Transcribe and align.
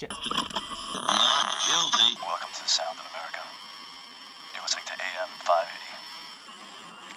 shit. 0.00 0.08
Guilty. 0.08 0.32
Welcome 2.24 2.48
to 2.56 2.62
the 2.62 2.68
Sound 2.72 2.96
of 2.96 3.04
America. 3.12 3.44
You're 4.54 4.62
listening 4.64 4.88
to 4.88 4.96
AM 4.96 5.28
580. 5.44 5.76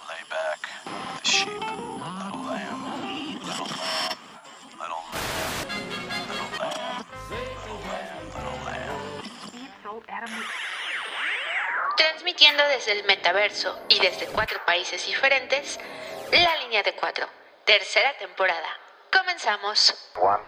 Lay 0.04 0.20
back 0.28 0.60
with 0.84 1.16
the 1.16 1.26
sheep. 1.26 1.48
Little 1.48 2.44
lamb. 2.44 2.84
Little 3.40 3.72
lamb. 3.72 4.20
Little 4.76 5.00
lamb. 5.16 5.48
Little 7.32 7.80
lamb. 7.88 8.20
Little 8.36 8.60
lamb. 8.68 8.92
Little 9.80 10.02
lamb. 10.04 10.44
Transmitiendo 11.96 12.68
desde 12.68 12.92
el 13.00 13.06
metaverso 13.06 13.80
y 13.88 13.98
desde 13.98 14.26
cuatro 14.26 14.60
países 14.66 15.06
diferentes, 15.06 15.80
La 16.32 16.56
Línea 16.56 16.82
de 16.82 16.94
Cuatro, 16.94 17.26
tercera 17.64 18.12
temporada. 18.18 18.68
Comenzamos. 19.10 19.94
One, 20.16 20.42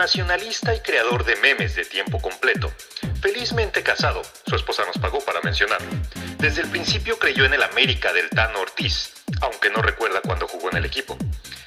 Internacionalista 0.00 0.74
y 0.74 0.80
creador 0.80 1.26
de 1.26 1.36
memes 1.36 1.76
de 1.76 1.84
tiempo 1.84 2.22
completo. 2.22 2.72
Felizmente 3.20 3.82
casado, 3.82 4.22
su 4.46 4.56
esposa 4.56 4.82
nos 4.86 4.96
pagó 4.96 5.20
para 5.20 5.42
mencionarlo. 5.42 5.90
Desde 6.38 6.62
el 6.62 6.70
principio 6.70 7.18
creyó 7.18 7.44
en 7.44 7.52
el 7.52 7.62
América 7.62 8.10
del 8.14 8.30
Tano 8.30 8.60
Ortiz, 8.60 9.12
aunque 9.42 9.68
no 9.68 9.82
recuerda 9.82 10.22
cuando 10.22 10.48
jugó 10.48 10.70
en 10.70 10.78
el 10.78 10.86
equipo. 10.86 11.18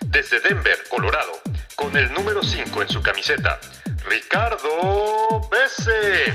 Desde 0.07 0.39
Denver, 0.39 0.79
Colorado, 0.89 1.31
con 1.75 1.95
el 1.95 2.11
número 2.11 2.41
5 2.41 2.81
en 2.81 2.89
su 2.89 3.03
camiseta, 3.03 3.59
Ricardo 4.03 5.47
Bese. 5.51 6.33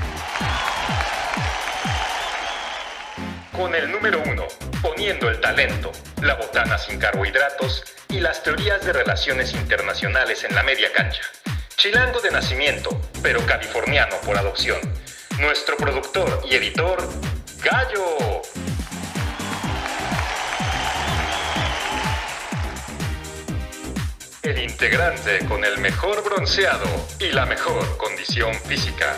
Con 3.51 3.75
el 3.75 3.91
número 3.91 4.23
1, 4.25 4.47
poniendo 4.81 5.29
el 5.29 5.41
talento, 5.41 5.91
la 6.21 6.35
botana 6.35 6.77
sin 6.77 6.97
carbohidratos 6.97 7.83
y 8.07 8.21
las 8.21 8.41
teorías 8.41 8.85
de 8.85 8.93
relaciones 8.93 9.53
internacionales 9.53 10.45
en 10.45 10.55
la 10.55 10.63
media 10.63 10.93
cancha. 10.93 11.23
Chilango 11.79 12.19
de 12.19 12.29
nacimiento, 12.29 12.89
pero 13.23 13.39
californiano 13.45 14.17
por 14.25 14.37
adopción. 14.37 14.81
Nuestro 15.39 15.77
productor 15.77 16.41
y 16.51 16.55
editor, 16.55 17.01
Gallo. 17.63 18.41
El 24.43 24.59
integrante 24.59 25.45
con 25.47 25.63
el 25.63 25.77
mejor 25.77 26.21
bronceado 26.21 26.85
y 27.17 27.31
la 27.31 27.45
mejor 27.45 27.95
condición 27.95 28.53
física. 28.55 29.15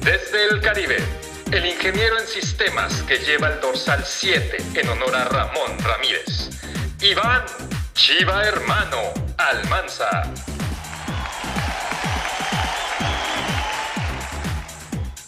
Desde 0.00 0.46
el 0.46 0.62
Caribe, 0.62 0.96
el 1.52 1.66
ingeniero 1.66 2.18
en 2.18 2.26
sistemas 2.26 3.02
que 3.02 3.18
lleva 3.18 3.48
el 3.48 3.60
dorsal 3.60 4.02
7 4.02 4.80
en 4.80 4.88
honor 4.88 5.14
a 5.14 5.24
Ramón 5.24 5.78
Ramírez. 5.80 6.48
Iván 7.02 7.44
Chiva 7.92 8.46
Hermano 8.46 9.12
Almanza. 9.36 10.22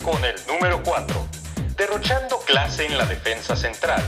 Con 0.02 0.24
el 0.24 0.34
número 0.46 0.82
4, 0.82 1.28
derrochando 1.76 2.40
clase 2.40 2.86
en 2.86 2.96
la 2.96 3.04
defensa 3.04 3.54
central, 3.54 4.02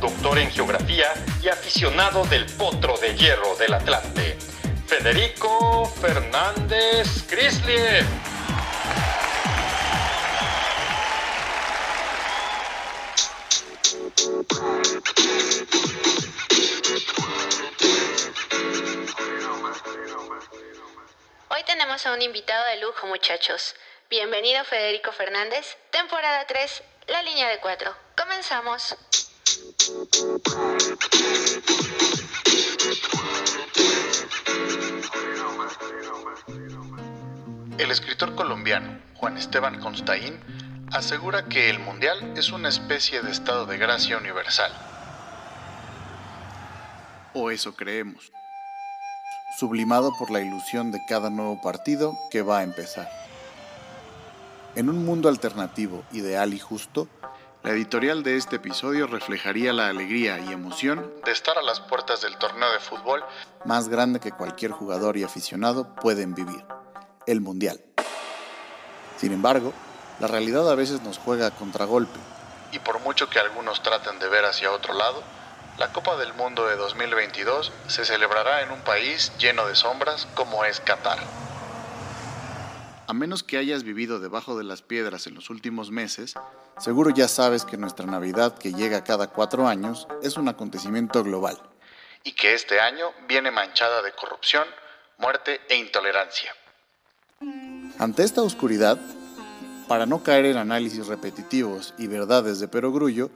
doctor 0.00 0.36
en 0.38 0.50
geografía 0.50 1.12
y 1.40 1.48
aficionado 1.48 2.24
del 2.24 2.44
potro 2.46 2.96
de 2.98 3.16
hierro 3.16 3.54
del 3.56 3.74
Atlante, 3.74 4.36
Federico 4.86 5.84
Fernández 6.00 7.24
Crisliev. 7.28 8.04
Hoy 21.50 21.62
tenemos 21.64 22.04
a 22.06 22.12
un 22.12 22.22
invitado 22.22 22.64
de 22.70 22.80
lujo, 22.80 23.06
muchachos. 23.06 23.74
Bienvenido 24.10 24.64
Federico 24.64 25.12
Fernández, 25.12 25.76
temporada 25.90 26.46
3, 26.46 26.82
La 27.08 27.22
Línea 27.22 27.46
de 27.50 27.60
Cuatro. 27.60 27.94
Comenzamos. 28.16 28.96
El 37.76 37.90
escritor 37.90 38.34
colombiano 38.34 38.98
Juan 39.16 39.36
Esteban 39.36 39.78
Constaín 39.78 40.40
asegura 40.90 41.44
que 41.44 41.68
el 41.68 41.78
mundial 41.78 42.32
es 42.34 42.50
una 42.50 42.70
especie 42.70 43.20
de 43.20 43.30
estado 43.30 43.66
de 43.66 43.76
gracia 43.76 44.16
universal. 44.16 44.72
O 47.34 47.50
eso 47.50 47.76
creemos. 47.76 48.32
Sublimado 49.58 50.12
por 50.18 50.30
la 50.30 50.40
ilusión 50.40 50.92
de 50.92 51.04
cada 51.06 51.28
nuevo 51.28 51.60
partido 51.60 52.16
que 52.30 52.40
va 52.40 52.60
a 52.60 52.62
empezar. 52.62 53.27
En 54.74 54.88
un 54.88 55.04
mundo 55.04 55.28
alternativo, 55.28 56.04
ideal 56.12 56.52
y 56.54 56.58
justo, 56.58 57.08
la 57.62 57.70
editorial 57.70 58.22
de 58.22 58.36
este 58.36 58.56
episodio 58.56 59.06
reflejaría 59.06 59.72
la 59.72 59.88
alegría 59.88 60.38
y 60.38 60.52
emoción 60.52 61.12
de 61.24 61.32
estar 61.32 61.58
a 61.58 61.62
las 61.62 61.80
puertas 61.80 62.20
del 62.20 62.36
torneo 62.36 62.70
de 62.70 62.78
fútbol 62.78 63.24
más 63.64 63.88
grande 63.88 64.20
que 64.20 64.30
cualquier 64.30 64.70
jugador 64.70 65.16
y 65.16 65.24
aficionado 65.24 65.94
pueden 65.96 66.34
vivir, 66.34 66.64
el 67.26 67.40
Mundial. 67.40 67.80
Sin 69.16 69.32
embargo, 69.32 69.72
la 70.20 70.28
realidad 70.28 70.70
a 70.70 70.74
veces 70.74 71.02
nos 71.02 71.18
juega 71.18 71.46
a 71.46 71.50
contragolpe, 71.50 72.18
y 72.70 72.78
por 72.78 73.00
mucho 73.00 73.28
que 73.30 73.38
algunos 73.38 73.82
traten 73.82 74.18
de 74.18 74.28
ver 74.28 74.44
hacia 74.44 74.70
otro 74.70 74.94
lado, 74.94 75.22
la 75.78 75.92
Copa 75.92 76.16
del 76.16 76.34
Mundo 76.34 76.66
de 76.66 76.76
2022 76.76 77.72
se 77.86 78.04
celebrará 78.04 78.62
en 78.62 78.70
un 78.70 78.80
país 78.82 79.32
lleno 79.38 79.66
de 79.66 79.74
sombras 79.74 80.28
como 80.34 80.64
es 80.64 80.80
Qatar. 80.80 81.18
A 83.08 83.14
menos 83.14 83.42
que 83.42 83.56
hayas 83.56 83.84
vivido 83.84 84.20
debajo 84.20 84.58
de 84.58 84.64
las 84.64 84.82
piedras 84.82 85.26
en 85.26 85.34
los 85.34 85.48
últimos 85.48 85.90
meses, 85.90 86.34
seguro 86.78 87.08
ya 87.08 87.26
sabes 87.26 87.64
que 87.64 87.78
nuestra 87.78 88.04
Navidad, 88.04 88.58
que 88.58 88.74
llega 88.74 89.02
cada 89.02 89.28
cuatro 89.28 89.66
años, 89.66 90.06
es 90.22 90.36
un 90.36 90.46
acontecimiento 90.46 91.24
global. 91.24 91.58
Y 92.22 92.32
que 92.32 92.52
este 92.52 92.80
año 92.80 93.06
viene 93.26 93.50
manchada 93.50 94.02
de 94.02 94.12
corrupción, 94.12 94.64
muerte 95.16 95.62
e 95.70 95.76
intolerancia. 95.76 96.54
Ante 97.98 98.24
esta 98.24 98.42
oscuridad, 98.42 98.98
para 99.88 100.04
no 100.04 100.22
caer 100.22 100.44
en 100.44 100.58
análisis 100.58 101.06
repetitivos 101.06 101.94
y 101.96 102.08
verdades 102.08 102.60
de 102.60 102.68
perogrullo, 102.68 103.30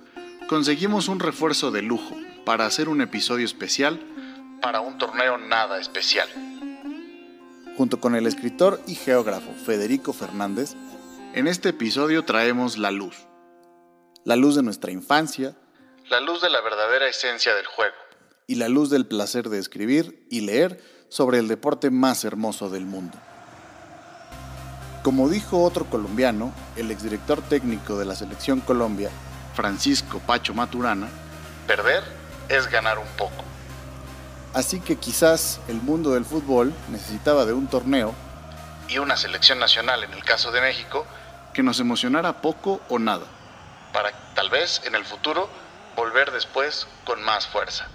conseguimos 0.51 1.09
un 1.09 1.19
refuerzo 1.19 1.71
de 1.71 1.81
lujo 1.81 2.15
para 2.45 2.67
hacer 2.67 2.91
un 2.91 3.01
episodio 3.01 3.47
especial 3.47 3.99
para 4.61 4.81
un 4.81 4.99
torneo 4.99 5.39
nada 5.39 5.81
especial. 5.81 6.29
Junto 7.83 7.99
con 7.99 8.15
el 8.15 8.29
escritor 8.29 8.81
y 8.87 8.95
geógrafo 8.95 9.53
Federico 9.67 10.13
Fernández, 10.13 10.77
en 11.35 11.49
este 11.49 11.71
episodio 11.71 12.25
traemos 12.25 12.79
la 12.79 12.93
luz. 12.93 13.27
La 14.25 14.37
luz 14.37 14.55
de 14.55 14.63
nuestra 14.63 14.93
infancia, 14.93 15.57
la 16.09 16.21
luz 16.21 16.41
de 16.43 16.49
la 16.49 16.61
verdadera 16.61 17.09
esencia 17.09 17.57
del 17.57 17.67
juego 17.67 17.97
y 18.47 18.55
la 18.55 18.69
luz 18.69 18.89
del 18.89 19.05
placer 19.05 19.49
de 19.49 19.59
escribir 19.59 20.29
y 20.31 20.43
leer 20.43 20.81
sobre 21.09 21.39
el 21.39 21.49
deporte 21.49 21.91
más 21.91 22.25
hermoso 22.25 22.71
del 22.71 22.87
mundo. 22.87 23.19
Como 25.03 25.29
dijo 25.29 25.65
otro 25.65 25.85
colombiano, 25.87 26.55
el 26.77 26.89
exdirector 26.93 27.43
técnico 27.43 27.99
de 27.99 28.05
la 28.05 28.15
selección 28.15 28.61
Colombia, 28.61 29.11
Francisco 29.57 30.21
Pacho 30.25 30.55
Maturana, 30.55 31.09
perder 31.67 32.05
es 32.49 32.71
ganar 32.71 33.01
un 33.01 33.09
poco. 33.19 33.52
Así 34.55 34.81
que 34.81 34.97
quizás 34.97 35.61
el 35.69 35.77
mundo 35.77 36.11
del 36.11 36.27
fútbol 36.27 36.75
necesitaba 36.91 37.47
de 37.47 37.55
un 37.55 37.69
torneo 37.69 38.15
y 38.89 38.99
una 38.99 39.17
selección 39.17 39.59
nacional 39.59 40.05
en 40.05 40.13
el 40.13 40.23
caso 40.25 40.53
de 40.53 40.61
México 40.61 41.07
que 41.55 41.63
nos 41.63 41.81
emocionara 41.81 42.43
poco 42.43 42.81
o 42.91 42.99
nada, 42.99 43.25
para 43.93 44.13
tal 44.35 44.51
vez 44.51 44.83
en 44.85 44.95
el 44.95 45.05
futuro 45.05 45.49
volver 45.97 46.31
después 46.33 46.87
con 47.05 47.23
más 47.23 47.47
fuerza. 47.47 47.89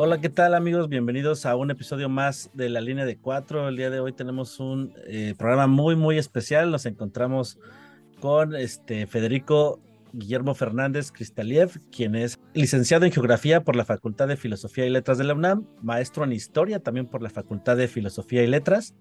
Hola, 0.00 0.20
¿qué 0.20 0.28
tal 0.28 0.54
amigos? 0.54 0.88
Bienvenidos 0.88 1.44
a 1.44 1.56
un 1.56 1.72
episodio 1.72 2.08
más 2.08 2.52
de 2.54 2.68
la 2.68 2.80
línea 2.80 3.04
de 3.04 3.18
cuatro. 3.18 3.68
El 3.68 3.76
día 3.76 3.90
de 3.90 3.98
hoy 3.98 4.12
tenemos 4.12 4.60
un 4.60 4.94
eh, 5.08 5.34
programa 5.36 5.66
muy, 5.66 5.96
muy 5.96 6.18
especial. 6.18 6.70
Nos 6.70 6.86
encontramos 6.86 7.58
con 8.20 8.54
este 8.54 9.08
Federico 9.08 9.80
Guillermo 10.12 10.54
Fernández 10.54 11.10
Cristaliev, 11.10 11.80
quien 11.90 12.14
es 12.14 12.38
licenciado 12.54 13.06
en 13.06 13.12
Geografía 13.12 13.64
por 13.64 13.74
la 13.74 13.84
Facultad 13.84 14.28
de 14.28 14.36
Filosofía 14.36 14.86
y 14.86 14.90
Letras 14.90 15.18
de 15.18 15.24
la 15.24 15.34
UNAM, 15.34 15.66
maestro 15.82 16.22
en 16.22 16.32
Historia 16.32 16.78
también 16.78 17.08
por 17.08 17.20
la 17.20 17.30
Facultad 17.30 17.76
de 17.76 17.88
Filosofía 17.88 18.44
y 18.44 18.46
Letras, 18.46 18.94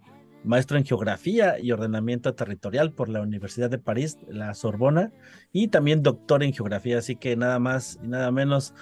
maestro 0.44 0.80
en 0.80 0.86
geografía 0.86 1.60
y 1.60 1.74
ordenamiento 1.74 2.34
territorial 2.34 2.92
por 2.92 3.08
la 3.08 3.22
Universidad 3.22 3.70
de 3.70 3.78
París, 3.78 4.18
la 4.28 4.56
Sorbona, 4.56 5.12
y 5.52 5.68
también 5.68 6.02
doctor 6.02 6.42
en 6.42 6.54
geografía, 6.54 6.98
así 6.98 7.16
que 7.16 7.36
nada 7.36 7.60
más 7.60 8.00
y 8.04 8.08
nada 8.08 8.32
menos. 8.32 8.74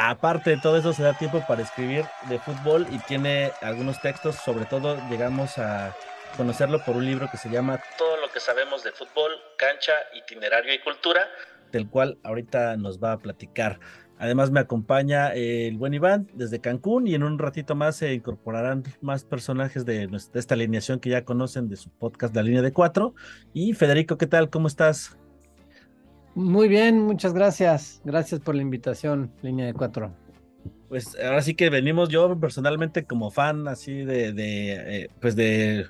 Aparte 0.00 0.50
de 0.50 0.58
todo 0.58 0.76
eso, 0.76 0.92
se 0.92 1.02
da 1.02 1.12
tiempo 1.14 1.42
para 1.48 1.62
escribir 1.62 2.04
de 2.28 2.38
fútbol 2.38 2.86
y 2.92 2.98
tiene 3.00 3.50
algunos 3.60 4.00
textos, 4.00 4.36
sobre 4.36 4.64
todo 4.64 4.96
llegamos 5.10 5.58
a 5.58 5.92
conocerlo 6.36 6.84
por 6.84 6.96
un 6.96 7.04
libro 7.04 7.28
que 7.28 7.36
se 7.36 7.50
llama 7.50 7.80
Todo 7.98 8.16
lo 8.18 8.30
que 8.30 8.38
sabemos 8.38 8.84
de 8.84 8.92
fútbol, 8.92 9.32
cancha, 9.56 9.92
itinerario 10.14 10.72
y 10.72 10.78
cultura, 10.78 11.22
del 11.72 11.88
cual 11.88 12.16
ahorita 12.22 12.76
nos 12.76 13.02
va 13.02 13.10
a 13.10 13.18
platicar. 13.18 13.80
Además 14.18 14.52
me 14.52 14.60
acompaña 14.60 15.34
el 15.34 15.76
buen 15.76 15.94
Iván 15.94 16.28
desde 16.32 16.60
Cancún 16.60 17.08
y 17.08 17.16
en 17.16 17.24
un 17.24 17.36
ratito 17.36 17.74
más 17.74 17.96
se 17.96 18.14
incorporarán 18.14 18.84
más 19.00 19.24
personajes 19.24 19.84
de, 19.84 20.08
esta 20.34 20.54
alineación 20.54 21.00
que 21.00 21.10
ya 21.10 21.24
conocen 21.24 21.68
de 21.68 21.74
su 21.74 21.90
podcast 21.90 22.36
La 22.36 22.44
Línea 22.44 22.62
de 22.62 22.72
Cuatro. 22.72 23.14
Y 23.52 23.72
Federico, 23.72 24.16
¿qué 24.16 24.28
tal? 24.28 24.48
¿Cómo 24.48 24.68
estás? 24.68 25.18
Muy 26.38 26.68
bien, 26.68 27.00
muchas 27.00 27.34
gracias. 27.34 28.00
Gracias 28.04 28.40
por 28.40 28.54
la 28.54 28.62
invitación, 28.62 29.32
Línea 29.42 29.66
de 29.66 29.74
Cuatro. 29.74 30.14
Pues 30.88 31.16
ahora 31.20 31.42
sí 31.42 31.54
que 31.56 31.68
venimos 31.68 32.10
yo 32.10 32.38
personalmente 32.38 33.02
como 33.02 33.32
fan 33.32 33.66
así 33.66 34.04
de, 34.04 34.32
de 34.32 34.72
eh, 34.72 35.10
pues 35.20 35.34
de 35.34 35.86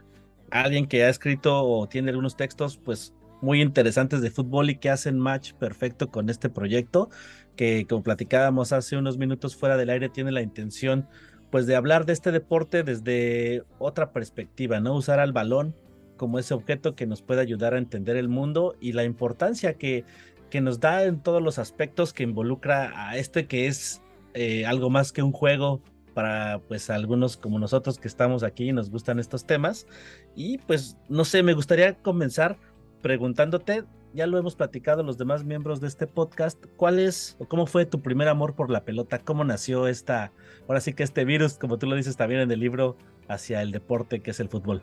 alguien 0.50 0.86
que 0.86 1.04
ha 1.04 1.10
escrito 1.10 1.62
o 1.62 1.86
tiene 1.86 2.08
algunos 2.08 2.34
textos 2.34 2.78
pues 2.82 3.12
muy 3.42 3.60
interesantes 3.60 4.22
de 4.22 4.30
fútbol 4.30 4.70
y 4.70 4.76
que 4.76 4.88
hacen 4.88 5.18
match 5.18 5.52
perfecto 5.52 6.10
con 6.10 6.30
este 6.30 6.48
proyecto 6.48 7.10
que 7.54 7.84
como 7.86 8.02
platicábamos 8.02 8.72
hace 8.72 8.96
unos 8.96 9.18
minutos 9.18 9.54
fuera 9.54 9.76
del 9.76 9.90
aire 9.90 10.08
tiene 10.08 10.32
la 10.32 10.40
intención 10.40 11.06
pues 11.50 11.66
de 11.66 11.76
hablar 11.76 12.06
de 12.06 12.14
este 12.14 12.32
deporte 12.32 12.84
desde 12.84 13.64
otra 13.78 14.12
perspectiva, 14.12 14.80
¿no? 14.80 14.94
Usar 14.94 15.20
al 15.20 15.34
balón 15.34 15.74
como 16.16 16.38
ese 16.38 16.52
objeto 16.52 16.94
que 16.94 17.06
nos 17.06 17.22
puede 17.22 17.42
ayudar 17.42 17.74
a 17.74 17.78
entender 17.78 18.16
el 18.16 18.28
mundo 18.28 18.74
y 18.80 18.92
la 18.92 19.04
importancia 19.04 19.74
que, 19.74 20.04
que 20.50 20.60
nos 20.60 20.80
da 20.80 21.04
en 21.04 21.20
todos 21.22 21.42
los 21.42 21.58
aspectos 21.58 22.12
que 22.12 22.22
involucra 22.22 23.08
a 23.08 23.16
este 23.16 23.46
que 23.46 23.66
es 23.66 24.02
eh, 24.34 24.66
algo 24.66 24.90
más 24.90 25.12
que 25.12 25.22
un 25.22 25.32
juego 25.32 25.80
para 26.14 26.60
pues 26.66 26.90
algunos 26.90 27.36
como 27.36 27.58
nosotros 27.58 27.98
que 27.98 28.08
estamos 28.08 28.42
aquí 28.42 28.70
y 28.70 28.72
nos 28.72 28.90
gustan 28.90 29.18
estos 29.18 29.46
temas. 29.46 29.86
Y 30.34 30.58
pues 30.58 30.96
no 31.08 31.24
sé, 31.24 31.42
me 31.42 31.54
gustaría 31.54 31.94
comenzar 31.94 32.58
preguntándote, 33.02 33.84
ya 34.14 34.26
lo 34.26 34.38
hemos 34.38 34.56
platicado 34.56 35.02
los 35.02 35.18
demás 35.18 35.44
miembros 35.44 35.80
de 35.80 35.86
este 35.86 36.06
podcast, 36.06 36.58
¿cuál 36.76 36.98
es 36.98 37.36
o 37.38 37.46
cómo 37.46 37.66
fue 37.66 37.86
tu 37.86 38.00
primer 38.02 38.28
amor 38.28 38.54
por 38.54 38.70
la 38.70 38.84
pelota? 38.84 39.20
¿Cómo 39.20 39.44
nació 39.44 39.86
esta, 39.86 40.32
ahora 40.66 40.80
sí 40.80 40.92
que 40.92 41.04
este 41.04 41.24
virus, 41.24 41.54
como 41.58 41.78
tú 41.78 41.86
lo 41.86 41.94
dices 41.94 42.16
también 42.16 42.40
en 42.40 42.50
el 42.50 42.60
libro, 42.60 42.96
hacia 43.28 43.62
el 43.62 43.70
deporte 43.70 44.20
que 44.20 44.32
es 44.32 44.40
el 44.40 44.48
fútbol? 44.48 44.82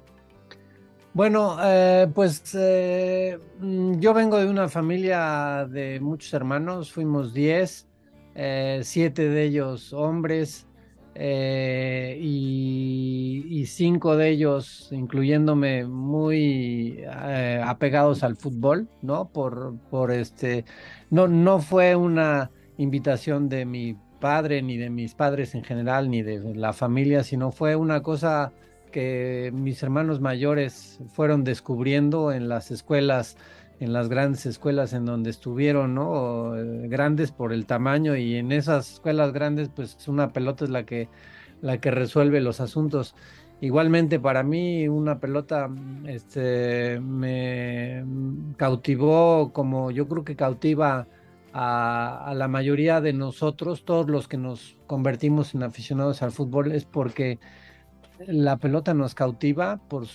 Bueno, 1.16 1.56
eh, 1.64 2.10
pues 2.14 2.54
eh, 2.56 3.40
mm, 3.60 4.00
yo 4.00 4.14
vengo 4.14 4.38
de 4.38 4.50
una 4.50 4.68
familia 4.68 5.66
de 5.66 6.02
muchos 6.02 6.34
hermanos, 6.34 6.92
fuimos 6.92 7.34
10, 7.34 7.88
eh, 8.36 8.82
siete 8.84 9.30
de 9.30 9.44
ellos 9.46 9.94
hombres, 9.94 10.68
eh, 11.16 12.18
y, 12.22 13.66
cinco 13.68 14.18
de 14.18 14.30
ellos, 14.30 14.90
incluyéndome, 14.92 15.86
muy 15.86 17.00
eh, 17.00 17.62
apegados 17.66 18.22
al 18.24 18.36
fútbol, 18.36 18.90
¿no? 19.02 19.30
Por, 19.30 19.78
por 19.90 20.12
este, 20.12 20.66
no, 21.10 21.30
no 21.30 21.60
fue 21.60 21.96
una 21.96 22.52
invitación 22.78 23.48
de 23.48 23.66
mi 23.66 23.96
padre, 24.20 24.62
ni 24.62 24.76
de 24.78 24.90
mis 24.90 25.16
padres 25.16 25.56
en 25.56 25.64
general, 25.64 26.10
ni 26.10 26.24
de 26.24 26.56
la 26.56 26.74
familia, 26.74 27.24
sino 27.24 27.52
fue 27.54 27.78
una 27.78 28.02
cosa 28.04 28.52
que 28.96 29.52
mis 29.54 29.84
hermanos 29.84 30.22
mayores 30.22 31.02
fueron 31.10 31.44
descubriendo 31.44 32.32
en 32.32 32.48
las 32.48 32.72
escuelas 32.72 33.36
en 33.82 33.92
las 33.92 34.08
grandes 34.08 34.46
escuelas 34.46 34.94
en 34.94 35.04
donde 35.04 35.32
estuvieron, 35.32 35.96
¿no? 35.96 36.56
Eh, 36.56 36.88
grandes 36.88 37.34
por 37.34 37.52
el 37.52 37.66
tamaño 37.66 38.16
y 38.16 38.36
en 38.36 38.54
esas 38.54 38.94
escuelas 38.94 39.34
grandes, 39.34 39.68
pues 39.68 40.08
una 40.08 40.32
pelota 40.32 40.64
es 40.64 40.70
la 40.70 40.86
que, 40.86 41.10
la 41.62 41.82
que 41.82 41.92
resuelve 41.92 42.40
los 42.40 42.62
asuntos. 42.62 43.16
Igualmente 43.60 44.18
para 44.18 44.44
mí 44.44 44.88
una 44.88 45.20
pelota 45.20 45.70
este, 46.08 47.02
me 47.02 48.06
cautivó 48.56 49.52
como 49.52 49.92
yo 49.92 50.08
creo 50.08 50.24
que 50.24 50.38
cautiva 50.38 51.06
a, 51.52 52.30
a, 52.30 52.34
la 52.34 52.48
mayoría 52.48 53.02
de 53.02 53.12
nosotros, 53.12 53.84
todos 53.84 54.10
los 54.10 54.30
que 54.30 54.38
nos 54.38 54.78
convertimos 54.88 55.54
en 55.54 55.64
aficionados 55.64 56.22
al 56.22 56.32
fútbol, 56.32 56.72
es 56.72 56.86
porque 56.86 57.40
la 58.28 58.58
pelota 58.58 58.94
nos 58.94 59.16
cautiva 59.16 59.82
por, 59.90 60.06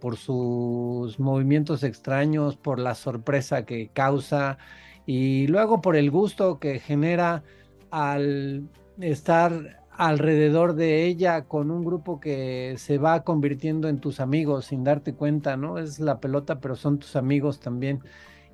por 0.00 0.16
sus 0.16 1.18
movimientos 1.18 1.82
extraños, 1.82 2.56
por 2.56 2.78
la 2.78 2.94
sorpresa 2.94 3.64
que 3.64 3.88
causa 3.88 4.58
y 5.06 5.46
luego 5.48 5.80
por 5.80 5.96
el 5.96 6.10
gusto 6.10 6.58
que 6.58 6.78
genera 6.78 7.42
al 7.90 8.68
estar 9.00 9.84
alrededor 9.96 10.74
de 10.74 11.06
ella 11.06 11.44
con 11.44 11.70
un 11.70 11.84
grupo 11.84 12.18
que 12.20 12.74
se 12.78 12.98
va 12.98 13.22
convirtiendo 13.22 13.88
en 13.88 14.00
tus 14.00 14.20
amigos 14.20 14.66
sin 14.66 14.82
darte 14.84 15.14
cuenta, 15.14 15.56
¿no? 15.56 15.78
Es 15.78 16.00
la 16.00 16.20
pelota, 16.20 16.60
pero 16.60 16.74
son 16.76 16.98
tus 16.98 17.16
amigos 17.16 17.60
también. 17.60 18.00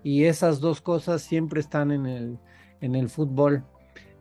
Y 0.03 0.25
esas 0.25 0.61
dos 0.61 0.81
cosas 0.81 1.23
siempre 1.23 1.61
están 1.61 1.91
en 1.93 2.07
el, 2.07 2.39
en 2.81 2.95
el 2.95 3.09
fútbol. 3.09 3.65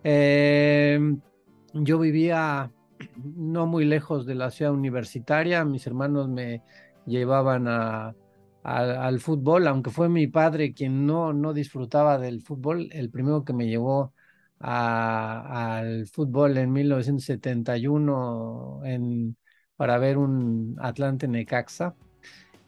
Em, 0.04 1.20
yo 1.74 2.00
vivía 2.00 2.72
no 3.16 3.68
muy 3.68 3.86
lejos 3.86 4.26
de 4.26 4.36
la 4.36 4.52
ciudad 4.52 4.74
universitaria. 4.74 5.64
Mis 5.66 5.86
hermanos 5.88 6.30
me 6.30 6.64
llevaban 7.06 7.68
al 8.64 9.20
fútbol, 9.20 9.68
aunque 9.68 9.90
fue 9.90 10.10
mi 10.10 10.28
padre 10.28 10.74
quien 10.74 11.06
no, 11.06 11.34
no 11.34 11.54
disfrutaba 11.54 12.18
del 12.18 12.42
fútbol, 12.42 12.90
el 12.92 13.10
primero 13.10 13.44
que 13.44 13.54
me 13.54 13.68
llevó 13.68 14.14
al 14.60 16.08
fútbol 16.08 16.58
en 16.58 16.72
1971 16.72 18.82
en, 18.84 19.38
para 19.76 19.98
ver 19.98 20.18
un 20.18 20.76
Atlante 20.80 21.28
Necaxa. 21.28 21.96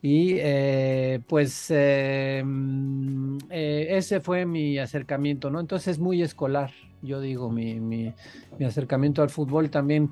Y 0.01 0.35
eh, 0.39 1.21
pues 1.27 1.67
eh, 1.69 2.41
mm, 2.43 3.37
eh, 3.51 3.87
ese 3.91 4.19
fue 4.19 4.45
mi 4.45 4.79
acercamiento, 4.79 5.51
¿no? 5.51 5.59
Entonces 5.59 5.89
es 5.89 5.99
muy 5.99 6.23
escolar, 6.23 6.71
yo 7.03 7.21
digo, 7.21 7.51
mi, 7.51 7.79
mi, 7.79 8.13
mi 8.57 8.65
acercamiento 8.65 9.21
al 9.21 9.29
fútbol 9.29 9.69
también. 9.69 10.11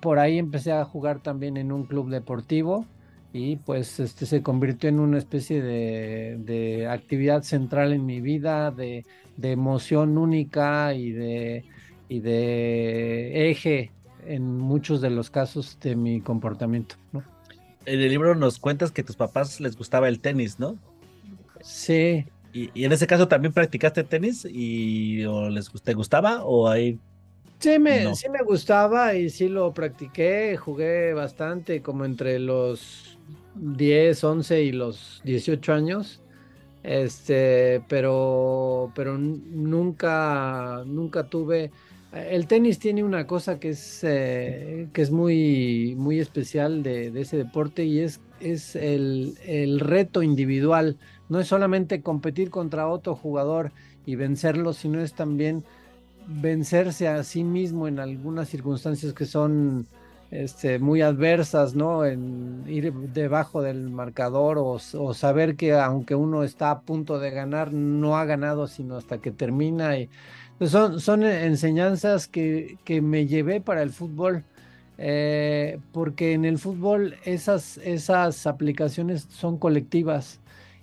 por 0.00 0.18
ahí 0.18 0.38
empecé 0.38 0.72
a 0.72 0.84
jugar 0.84 1.20
también 1.20 1.58
en 1.58 1.70
un 1.70 1.84
club 1.84 2.08
deportivo 2.08 2.86
y 3.34 3.56
pues 3.56 4.00
este 4.00 4.26
se 4.26 4.42
convirtió 4.42 4.88
en 4.88 5.00
una 5.00 5.18
especie 5.18 5.60
de, 5.60 6.36
de 6.38 6.86
actividad 6.88 7.42
central 7.42 7.92
en 7.92 8.06
mi 8.06 8.20
vida, 8.20 8.70
de, 8.70 9.04
de, 9.36 9.52
emoción 9.52 10.16
única 10.16 10.94
y 10.94 11.10
de, 11.10 11.64
y 12.08 12.20
de 12.20 13.50
eje 13.50 13.90
en 14.24 14.56
muchos 14.58 15.00
de 15.00 15.10
los 15.10 15.30
casos 15.30 15.78
de 15.80 15.96
mi 15.96 16.20
comportamiento, 16.20 16.94
¿no? 17.12 17.33
En 17.86 18.00
el 18.00 18.08
libro 18.08 18.34
nos 18.34 18.58
cuentas 18.58 18.90
que 18.90 19.02
a 19.02 19.04
tus 19.04 19.16
papás 19.16 19.60
les 19.60 19.76
gustaba 19.76 20.08
el 20.08 20.20
tenis, 20.20 20.58
¿no? 20.58 20.78
Sí. 21.62 22.26
Y, 22.52 22.84
en 22.84 22.92
ese 22.92 23.06
caso 23.06 23.26
también 23.28 23.52
practicaste 23.52 24.04
tenis 24.04 24.46
y 24.48 25.24
o 25.24 25.48
les 25.48 25.70
te 25.70 25.94
gustaba 25.94 26.44
o 26.44 26.68
ahí 26.68 26.98
Sí 27.58 27.78
me, 27.78 28.14
sí 28.14 28.28
me 28.28 28.42
gustaba 28.42 29.14
y 29.14 29.30
sí 29.30 29.48
lo 29.48 29.72
practiqué, 29.72 30.54
jugué 30.58 31.14
bastante 31.14 31.80
como 31.80 32.04
entre 32.04 32.38
los 32.38 33.18
10, 33.54 34.22
11 34.22 34.62
y 34.64 34.72
los 34.72 35.22
18 35.24 35.72
años. 35.72 36.20
Este, 36.82 37.82
pero 37.88 38.92
pero 38.94 39.16
nunca 39.16 40.82
nunca 40.84 41.24
tuve 41.24 41.70
el 42.14 42.46
tenis 42.46 42.78
tiene 42.78 43.02
una 43.02 43.26
cosa 43.26 43.58
que 43.58 43.70
es, 43.70 44.00
eh, 44.02 44.88
que 44.92 45.02
es 45.02 45.10
muy, 45.10 45.94
muy 45.96 46.20
especial 46.20 46.82
de, 46.82 47.08
ese 47.20 47.36
deporte 47.36 47.84
y 47.84 48.00
es, 48.00 48.20
es 48.40 48.76
el, 48.76 49.36
el, 49.44 49.80
reto 49.80 50.22
individual. 50.22 50.96
No 51.28 51.40
es 51.40 51.48
solamente 51.48 52.02
competir 52.02 52.50
contra 52.50 52.88
otro 52.88 53.16
jugador 53.16 53.72
y 54.06 54.14
vencerlo, 54.16 54.72
sino 54.72 55.00
es 55.00 55.14
también 55.14 55.64
vencerse 56.26 57.08
a 57.08 57.22
sí 57.24 57.44
mismo 57.44 57.88
en 57.88 57.98
algunas 57.98 58.48
circunstancias 58.48 59.12
que 59.12 59.26
son 59.26 59.86
este, 60.30 60.78
muy 60.78 61.02
adversas, 61.02 61.74
¿no? 61.74 62.04
En 62.04 62.64
ir 62.66 62.92
debajo 62.92 63.62
del 63.62 63.90
marcador 63.90 64.58
o, 64.58 64.78
o, 64.94 65.14
saber 65.14 65.56
que 65.56 65.74
aunque 65.74 66.14
uno 66.14 66.44
está 66.44 66.70
a 66.70 66.80
punto 66.80 67.18
de 67.18 67.30
ganar, 67.30 67.72
no 67.72 68.16
ha 68.16 68.24
ganado 68.24 68.66
sino 68.66 68.96
hasta 68.96 69.18
que 69.18 69.30
termina. 69.30 69.98
Y, 69.98 70.08
pues 70.58 70.70
son, 70.70 71.00
son 71.00 71.24
enseñanzas 71.24 72.28
que, 72.28 72.78
que, 72.84 73.00
me 73.00 73.26
llevé 73.26 73.60
para 73.60 73.82
el 73.82 73.90
fútbol, 73.90 74.44
eh, 74.98 75.78
porque 75.92 76.32
en 76.32 76.44
el 76.44 76.58
fútbol 76.58 77.16
esas, 77.24 77.78
esas 77.78 78.46
aplicaciones 78.46 79.26
son 79.30 79.58
colectivas 79.58 80.40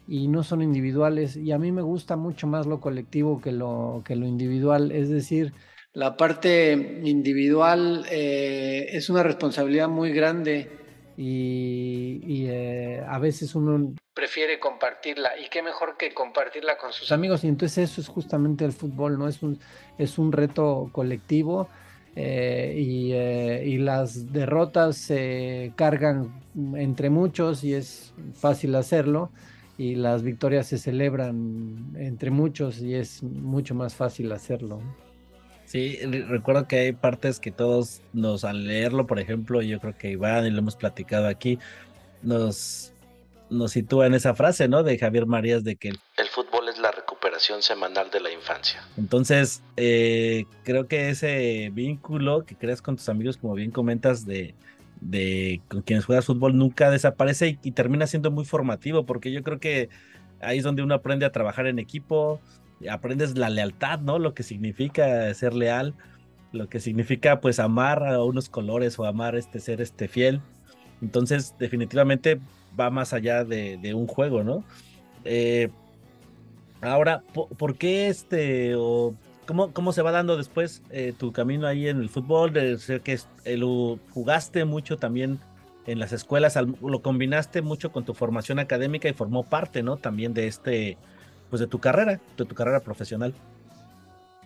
y 0.08 0.28
no 0.28 0.44
son 0.44 0.62
individuales, 0.62 1.38
y 1.38 1.52
a 1.52 1.58
mí 1.58 1.72
me 1.72 1.82
gusta 1.82 2.18
mucho 2.18 2.48
más 2.48 2.66
lo 2.66 2.82
colectivo 2.82 3.40
que 3.42 3.52
lo, 3.52 4.02
que 4.06 4.16
lo 4.16 4.28
individual, 4.28 4.92
es 4.92 5.10
decir, 5.10 5.54
la 5.94 6.16
parte 6.16 7.02
individual 7.04 8.06
eh, 8.10 8.88
es 8.92 9.10
una 9.10 9.24
responsabilidad 9.24 9.90
muy 9.90 10.14
grande 10.14 10.70
y, 11.18 12.22
y, 12.26 12.46
eh, 12.48 13.04
a 13.06 13.20
veces 13.20 13.56
uno 13.56 13.94
prefiere 14.14 14.60
compartirla 14.60 15.38
y 15.38 15.50
qué 15.50 15.62
mejor 15.62 15.96
que 15.98 16.14
compartirla 16.14 16.78
con 16.78 16.92
sus 16.92 17.12
amigos 17.12 17.44
y 17.44 17.48
entonces 17.48 17.92
eso 17.92 18.02
es 18.02 18.08
justamente 18.08 18.66
el 18.66 18.74
fútbol, 18.74 19.18
¿no? 19.18 19.28
Es 19.28 19.42
un, 19.42 19.60
es 19.98 20.18
un 20.18 20.32
reto 20.32 20.90
colectivo 20.92 21.70
eh, 22.16 22.76
y, 22.78 23.14
eh, 23.14 23.64
y, 23.66 23.78
las 23.78 24.34
derrotas 24.34 24.98
se 24.98 25.72
cargan 25.78 26.42
entre 26.76 27.10
muchos 27.10 27.64
y 27.64 27.74
es 27.74 28.14
fácil 28.34 28.76
hacerlo 28.76 29.32
y 29.78 29.96
las 29.96 30.22
victorias 30.22 30.68
se 30.68 30.78
celebran 30.78 31.94
entre 31.96 32.30
muchos 32.30 32.82
y 32.82 32.96
es 32.96 33.24
mucho 33.24 33.76
más 33.76 33.96
fácil 33.96 34.32
hacerlo. 34.34 34.82
Sí, 35.66 35.98
recuerdo 36.04 36.68
que 36.68 36.80
hay 36.80 36.92
partes 36.92 37.40
que 37.40 37.50
todos 37.50 38.02
nos 38.12 38.44
al 38.44 38.68
leerlo, 38.68 39.08
por 39.08 39.20
ejemplo, 39.20 39.62
yo 39.62 39.80
creo 39.80 39.98
que 39.98 40.12
Iván 40.12 40.46
y 40.46 40.50
lo 40.50 40.60
hemos 40.60 40.76
platicado 40.76 41.28
aquí, 41.28 41.60
nos, 42.22 42.91
nos 43.52 43.72
sitúa 43.72 44.08
en 44.08 44.14
esa 44.14 44.34
frase, 44.34 44.68
¿no? 44.68 44.82
De 44.82 44.98
Javier 44.98 45.26
Marías 45.26 45.64
de 45.64 45.76
que 45.76 45.90
el 45.90 46.28
fútbol 46.32 46.70
es 46.70 46.80
la 46.80 46.92
recuperación 46.92 47.62
semanal 47.62 48.10
de 48.10 48.22
la 48.22 48.32
infancia. 48.32 48.82
Entonces, 48.98 49.62
eh, 49.76 50.46
creo 50.64 50.88
que 50.88 51.10
ese 51.10 51.70
vínculo 51.74 52.46
que 52.46 52.56
creas 52.56 52.82
con 52.82 52.96
tus 52.96 53.10
amigos, 53.10 53.38
como 53.38 53.54
bien 53.54 53.72
comentas, 53.72 54.26
de, 54.26 54.56
de 55.02 55.62
con 55.68 55.82
quienes 55.82 56.06
juegas 56.06 56.26
fútbol 56.26 56.58
nunca 56.58 56.90
desaparece 56.90 57.50
y, 57.50 57.60
y, 57.62 57.72
termina 57.72 58.08
siendo 58.08 58.32
muy 58.32 58.46
formativo, 58.46 59.06
porque 59.06 59.32
yo 59.32 59.44
creo 59.44 59.60
que 59.60 59.90
ahí 60.42 60.60
es 60.60 60.64
donde 60.64 60.82
uno 60.82 60.96
aprende 60.96 61.26
a 61.26 61.32
trabajar 61.34 61.68
en 61.68 61.78
equipo, 61.78 62.40
aprendes 62.90 63.38
la 63.38 63.50
lealtad, 63.50 64.00
¿no? 64.00 64.18
Lo 64.18 64.34
que 64.34 64.44
significa 64.44 65.32
ser 65.34 65.54
leal, 65.54 65.94
lo 66.54 66.70
que 66.70 66.80
significa 66.80 67.42
pues 67.42 67.60
amar 67.60 68.08
a 68.08 68.24
unos 68.24 68.48
colores 68.48 68.98
o 68.98 69.06
amar 69.06 69.36
este 69.36 69.60
ser 69.60 69.82
este 69.82 70.08
fiel. 70.08 70.42
Entonces, 71.02 71.56
definitivamente 71.60 72.40
va 72.80 72.90
más 72.90 73.14
allá 73.14 73.44
de, 73.44 73.94
un 73.94 74.08
juego, 74.08 74.44
¿no? 74.44 74.64
Eh, 75.24 75.70
ahora, 76.82 77.24
¿por, 77.34 77.76
qué 77.76 78.08
este 78.08 78.76
o 78.76 79.14
cómo, 79.46 79.72
cómo 79.72 79.92
se 79.92 80.02
va 80.02 80.12
dando 80.12 80.38
después 80.38 80.82
eh, 80.90 81.14
tu 81.18 81.32
camino 81.32 81.68
ahí 81.68 81.88
en 81.88 82.00
el 82.00 82.10
fútbol? 82.10 82.54
De 82.54 82.78
ser 82.78 83.02
que 83.02 83.20
eh, 83.46 83.58
lo 83.58 84.00
jugaste 84.12 84.66
mucho 84.66 84.98
también 84.98 85.40
en 85.88 86.00
las 86.00 86.12
escuelas, 86.12 86.56
lo 86.56 87.02
combinaste 87.02 87.62
mucho 87.62 87.92
con 87.92 88.06
tu 88.06 88.14
formación 88.14 88.60
académica 88.60 89.10
y 89.10 89.14
formó 89.14 89.44
parte, 89.44 89.82
¿no? 89.82 89.98
También 89.98 90.34
de 90.34 90.48
este 90.48 90.98
pues 91.50 91.60
de 91.60 91.68
tu 91.68 91.80
carrera, 91.80 92.20
de 92.38 92.46
tu 92.46 92.56
carrera 92.56 92.80
profesional. 92.80 93.34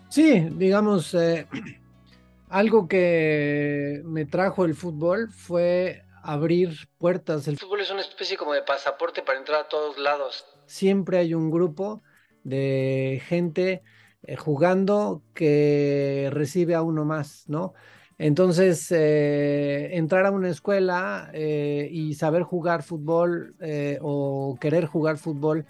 Sí, 0.08 0.48
digamos, 0.56 1.14
eh, 1.14 1.46
algo 2.48 2.88
que 2.88 4.02
me 4.04 4.24
trajo 4.24 4.64
el 4.64 4.74
fútbol 4.74 5.30
fue 5.30 6.02
abrir 6.26 6.88
puertas. 6.98 7.48
El 7.48 7.58
fútbol 7.58 7.80
es 7.80 7.90
una 7.90 8.00
especie 8.00 8.36
como 8.36 8.52
de 8.52 8.62
pasaporte 8.62 9.22
para 9.22 9.38
entrar 9.38 9.60
a 9.60 9.68
todos 9.68 9.98
lados. 9.98 10.44
Siempre 10.66 11.18
hay 11.18 11.34
un 11.34 11.50
grupo 11.50 12.02
de 12.42 13.22
gente 13.26 13.82
eh, 14.22 14.36
jugando 14.36 15.22
que 15.34 16.28
recibe 16.32 16.74
a 16.74 16.82
uno 16.82 17.04
más, 17.04 17.44
¿no? 17.48 17.74
Entonces, 18.18 18.90
eh, 18.92 19.96
entrar 19.96 20.26
a 20.26 20.30
una 20.30 20.48
escuela 20.48 21.30
eh, 21.32 21.88
y 21.90 22.14
saber 22.14 22.42
jugar 22.42 22.82
fútbol 22.82 23.54
o 24.00 24.56
querer 24.60 24.86
jugar 24.86 25.18
fútbol 25.18 25.66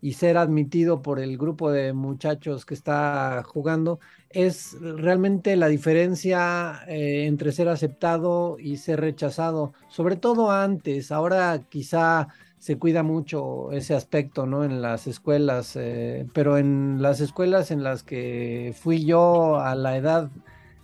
y 0.00 0.12
ser 0.12 0.36
admitido 0.36 1.02
por 1.02 1.18
el 1.18 1.36
grupo 1.36 1.72
de 1.72 1.92
muchachos 1.92 2.64
que 2.64 2.74
está 2.74 3.42
jugando 3.44 3.98
es 4.30 4.76
realmente 4.80 5.56
la 5.56 5.68
diferencia 5.68 6.80
eh, 6.86 7.26
entre 7.26 7.52
ser 7.52 7.68
aceptado 7.68 8.58
y 8.58 8.76
ser 8.76 9.00
rechazado, 9.00 9.72
sobre 9.88 10.16
todo 10.16 10.50
antes, 10.50 11.10
ahora 11.12 11.60
quizá 11.68 12.28
se 12.58 12.76
cuida 12.76 13.02
mucho 13.02 13.72
ese 13.72 13.94
aspecto, 13.94 14.44
¿no? 14.46 14.64
En 14.64 14.82
las 14.82 15.06
escuelas, 15.06 15.76
eh, 15.76 16.26
pero 16.34 16.58
en 16.58 17.00
las 17.00 17.20
escuelas 17.20 17.70
en 17.70 17.82
las 17.84 18.02
que 18.02 18.74
fui 18.78 19.04
yo 19.04 19.60
a 19.60 19.74
la 19.74 19.96
edad 19.96 20.30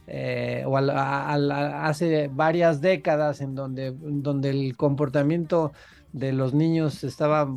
eh, 0.06 0.64
o 0.66 0.76
a 0.76 1.32
a 1.32 1.86
hace 1.88 2.28
varias 2.28 2.80
décadas 2.80 3.40
en 3.40 3.54
donde, 3.54 3.92
donde 3.98 4.50
el 4.50 4.76
comportamiento 4.76 5.72
de 6.12 6.32
los 6.32 6.54
niños 6.54 7.02
estaba 7.04 7.48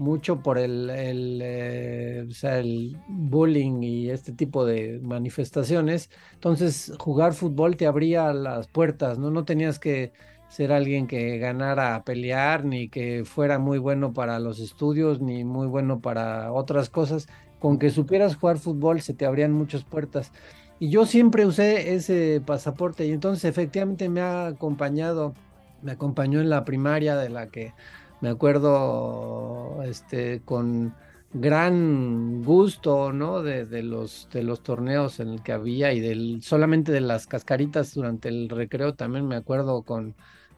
mucho 0.00 0.42
por 0.42 0.58
el, 0.58 0.88
el, 0.88 1.40
eh, 1.42 2.26
o 2.28 2.32
sea, 2.32 2.58
el 2.58 2.96
bullying 3.06 3.82
y 3.82 4.10
este 4.10 4.32
tipo 4.32 4.64
de 4.64 4.98
manifestaciones. 5.02 6.10
Entonces, 6.32 6.92
jugar 6.98 7.34
fútbol 7.34 7.76
te 7.76 7.86
abría 7.86 8.32
las 8.32 8.66
puertas, 8.66 9.18
¿no? 9.18 9.30
No 9.30 9.44
tenías 9.44 9.78
que 9.78 10.12
ser 10.48 10.72
alguien 10.72 11.06
que 11.06 11.38
ganara 11.38 11.94
a 11.94 12.02
pelear, 12.02 12.64
ni 12.64 12.88
que 12.88 13.24
fuera 13.26 13.58
muy 13.58 13.78
bueno 13.78 14.12
para 14.14 14.40
los 14.40 14.58
estudios, 14.58 15.20
ni 15.20 15.44
muy 15.44 15.66
bueno 15.66 16.00
para 16.00 16.50
otras 16.52 16.88
cosas. 16.88 17.28
Con 17.58 17.78
que 17.78 17.90
supieras 17.90 18.36
jugar 18.36 18.58
fútbol 18.58 19.02
se 19.02 19.12
te 19.12 19.26
abrían 19.26 19.52
muchas 19.52 19.84
puertas. 19.84 20.32
Y 20.78 20.88
yo 20.88 21.04
siempre 21.04 21.44
usé 21.44 21.94
ese 21.94 22.40
pasaporte 22.44 23.06
y 23.06 23.12
entonces 23.12 23.44
efectivamente 23.44 24.08
me 24.08 24.22
ha 24.22 24.46
acompañado, 24.46 25.34
me 25.82 25.92
acompañó 25.92 26.40
en 26.40 26.48
la 26.48 26.64
primaria 26.64 27.16
de 27.16 27.28
la 27.28 27.48
que 27.48 27.74
me 28.20 28.28
acuerdo 28.28 29.82
este, 29.84 30.42
con 30.44 30.94
gran 31.32 32.42
gusto, 32.42 33.12
¿no? 33.12 33.42
De, 33.42 33.82
los, 33.82 34.28
de 34.32 34.42
los 34.42 34.62
torneos 34.62 35.20
en 35.20 35.28
el 35.28 35.42
que 35.42 35.52
había 35.52 35.92
y 35.92 36.00
del, 36.00 36.42
solamente 36.42 36.92
de 36.92 37.00
las 37.00 37.26
cascaritas 37.26 37.94
durante 37.94 38.28
el 38.28 38.48
recreo 38.48 38.94
también 38.94 39.26
me 39.28 39.36
acuerdo 39.36 39.82
con, 39.82 40.16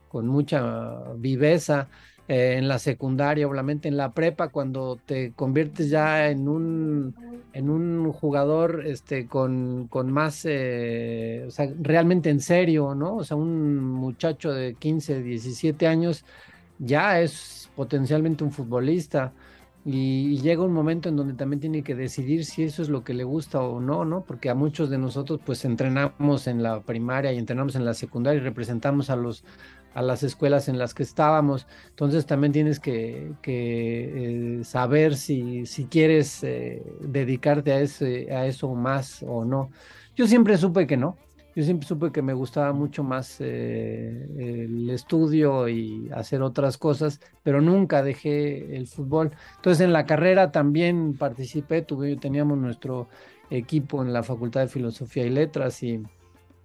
con 0.08 0.26
mucha 0.28 1.12
viveza. 1.16 1.88
Eh, 2.28 2.56
en 2.56 2.68
la 2.68 2.78
secundaria, 2.78 3.48
obviamente 3.48 3.88
en 3.88 3.96
la 3.96 4.14
prepa, 4.14 4.48
cuando 4.48 4.96
te 5.04 5.32
conviertes 5.34 5.90
ya 5.90 6.30
en 6.30 6.48
un, 6.48 7.16
en 7.52 7.68
un 7.68 8.12
jugador 8.12 8.84
este, 8.86 9.26
con, 9.26 9.88
con 9.88 10.12
más, 10.12 10.42
eh, 10.44 11.44
o 11.48 11.50
sea, 11.50 11.68
realmente 11.80 12.30
en 12.30 12.40
serio, 12.40 12.94
¿no? 12.94 13.16
O 13.16 13.24
sea, 13.24 13.36
un 13.36 13.80
muchacho 13.80 14.52
de 14.52 14.76
15, 14.76 15.20
17 15.22 15.86
años 15.88 16.24
ya 16.78 17.20
es 17.20 17.70
potencialmente 17.76 18.44
un 18.44 18.52
futbolista 18.52 19.32
y, 19.84 20.38
llega 20.38 20.62
un 20.62 20.72
momento 20.72 21.08
en 21.08 21.16
donde 21.16 21.34
también 21.34 21.60
tiene 21.60 21.82
que 21.82 21.94
decidir 21.94 22.44
si 22.44 22.62
eso 22.62 22.82
es 22.82 22.88
lo 22.88 23.02
que 23.02 23.14
le 23.14 23.24
gusta 23.24 23.60
o 23.60 23.80
no, 23.80 24.04
¿no? 24.04 24.22
Porque 24.24 24.48
a 24.48 24.54
muchos 24.54 24.90
de 24.90 24.98
nosotros 24.98 25.40
pues 25.44 25.64
entrenamos 25.64 26.46
en 26.46 26.62
la 26.62 26.80
primaria 26.82 27.32
y 27.32 27.38
entrenamos 27.38 27.74
en 27.74 27.84
la 27.84 27.94
secundaria 27.94 28.40
y 28.40 28.44
representamos 28.44 29.10
a 29.10 29.16
los 29.16 29.44
a 29.94 30.02
las 30.02 30.22
escuelas 30.22 30.68
en 30.68 30.78
las 30.78 30.94
que 30.94 31.02
estábamos. 31.02 31.66
Entonces 31.90 32.26
también 32.26 32.52
tienes 32.52 32.80
que, 32.80 33.32
que 33.42 34.60
eh, 34.60 34.64
saber 34.64 35.16
si, 35.16 35.66
si 35.66 35.84
quieres 35.84 36.42
eh, 36.44 36.82
dedicarte 37.00 37.72
a, 37.72 37.80
ese, 37.80 38.32
a 38.32 38.46
eso 38.46 38.74
más 38.74 39.22
o 39.22 39.44
no. 39.44 39.70
Yo 40.16 40.26
siempre 40.26 40.56
supe 40.56 40.86
que 40.86 40.96
no, 40.96 41.16
yo 41.54 41.64
siempre 41.64 41.86
supe 41.86 42.12
que 42.12 42.22
me 42.22 42.32
gustaba 42.32 42.72
mucho 42.72 43.04
más 43.04 43.36
eh, 43.40 44.26
el 44.38 44.88
estudio 44.90 45.68
y 45.68 46.08
hacer 46.14 46.42
otras 46.42 46.78
cosas, 46.78 47.20
pero 47.42 47.60
nunca 47.60 48.02
dejé 48.02 48.76
el 48.76 48.86
fútbol. 48.86 49.32
Entonces 49.56 49.84
en 49.84 49.92
la 49.92 50.06
carrera 50.06 50.50
también 50.50 51.14
participé, 51.14 51.82
tuve, 51.82 52.16
teníamos 52.16 52.56
nuestro 52.58 53.08
equipo 53.50 54.02
en 54.02 54.12
la 54.12 54.22
Facultad 54.22 54.62
de 54.62 54.68
Filosofía 54.68 55.26
y 55.26 55.30
Letras 55.30 55.82
y 55.82 56.02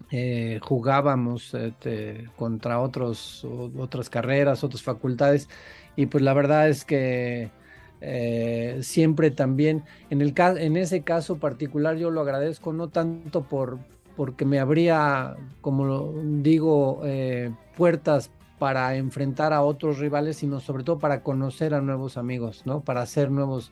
eh, 0.10 0.60
jugábamos 0.63 1.53
este, 1.53 2.29
contra 2.38 2.79
otros, 2.79 3.46
otras 3.77 4.10
carreras, 4.10 4.63
otras 4.63 4.82
facultades 4.84 5.50
y 5.98 6.06
pues 6.06 6.24
la 6.24 6.34
verdad 6.34 6.70
es 6.70 6.86
que 6.86 7.51
eh, 8.00 8.77
siempre 8.82 9.32
también 9.32 9.84
en, 10.10 10.22
el, 10.22 10.34
en 10.38 10.77
ese 10.77 11.01
caso 11.01 11.39
particular 11.39 11.98
yo 11.98 12.10
lo 12.10 12.22
agradezco 12.22 12.72
no 12.72 12.88
tanto 12.88 13.44
por 13.50 13.79
porque 14.18 14.46
me 14.46 14.60
abría, 14.60 15.36
como 15.62 16.12
digo, 16.24 17.02
eh, 17.06 17.52
puertas 17.78 18.32
para 18.58 18.96
enfrentar 18.96 19.54
a 19.54 19.62
otros 19.62 20.00
rivales, 20.00 20.38
sino 20.38 20.60
sobre 20.60 20.84
todo 20.84 20.98
para 20.98 21.22
conocer 21.22 21.76
a 21.76 21.82
nuevos 21.82 22.18
amigos, 22.18 22.64
¿no? 22.66 22.82
Para 22.82 23.04
hacer 23.04 23.30
nuevos, 23.30 23.72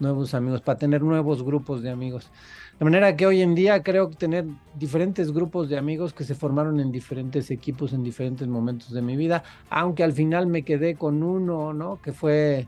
nuevos 0.00 0.34
amigos, 0.34 0.60
para 0.62 0.80
tener 0.80 1.02
nuevos 1.02 1.44
grupos 1.44 1.80
de 1.80 1.90
amigos. 1.90 2.32
De 2.76 2.84
manera 2.84 3.14
que 3.14 3.24
hoy 3.24 3.40
en 3.40 3.54
día 3.54 3.84
creo 3.84 4.10
tener 4.10 4.46
diferentes 4.76 5.30
grupos 5.30 5.68
de 5.68 5.78
amigos 5.78 6.12
que 6.12 6.24
se 6.24 6.34
formaron 6.34 6.80
en 6.80 6.90
diferentes 6.90 7.52
equipos 7.52 7.92
en 7.92 8.02
diferentes 8.02 8.48
momentos 8.48 8.90
de 8.90 9.00
mi 9.00 9.16
vida, 9.16 9.44
aunque 9.70 10.02
al 10.02 10.12
final 10.12 10.48
me 10.48 10.64
quedé 10.64 10.96
con 10.96 11.22
uno, 11.22 11.72
¿no? 11.72 12.02
Que 12.02 12.12
fue, 12.12 12.66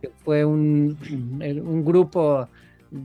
que 0.00 0.10
fue 0.22 0.44
un, 0.44 0.96
un 1.40 1.84
grupo 1.84 2.46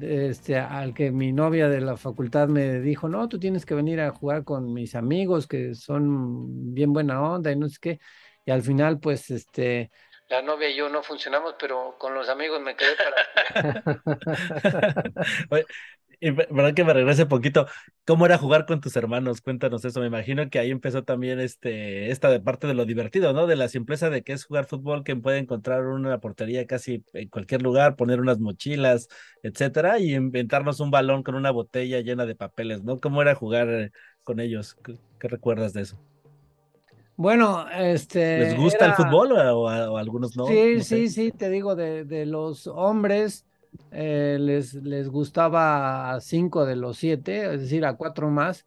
este, 0.02 0.58
al 0.58 0.94
que 0.94 1.12
mi 1.12 1.32
novia 1.32 1.70
de 1.70 1.82
la 1.82 1.98
facultad 1.98 2.48
me 2.48 2.80
dijo, 2.80 3.10
no, 3.10 3.28
tú 3.30 3.40
tienes 3.40 3.66
que 3.66 3.75
venir 3.75 4.02
a 4.02 4.12
jugar 4.12 4.44
con 4.44 4.74
mis 4.74 4.96
amigos 4.96 5.48
que 5.48 5.75
son 5.75 6.74
bien 6.74 6.94
buena 6.94 7.22
onda 7.22 7.52
y 7.52 7.56
no 7.56 7.70
sé 7.70 7.78
qué. 7.82 8.00
Y 8.46 8.52
al 8.52 8.62
final, 8.62 9.00
pues, 9.00 9.30
este, 9.30 9.92
la 10.30 10.42
novia 10.42 10.70
y 10.70 10.75
yo 10.75 10.90
no 10.90 11.04
funcionamos, 11.04 11.56
pero 11.60 11.96
con 12.00 12.13
los 12.13 12.28
amigos 12.30 12.62
me 12.62 12.75
quedé 12.75 12.96
para... 12.96 13.84
Y 16.24 16.32
verdad 16.32 16.74
que 16.74 16.86
me 16.86 16.94
regrese 16.94 17.25
poquito. 17.25 17.68
¿Cómo 18.06 18.25
era 18.25 18.38
jugar 18.38 18.65
con 18.65 18.80
tus 18.80 18.96
hermanos? 18.96 19.42
Cuéntanos 19.42 19.84
eso. 19.84 20.00
Me 20.00 20.08
imagino 20.08 20.50
que 20.50 20.58
ahí 20.58 20.72
empezó 20.72 21.03
también 21.03 21.42
este, 21.42 22.12
esta 22.12 22.30
de 22.30 22.39
parte 22.39 22.65
de 22.65 22.74
lo 22.74 22.86
divertido, 22.86 23.34
¿no? 23.34 23.46
De 23.46 23.58
la 23.58 23.68
simpleza 23.68 24.10
de 24.10 24.24
que 24.24 24.32
es 24.32 24.46
jugar 24.46 24.63
fútbol, 24.63 25.03
que 25.03 25.18
puede 25.18 25.39
encontrar 25.39 25.86
una 25.86 26.22
portería 26.22 26.65
casi 26.65 27.03
en 27.12 27.27
cualquier 27.27 27.62
lugar, 27.62 27.98
poner 27.98 28.22
unas 28.22 28.39
mochilas, 28.39 29.10
etcétera, 29.42 30.00
y 30.00 30.15
inventarnos 30.15 30.80
un 30.80 30.92
balón 30.92 31.24
con 31.24 31.36
una 31.36 31.51
botella 31.51 32.00
llena 32.00 32.25
de 32.25 32.36
papeles, 32.36 32.86
¿no? 32.86 33.01
¿Cómo 33.01 33.22
era 33.22 33.36
jugar 33.36 33.68
eh, 33.68 33.92
con 34.24 34.39
ellos? 34.39 34.75
¿Qué, 34.82 34.98
qué 35.20 35.27
recuerdas 35.27 35.74
de 35.74 35.82
eso? 35.82 36.00
Bueno, 37.18 37.70
este. 37.70 38.39
¿Les 38.39 38.56
gusta 38.56 38.86
el 38.86 38.94
fútbol 38.94 39.34
o, 39.34 39.98
algunos 39.98 40.38
no? 40.38 40.48
Sí, 40.48 40.75
No 40.77 40.84
sé. 40.84 40.84
sí, 40.84 41.10
sí, 41.10 41.32
te 41.32 41.50
digo, 41.50 41.75
de, 41.75 42.06
de 42.06 42.25
los 42.25 42.65
hombres 42.68 43.46
eh, 43.92 44.38
les, 44.39 44.74
les 44.75 45.10
gustaba 45.10 46.13
a 46.13 46.22
cinco 46.22 46.65
de 46.65 46.75
los 46.75 46.98
siete, 46.98 47.53
es 47.53 47.62
decir, 47.62 47.86
a 47.86 47.96
cuatro 47.96 48.30
más, 48.30 48.65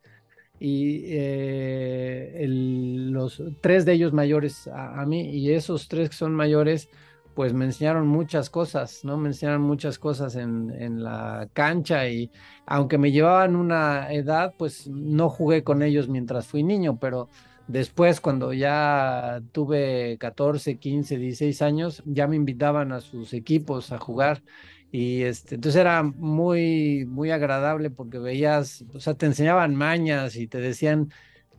y 0.59 1.03
eh, 1.07 2.47
los 2.49 3.43
tres 3.61 3.85
de 3.85 3.93
ellos 3.95 4.13
mayores 4.13 4.69
a, 4.69 5.01
a 5.01 5.07
mí, 5.07 5.31
y 5.31 5.53
esos 5.53 5.89
tres 5.89 6.11
que 6.11 6.17
son 6.17 6.35
mayores, 6.35 6.89
pues 7.35 7.53
me 7.53 7.67
enseñaron 7.67 8.07
muchas 8.09 8.49
cosas, 8.49 9.05
¿no? 9.05 9.19
Me 9.19 9.29
enseñaron 9.29 9.61
muchas 9.63 9.99
cosas 9.99 10.37
en, 10.37 10.71
en 10.71 11.03
la 11.05 11.49
cancha 11.53 12.09
y 12.09 12.31
aunque 12.65 12.97
me 12.99 13.13
llevaban 13.13 13.57
una 13.57 14.11
edad, 14.13 14.55
pues 14.57 14.89
no 14.89 15.29
jugué 15.29 15.63
con 15.63 15.83
ellos 15.83 16.09
mientras 16.09 16.47
fui 16.47 16.63
niño, 16.63 16.99
pero 16.99 17.29
Después, 17.67 18.21
cuando 18.21 18.53
ya 18.53 19.43
tuve 19.53 20.19
14, 20.19 20.79
15, 20.79 21.19
16 21.19 21.63
años, 21.63 22.03
ya 22.07 22.29
me 22.29 22.37
invitaban 22.37 22.93
a 22.93 23.01
sus 23.01 23.33
equipos 23.33 23.91
a 23.91 23.99
jugar. 23.99 24.43
Y 24.91 25.23
este, 25.25 25.57
entonces 25.57 25.81
era 25.81 26.03
muy, 26.03 27.05
muy 27.07 27.31
agradable 27.31 27.91
porque 27.91 28.19
veías, 28.19 28.85
o 28.95 29.01
sea, 29.01 29.15
te 29.15 29.27
enseñaban 29.27 29.75
mañas 29.75 30.37
y 30.37 30.47
te 30.49 30.59
decían 30.59 31.11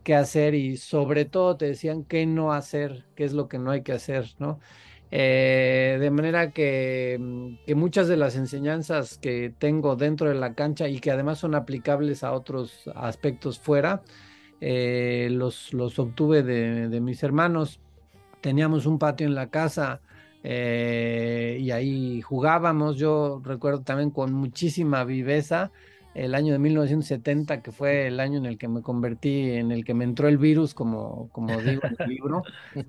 qué 0.02 0.14
hacer 0.14 0.54
y 0.54 0.76
sobre 0.78 1.24
todo 1.26 1.56
te 1.56 1.66
decían 1.66 2.04
qué 2.04 2.26
no 2.26 2.52
hacer, 2.52 3.06
qué 3.14 3.24
es 3.24 3.32
lo 3.34 3.48
que 3.48 3.58
no 3.58 3.70
hay 3.70 3.82
que 3.82 3.92
hacer, 3.92 4.26
¿no? 4.38 4.60
Eh, 5.10 5.96
de 6.00 6.10
manera 6.10 6.50
que, 6.52 7.16
mm, 7.20 7.64
que 7.66 7.74
muchas 7.74 8.08
de 8.08 8.16
las 8.16 8.36
enseñanzas 8.36 9.18
que 9.18 9.54
tengo 9.58 9.96
dentro 9.96 10.28
de 10.28 10.34
la 10.34 10.54
cancha 10.54 10.88
y 10.88 11.00
que 11.00 11.10
además 11.10 11.38
son 11.38 11.54
aplicables 11.54 12.24
a 12.24 12.32
otros 12.32 12.90
aspectos 12.94 13.58
fuera, 13.58 14.02
eh, 14.60 15.28
los, 15.30 15.72
los 15.72 15.98
obtuve 15.98 16.42
de, 16.42 16.88
de 16.88 17.00
mis 17.00 17.22
hermanos. 17.22 17.80
Teníamos 18.40 18.86
un 18.86 18.98
patio 18.98 19.26
en 19.26 19.34
la 19.34 19.50
casa 19.50 20.02
eh, 20.42 21.58
y 21.60 21.70
ahí 21.70 22.20
jugábamos. 22.22 22.96
Yo 22.96 23.40
recuerdo 23.44 23.82
también 23.82 24.10
con 24.10 24.32
muchísima 24.32 25.04
viveza 25.04 25.70
el 26.14 26.34
año 26.34 26.52
de 26.52 26.58
1970, 26.58 27.62
que 27.62 27.70
fue 27.70 28.08
el 28.08 28.18
año 28.18 28.38
en 28.38 28.46
el 28.46 28.58
que 28.58 28.68
me 28.68 28.82
convertí, 28.82 29.52
en 29.52 29.70
el 29.70 29.84
que 29.84 29.94
me 29.94 30.04
entró 30.04 30.28
el 30.28 30.38
virus, 30.38 30.74
como, 30.74 31.28
como 31.32 31.60
digo 31.60 31.82
en 31.84 31.96
el 31.98 32.08
libro, 32.08 32.42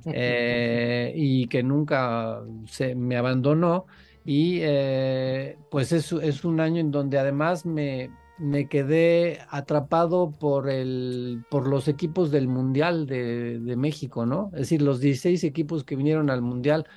eh, 0.06 1.14
y 1.16 1.48
que 1.48 1.62
nunca 1.62 2.42
se 2.66 2.96
me 2.96 3.18
abandonó. 3.18 3.86
Y 4.26 4.60
eh, 4.62 5.58
pues 5.70 5.92
es, 5.92 6.12
es 6.12 6.44
un 6.44 6.60
año 6.60 6.80
en 6.80 6.92
donde 6.92 7.20
además 7.20 7.66
me, 7.66 8.10
me 8.38 8.68
quedé 8.68 9.40
atrapado 9.50 10.32
por, 10.32 10.70
el, 10.70 11.44
por 11.50 11.68
los 11.68 11.88
equipos 11.88 12.32
del 12.32 12.48
Mundial 12.48 13.06
de, 13.06 13.60
de 13.60 13.76
México, 13.76 14.26
¿no? 14.26 14.50
Es 14.54 14.62
decir, 14.62 14.82
los 14.82 15.00
16 15.00 15.44
equipos 15.44 15.84
que 15.84 15.96
vinieron 15.96 16.30
al 16.30 16.42
Mundial, 16.42 16.88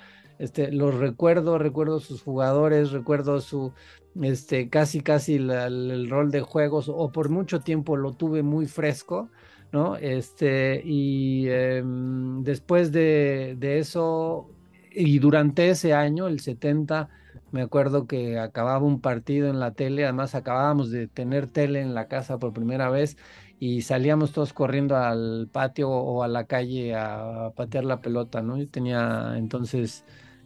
este, 0.42 0.72
los 0.72 0.96
recuerdo, 0.96 1.56
recuerdo 1.58 2.00
sus 2.00 2.22
jugadores, 2.22 2.90
recuerdo 2.90 3.40
su, 3.40 3.72
este, 4.20 4.68
casi, 4.68 5.00
casi 5.00 5.36
el 5.36 6.10
rol 6.10 6.32
de 6.32 6.40
juegos, 6.40 6.88
o 6.88 7.12
por 7.12 7.28
mucho 7.30 7.60
tiempo 7.60 7.96
lo 7.96 8.14
tuve 8.14 8.42
muy 8.42 8.66
fresco, 8.66 9.30
¿no? 9.70 9.96
Este, 9.96 10.82
y 10.84 11.48
em, 11.48 12.42
después 12.42 12.90
de, 12.90 13.54
de 13.56 13.78
eso, 13.78 14.50
y 14.90 15.20
durante 15.20 15.70
ese 15.70 15.94
año, 15.94 16.26
el 16.26 16.40
70, 16.40 17.08
me 17.52 17.62
acuerdo 17.62 18.06
que 18.08 18.38
acababa 18.40 18.84
un 18.84 19.00
partido 19.00 19.48
en 19.48 19.60
la 19.60 19.74
tele, 19.74 20.02
además 20.04 20.34
acabábamos 20.34 20.90
de 20.90 21.06
tener 21.06 21.46
tele 21.46 21.80
en 21.80 21.94
la 21.94 22.08
casa 22.08 22.38
por 22.38 22.52
primera 22.52 22.90
vez 22.90 23.16
y 23.58 23.82
salíamos 23.82 24.32
todos 24.32 24.52
corriendo 24.52 24.96
al 24.96 25.48
patio 25.52 25.88
o 25.88 26.22
a 26.24 26.28
la 26.28 26.46
calle 26.46 26.94
a 26.96 27.52
patear 27.54 27.84
la 27.84 28.00
pelota, 28.00 28.42
¿no? 28.42 28.58
Yo 28.58 28.68
tenía 28.68 29.34
entonces 29.36 30.04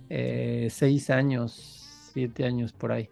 eh, 0.09 0.69
seis 0.71 1.11
años, 1.11 1.53
siete 2.12 2.45
años 2.45 2.73
por 2.73 2.92
ahí. 2.92 3.09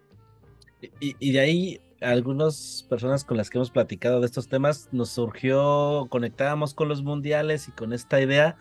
Y, 1.00 1.16
y 1.18 1.32
de 1.32 1.40
ahí, 1.40 1.80
algunas 2.00 2.86
personas 2.88 3.24
con 3.24 3.36
las 3.36 3.48
que 3.50 3.58
hemos 3.58 3.70
platicado 3.70 4.20
de 4.20 4.26
estos 4.26 4.48
temas, 4.48 4.88
nos 4.92 5.10
surgió, 5.10 6.06
conectábamos 6.10 6.74
con 6.74 6.88
los 6.88 7.02
mundiales 7.02 7.68
y 7.68 7.72
con 7.72 7.92
esta 7.92 8.20
idea, 8.20 8.56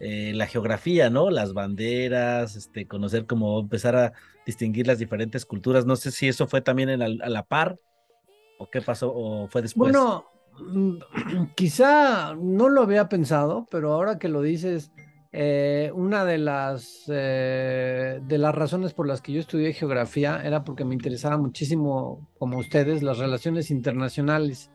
eh, 0.00 0.32
la 0.34 0.46
geografía, 0.46 1.10
¿no? 1.10 1.30
Las 1.30 1.52
banderas, 1.54 2.56
este, 2.56 2.86
conocer 2.86 3.26
cómo 3.26 3.60
empezar 3.60 3.96
a 3.96 4.12
distinguir 4.46 4.86
las 4.86 4.98
diferentes 4.98 5.44
culturas. 5.44 5.86
No 5.86 5.96
sé 5.96 6.10
si 6.10 6.28
eso 6.28 6.46
fue 6.46 6.60
también 6.60 6.88
en 6.88 6.98
la- 7.00 7.24
a 7.24 7.28
la 7.28 7.44
par 7.44 7.78
o 8.58 8.68
qué 8.70 8.80
pasó 8.80 9.12
o 9.14 9.48
fue 9.48 9.62
después. 9.62 9.92
Bueno, 9.92 10.26
mm, 10.58 10.98
quizá 11.56 12.34
no 12.34 12.68
lo 12.68 12.82
había 12.82 13.08
pensado, 13.08 13.66
pero 13.70 13.92
ahora 13.92 14.18
que 14.18 14.28
lo 14.28 14.42
dices, 14.42 14.90
eh, 15.30 15.90
una 15.94 16.24
de 16.24 16.38
las, 16.38 17.04
eh, 17.08 18.20
de 18.22 18.38
las 18.38 18.54
razones 18.54 18.94
por 18.94 19.06
las 19.06 19.20
que 19.20 19.32
yo 19.32 19.40
estudié 19.40 19.74
geografía 19.74 20.40
era 20.42 20.64
porque 20.64 20.84
me 20.84 20.94
interesaba 20.94 21.36
muchísimo, 21.36 22.28
como 22.38 22.58
ustedes, 22.58 23.02
las 23.02 23.18
relaciones 23.18 23.70
internacionales. 23.70 24.70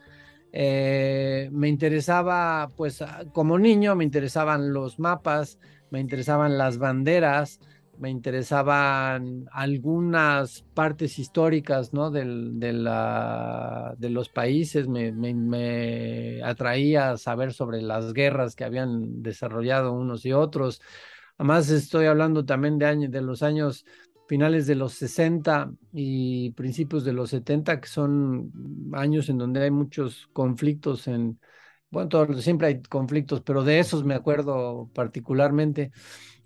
Eh, 0.52 1.50
me 1.52 1.70
interesaba, 1.70 2.70
pues 2.78 3.04
como 3.32 3.58
niño, 3.58 3.96
me 3.96 4.04
interesaban 4.04 4.74
los 4.74 5.00
mapas, 5.00 5.58
me 5.90 6.00
interesaban 6.00 6.58
las 6.58 6.78
banderas, 6.78 7.60
me 7.98 8.10
interesaban 8.10 9.46
algunas 9.52 10.64
partes 10.74 11.20
históricas, 11.20 11.92
de, 12.12 12.24
los 14.10 14.30
países, 14.30 14.88
me, 14.88 16.42
atraía 16.44 17.18
saber 17.18 17.54
sobre 17.54 17.82
las 17.82 18.14
guerras 18.14 18.56
que 18.56 18.66
habían 18.66 19.22
desarrollado 19.22 19.94
unos 19.94 20.26
y 20.26 20.34
otros. 20.34 20.82
Además, 21.38 21.70
estoy 21.70 22.06
hablando 22.08 22.46
también 22.46 22.78
de, 22.78 22.86
años, 22.86 23.12
de 23.12 23.22
los 23.22 23.44
años 23.44 23.86
finales 24.28 24.68
de 24.68 24.76
los 24.76 24.94
60 24.94 25.72
y 25.92 26.52
principios 26.52 27.04
de 27.04 27.14
los 27.14 27.30
70, 27.30 27.80
que 27.80 27.88
son 27.88 28.52
años 28.94 29.30
en 29.30 29.38
donde 29.38 29.64
hay 29.64 29.72
muchos 29.72 30.28
conflictos 30.34 31.08
en, 31.08 31.40
bueno, 31.92 32.10
todo- 32.10 32.34
siempre 32.42 32.68
hay 32.68 32.82
conflictos, 32.82 33.42
pero 33.42 33.64
de 33.64 33.80
esos 33.80 34.04
me 34.04 34.16
acuerdo 34.16 34.90
particularmente. 34.94 35.92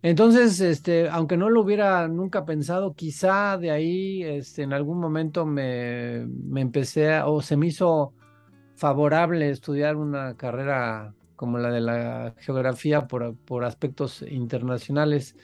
Entonces, 0.10 0.60
este, 0.62 1.10
aunque 1.10 1.36
no 1.38 1.50
lo 1.50 1.62
hubiera 1.62 2.08
nunca 2.08 2.46
pensado, 2.46 2.94
quizá 2.96 3.58
de 3.58 3.72
ahí, 3.72 4.24
este, 4.24 4.62
en 4.64 4.72
algún 4.74 5.00
momento 5.00 5.46
me, 5.46 6.26
me 6.28 6.62
empecé 6.62 7.14
a- 7.16 7.28
o 7.28 7.42
se 7.42 7.58
me 7.58 7.68
hizo 7.68 8.16
favorable 8.76 9.50
estudiar 9.50 9.96
una 9.98 10.36
carrera 10.38 11.16
como 11.36 11.58
la 11.60 11.72
de 11.72 11.82
la 11.82 12.36
geografía 12.40 13.08
por, 13.08 13.38
por 13.40 13.66
aspectos 13.66 14.22
internacionales. 14.24 15.36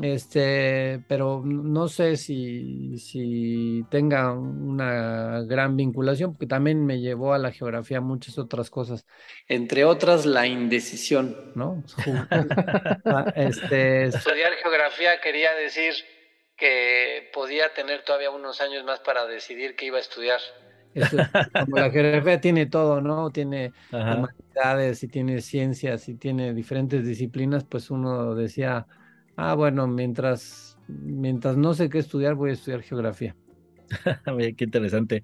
Este, 0.00 1.04
pero 1.06 1.42
no 1.44 1.86
sé 1.88 2.16
si, 2.16 2.98
si 2.98 3.86
tenga 3.90 4.32
una 4.34 5.42
gran 5.42 5.76
vinculación, 5.76 6.32
porque 6.32 6.46
también 6.48 6.84
me 6.84 7.00
llevó 7.00 7.32
a 7.32 7.38
la 7.38 7.52
geografía 7.52 8.00
muchas 8.00 8.36
otras 8.38 8.70
cosas, 8.70 9.06
entre 9.48 9.84
otras 9.84 10.26
la 10.26 10.46
indecisión, 10.46 11.52
¿no? 11.54 11.84
Ah, 13.08 13.30
Este, 13.34 14.10
estudiar 14.10 14.54
geografía 14.62 15.20
quería 15.20 15.54
decir 15.54 15.94
que 16.56 17.30
podía 17.32 17.74
tener 17.74 18.04
todavía 18.04 18.30
unos 18.30 18.60
años 18.60 18.84
más 18.84 19.00
para 19.00 19.26
decidir 19.26 19.76
qué 19.76 19.86
iba 19.86 19.98
a 19.98 20.00
estudiar. 20.00 20.40
Eso 20.92 21.18
como 21.58 21.78
la 21.78 21.90
geografía 21.90 22.40
tiene 22.40 22.66
todo, 22.66 23.00
¿no? 23.00 23.30
Tiene 23.32 23.74
Ajá. 23.92 24.34
humanidades 24.54 25.02
y 25.02 25.08
tiene 25.08 25.40
ciencias 25.40 26.08
y 26.08 26.16
tiene 26.16 26.54
diferentes 26.54 27.04
disciplinas, 27.04 27.64
pues 27.64 27.90
uno 27.90 28.34
decía, 28.36 28.86
ah, 29.36 29.54
bueno, 29.54 29.86
mientras, 29.86 30.78
mientras 30.88 31.56
no 31.56 31.74
sé 31.74 31.88
qué 31.88 31.98
estudiar, 31.98 32.34
voy 32.34 32.50
a 32.50 32.54
estudiar 32.54 32.82
geografía. 32.82 33.36
Qué 34.56 34.64
interesante. 34.64 35.22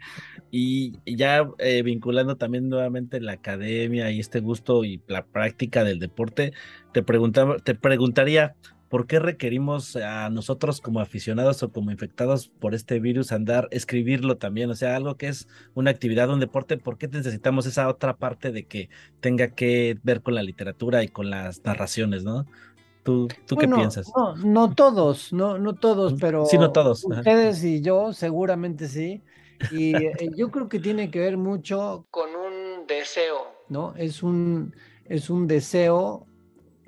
Y 0.51 0.99
y 1.05 1.16
ya 1.16 1.49
eh, 1.59 1.83
vinculando 1.83 2.37
también 2.37 2.68
nuevamente 2.68 3.20
la 3.20 3.33
academia 3.33 4.11
y 4.11 4.20
este 4.20 4.40
gusto 4.40 4.85
y 4.85 5.03
la 5.07 5.25
práctica 5.25 5.85
del 5.85 5.99
deporte, 5.99 6.53
te 6.92 7.03
preguntaba, 7.03 7.57
te 7.59 7.75
preguntaría, 7.75 8.55
¿por 8.88 9.07
qué 9.07 9.20
requerimos 9.20 9.94
a 9.96 10.29
nosotros 10.31 10.81
como 10.81 11.01
aficionados 11.01 11.62
o 11.62 11.70
como 11.70 11.92
infectados 11.92 12.49
por 12.49 12.75
este 12.75 12.99
virus 12.99 13.33
andar, 13.33 13.68
escribirlo 13.70 14.37
también? 14.37 14.68
O 14.70 14.75
sea, 14.75 14.96
algo 14.96 15.16
que 15.16 15.29
es 15.29 15.49
una 15.75 15.92
actividad, 15.92 16.29
un 16.29 16.40
deporte, 16.40 16.77
¿por 16.77 16.99
qué 16.99 17.07
necesitamos 17.09 17.66
esa 17.66 17.88
otra 17.88 18.16
parte 18.16 18.51
de 18.51 18.64
que 18.66 18.90
tenga 19.20 19.55
que 19.55 19.99
ver 20.03 20.23
con 20.23 20.35
la 20.35 20.42
literatura 20.42 21.05
y 21.05 21.09
con 21.09 21.31
las 21.31 21.64
narraciones, 21.64 22.25
¿no? 22.25 22.46
¿Tú, 23.02 23.28
tú 23.46 23.56
qué 23.56 23.66
piensas? 23.66 24.10
No, 24.14 24.36
no 24.36 24.74
todos, 24.74 25.32
no, 25.32 25.58
no 25.58 25.74
todos, 25.74 26.14
pero 26.20 26.44
Sí, 26.46 26.58
no 26.58 26.70
todos, 26.70 27.04
ajá. 27.10 27.20
ustedes 27.20 27.64
y 27.64 27.80
yo 27.80 28.12
seguramente 28.12 28.88
sí. 28.88 29.22
Y 29.72 29.94
eh, 29.94 30.30
yo 30.36 30.50
creo 30.50 30.68
que 30.68 30.78
tiene 30.80 31.10
que 31.10 31.20
ver 31.20 31.36
mucho 31.36 32.06
con 32.10 32.30
un 32.30 32.86
deseo, 32.86 33.38
¿no? 33.68 33.94
Es 33.96 34.22
un, 34.22 34.74
es 35.06 35.30
un 35.30 35.46
deseo 35.46 36.26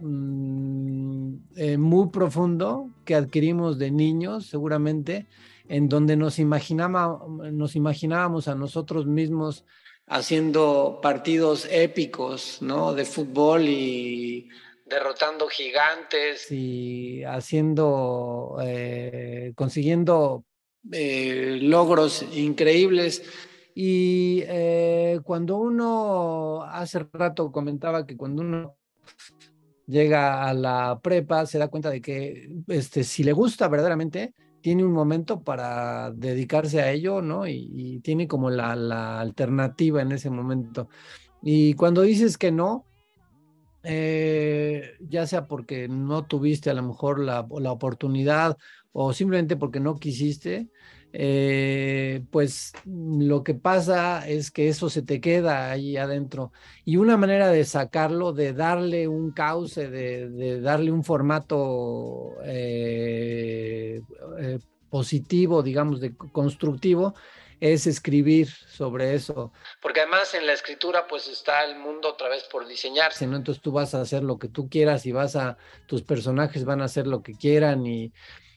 mm, 0.01 1.35
eh, 1.57 1.77
muy 1.79 2.09
profundo 2.09 2.91
que 3.05 3.15
adquirimos 3.15 3.79
de 3.79 3.91
niños, 3.91 4.47
seguramente, 4.47 5.27
en 5.69 5.89
donde 5.89 6.17
nos, 6.17 6.39
imaginaba, 6.39 7.21
nos 7.51 7.77
imaginábamos 7.77 8.49
a 8.49 8.55
nosotros 8.55 9.07
mismos 9.07 9.65
haciendo 10.07 10.99
partidos 11.03 11.67
épicos, 11.71 12.59
¿no? 12.61 12.93
De 12.93 13.05
fútbol 13.05 13.63
y 13.69 14.49
derrotando 14.93 15.49
gigantes 15.49 16.53
y 16.53 17.25
haciendo, 17.25 18.59
eh, 18.63 19.53
consiguiendo 19.55 20.45
eh, 20.93 21.59
logros 21.63 22.23
increíbles. 22.33 23.23
Y 23.75 24.43
eh, 24.47 25.21
cuando 25.25 25.57
uno, 25.57 26.63
hace 26.63 27.07
rato 27.11 27.51
comentaba 27.51 28.07
que 28.07 28.19
cuando 28.19 28.43
uno 28.43 28.77
llega 29.87 30.47
a 30.47 30.53
la 30.53 31.01
prepa, 31.03 31.47
se 31.47 31.59
da 31.59 31.69
cuenta 31.69 31.89
de 31.89 32.03
que 32.03 32.51
este, 32.69 33.03
si 33.03 33.25
le 33.25 33.33
gusta 33.33 33.69
verdaderamente, 33.69 34.35
tiene 34.61 34.85
un 34.85 34.93
momento 34.93 35.43
para 35.43 36.11
dedicarse 36.13 36.83
a 36.83 36.93
ello, 36.93 37.23
¿no? 37.23 37.47
Y, 37.49 38.01
tiene 38.05 38.29
como 38.29 38.51
la, 38.51 38.77
la, 38.77 39.21
alternativa 39.21 40.03
en 40.03 40.13
ese 40.13 40.31
momento. 40.31 40.89
Y 41.43 41.75
cuando 41.75 42.03
dices 42.03 42.39
que 42.39 42.53
no, 42.53 42.87
eh, 43.83 44.97
ya 45.01 45.27
sea 45.27 45.47
porque 45.47 45.89
no 45.89 46.25
tuviste 46.27 46.71
a 46.71 46.75
lo 46.75 46.83
mejor 46.83 47.21
la, 47.21 47.47
la 47.61 47.73
oportunidad 47.73 48.57
o 48.93 49.13
simplemente 49.13 49.57
porque 49.57 49.81
no 49.81 49.97
quisiste, 49.97 50.69
eh, 51.15 52.25
pues 52.31 52.73
lo 52.87 53.43
que 53.43 53.55
pasa 53.55 54.27
es 54.27 54.51
que 54.51 54.69
eso 54.69 54.89
se 54.89 55.03
te 55.03 55.21
queda 55.21 55.71
ahí 55.71 55.97
adentro. 55.97 56.53
Y 56.85 56.97
una 56.97 57.17
manera 57.17 57.49
de 57.49 57.65
sacarlo, 57.65 58.33
de 58.33 58.53
darle 58.53 59.09
un 59.09 59.33
cauce, 59.33 59.91
de, 59.91 60.61
darle 60.61 60.91
un 60.91 61.05
formato 61.05 62.35
eh, 62.45 64.01
positivo, 64.89 65.63
digamos, 65.63 66.01
de 66.01 66.15
constructivo, 66.17 67.15
es 67.63 67.87
escribir 67.87 68.49
sobre 68.49 69.15
eso. 69.15 69.53
Porque 69.81 70.01
además 70.01 70.35
en 70.35 70.47
la 70.49 70.53
escritura 70.53 71.07
pues 71.09 71.29
está 71.29 71.65
el 71.65 71.79
mundo 71.79 72.09
otra 72.09 72.29
vez 72.29 72.43
por 72.51 72.67
diseñarse, 72.67 73.25
¿no? 73.29 73.37
Entonces 73.37 73.63
tú 73.63 73.71
vas 73.71 73.95
a 73.95 74.01
hacer 74.01 74.25
lo 74.25 74.37
que 74.37 74.49
tú 74.49 74.69
quieras 74.69 75.07
y 75.07 75.13
vas 75.13 75.37
a, 75.37 75.57
tus 75.87 76.03
personajes 76.03 76.65
van 76.65 76.83
a 76.83 76.87
hacer 76.87 77.07
lo 77.07 77.23
que 77.23 77.35
quieran 77.35 77.87
y 77.87 78.13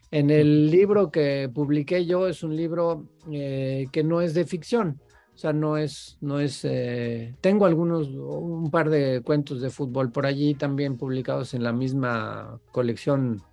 en 0.10 0.32
el 0.32 0.72
libro 0.72 1.12
que 1.12 1.52
publiqué 1.54 2.08
yo 2.08 2.28
es 2.28 2.42
un 2.42 2.56
libro 2.56 3.08
eh, 3.32 3.86
que 3.92 4.04
no 4.04 4.22
es 4.22 4.34
de 4.34 4.46
ficción, 4.46 5.00
o 5.36 5.38
sea, 5.38 5.54
no 5.54 5.78
es, 5.78 6.18
no 6.20 6.40
es, 6.40 6.66
eh, 6.66 7.36
tengo 7.42 7.68
algunos, 7.68 8.08
un 8.08 8.72
par 8.72 8.90
de 8.90 9.22
cuentos 9.24 9.62
de 9.62 9.70
fútbol 9.70 10.12
por 10.12 10.26
allí 10.26 10.56
también 10.56 10.98
publicados 10.98 11.54
en 11.54 11.64
la 11.64 11.74
misma 11.74 12.60
colección 12.72 13.44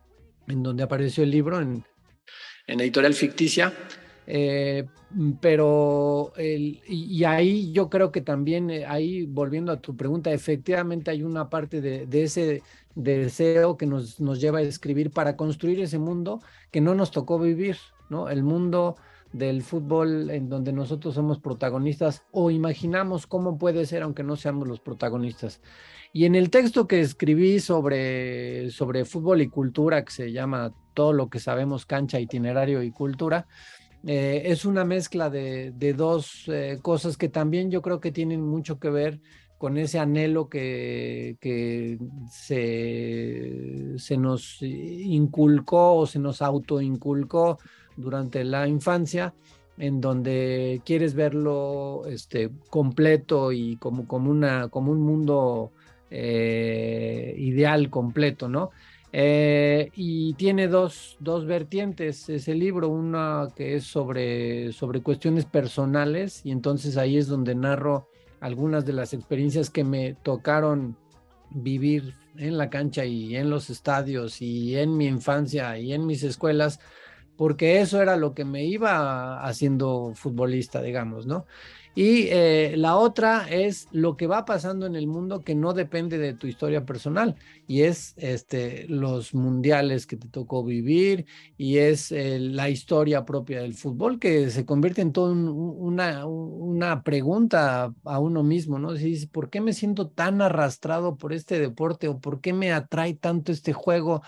en 0.49 0.63
donde 0.63 0.83
apareció 0.83 1.25
el 1.25 1.31
libro, 1.31 1.61
en, 1.61 1.85
en 2.67 2.81
editorial 2.81 3.13
ficticia, 3.13 3.71
eh, 4.27 4.87
pero 5.41 6.33
y, 6.39 7.25
ahí 7.25 7.73
yo 7.73 7.91
creo 7.91 8.13
que 8.13 8.21
también, 8.21 8.71
ahí 8.87 9.27
volviendo 9.27 9.73
a 9.73 9.81
tu 9.81 9.97
pregunta, 9.97 10.33
efectivamente 10.33 11.11
hay 11.11 11.23
una 11.23 11.51
parte 11.51 11.81
de, 11.81 12.07
de 12.07 12.23
ese 12.23 12.63
deseo 12.95 13.77
que 13.77 13.87
nos, 13.87 14.21
nos 14.21 14.41
lleva 14.41 14.59
a 14.59 14.63
escribir 14.63 15.11
para 15.11 15.37
construir 15.37 15.81
ese 15.81 15.99
mundo 15.99 16.41
que 16.71 16.81
no 16.81 16.95
nos 16.95 17.11
tocó 17.11 17.39
vivir, 17.39 17.77
¿no? 18.09 18.29
El 18.29 18.43
mundo 18.43 18.97
del 19.33 19.63
fútbol 19.63 20.31
en 20.31 20.49
donde 20.49 20.73
nosotros 20.73 21.15
somos 21.15 21.39
protagonistas 21.39 22.23
o 22.33 22.51
imaginamos 22.51 23.27
cómo 23.27 23.57
puede 23.57 23.87
ser 23.87 24.03
aunque 24.03 24.23
no 24.23 24.37
seamos 24.37 24.69
los 24.69 24.81
protagonistas. 24.81 25.61
Y 26.13 26.27
en 26.27 26.35
el 26.35 26.51
texto 26.51 26.87
que 26.87 27.01
escribí 27.01 27.59
sobre, 27.59 28.71
sobre 28.71 29.07
fútbol 29.07 29.41
y 29.41 29.49
cultura, 29.49 30.05
que 30.05 30.13
se 30.13 30.33
llama 30.33 30.75
Todo 30.93 31.15
lo 31.15 31.31
que 31.31 31.41
sabemos, 31.41 31.87
cancha, 31.87 32.21
itinerario 32.21 32.83
y 32.83 32.91
cultura, 32.91 33.47
eh, 34.05 34.43
es 34.47 34.65
una 34.65 34.85
mezcla 34.85 35.31
de, 35.31 35.73
de 35.73 35.95
dos 35.95 36.45
eh, 36.49 36.79
cosas 36.83 37.17
que 37.17 37.29
también 37.29 37.71
yo 37.71 37.83
creo 37.83 38.01
que 38.01 38.13
tienen 38.13 38.43
mucho 38.43 38.79
que 38.79 38.91
ver 38.91 39.21
con 39.59 39.77
ese 39.77 40.01
anhelo 40.01 40.49
que, 40.49 41.37
que 41.41 41.97
se, 42.29 43.97
se, 43.97 44.17
nos 44.17 44.61
inculcó 44.61 45.95
o 45.99 46.07
se 46.07 46.19
nos 46.19 46.43
autoinculcó 46.43 47.59
durante 47.97 48.43
la 48.43 48.67
infancia, 48.67 49.35
en 49.79 50.01
donde 50.01 50.83
quieres 50.85 51.15
verlo 51.15 52.03
este, 52.07 52.51
completo 52.71 53.53
y 53.53 53.77
como, 53.77 54.09
como, 54.09 54.33
una, 54.33 54.69
como 54.69 54.91
un 54.91 55.01
mundo 55.01 55.71
eh, 56.11 57.35
ideal 57.39 57.89
completo, 57.89 58.49
¿no? 58.49 58.71
Eh, 59.15 59.91
y 59.95 60.33
tiene 60.35 60.69
dos, 60.69 61.19
dos, 61.21 61.45
vertientes 61.45 62.31
ese 62.31 62.55
libro, 62.55 62.89
una 62.89 63.49
que 63.55 63.75
es 63.75 63.85
sobre, 63.85 64.73
sobre 64.73 65.03
cuestiones 65.03 65.45
personales 65.45 66.41
y 66.45 66.51
entonces 66.51 66.97
ahí 66.97 67.19
es 67.19 67.27
donde 67.27 67.55
narro 67.55 68.09
algunas 68.41 68.87
de 68.87 68.95
las 68.95 69.13
experiencias 69.13 69.69
que 69.69 69.85
me 69.85 70.15
tocaron 70.15 70.97
vivir 71.51 72.15
en 72.39 72.57
la 72.57 72.71
cancha 72.71 73.05
y 73.05 73.37
en 73.37 73.51
los 73.51 73.69
estadios 73.69 74.41
y 74.41 74.79
en 74.79 74.97
mi 74.97 75.07
infancia 75.07 75.79
y 75.79 75.93
en 75.93 76.07
mis 76.07 76.23
escuelas, 76.23 76.81
porque 77.43 77.81
eso 77.81 78.01
era 78.01 78.17
lo 78.17 78.35
que 78.35 78.45
me 78.45 78.65
iba 78.67 79.45
haciendo 79.45 80.13
futbolista, 80.15 80.81
digamos, 80.81 81.27
¿no? 81.27 81.45
Y 81.93 82.29
eh, 82.31 82.75
la 82.77 82.95
otra 82.95 83.49
es 83.51 83.89
lo 83.91 84.17
que 84.17 84.29
va 84.29 84.45
pasando 84.45 84.87
en 84.87 84.95
el 84.95 85.09
mundo 85.09 85.41
que 85.41 85.57
no 85.57 85.73
depende 85.73 86.19
de 86.19 86.35
tu 86.35 86.47
historia 86.47 86.87
personal 86.87 87.35
y 87.67 87.83
es 87.83 88.15
este, 88.17 88.87
los 88.87 89.35
mundiales 89.35 90.07
que 90.07 90.17
te 90.17 90.29
tocó 90.29 90.63
vivir 90.63 91.27
y 91.59 91.79
es 91.79 92.13
eh, 92.13 92.39
la 92.39 92.71
historia 92.71 93.25
propia 93.25 93.63
del 93.63 93.75
fútbol 93.75 94.21
que 94.21 94.49
se 94.51 94.65
convierte 94.65 95.03
en 95.03 95.13
toda 95.13 95.33
una, 95.33 96.25
una 96.27 97.03
pregunta 97.03 97.93
a 98.05 98.19
uno 98.21 98.45
mismo, 98.45 98.79
¿no? 98.79 98.95
Si 98.95 99.27
¿por 99.27 99.51
qué 99.51 99.61
me 99.61 99.73
siento 99.73 100.09
tan 100.09 100.43
arrastrado 100.43 101.17
por 101.17 101.33
este 101.33 101.59
deporte 101.59 102.07
o 102.07 102.21
por 102.21 102.41
qué 102.41 102.53
me 102.53 102.73
atrae 102.73 103.15
tanto 103.15 103.51
este 103.51 103.73
juego? 103.73 104.23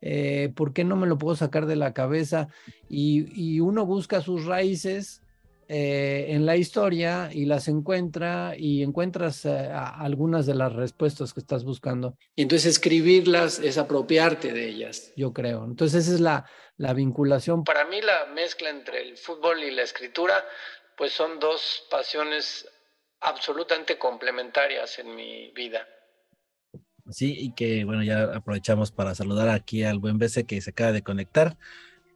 Eh, 0.00 0.52
¿Por 0.54 0.72
qué 0.72 0.84
no 0.84 0.96
me 0.96 1.06
lo 1.06 1.18
puedo 1.18 1.36
sacar 1.36 1.66
de 1.66 1.76
la 1.76 1.92
cabeza? 1.92 2.48
Y, 2.88 3.60
uno 3.60 3.86
busca 3.86 4.20
sus 4.20 4.46
raíces 4.46 5.22
eh, 5.68 6.26
en 6.30 6.46
la 6.46 6.56
historia 6.56 7.30
y 7.32 7.44
las 7.44 7.68
encuentra 7.68 8.54
y 8.56 8.82
encuentras 8.82 9.44
eh, 9.44 9.70
algunas 9.72 10.46
de 10.46 10.54
las 10.54 10.72
respuestas 10.72 11.32
que 11.32 11.40
estás 11.40 11.64
buscando. 11.64 12.16
Y 12.34 12.42
entonces 12.42 12.72
escribirlas 12.72 13.58
es 13.58 13.78
apropiarte 13.78 14.52
de 14.52 14.68
ellas, 14.68 15.12
yo 15.16 15.32
creo. 15.32 15.64
Entonces 15.64 16.06
esa 16.06 16.14
es 16.14 16.20
la, 16.20 16.46
la 16.76 16.94
vinculación. 16.94 17.64
Para 17.64 17.84
mí 17.84 18.00
la 18.00 18.26
mezcla 18.34 18.70
entre 18.70 19.02
el 19.02 19.16
fútbol 19.16 19.62
y 19.62 19.70
la 19.70 19.82
escritura, 19.82 20.44
pues 20.96 21.12
son 21.12 21.38
dos 21.38 21.86
pasiones 21.90 22.66
absolutamente 23.20 23.98
complementarias 23.98 24.98
en 24.98 25.14
mi 25.14 25.50
vida. 25.52 25.86
Sí, 27.10 27.34
y 27.38 27.52
que 27.52 27.84
bueno, 27.84 28.02
ya 28.02 28.24
aprovechamos 28.34 28.92
para 28.92 29.14
saludar 29.14 29.48
aquí 29.48 29.84
al 29.84 29.98
buen 29.98 30.18
BC 30.18 30.46
que 30.46 30.60
se 30.60 30.70
acaba 30.70 30.92
de 30.92 31.02
conectar. 31.02 31.56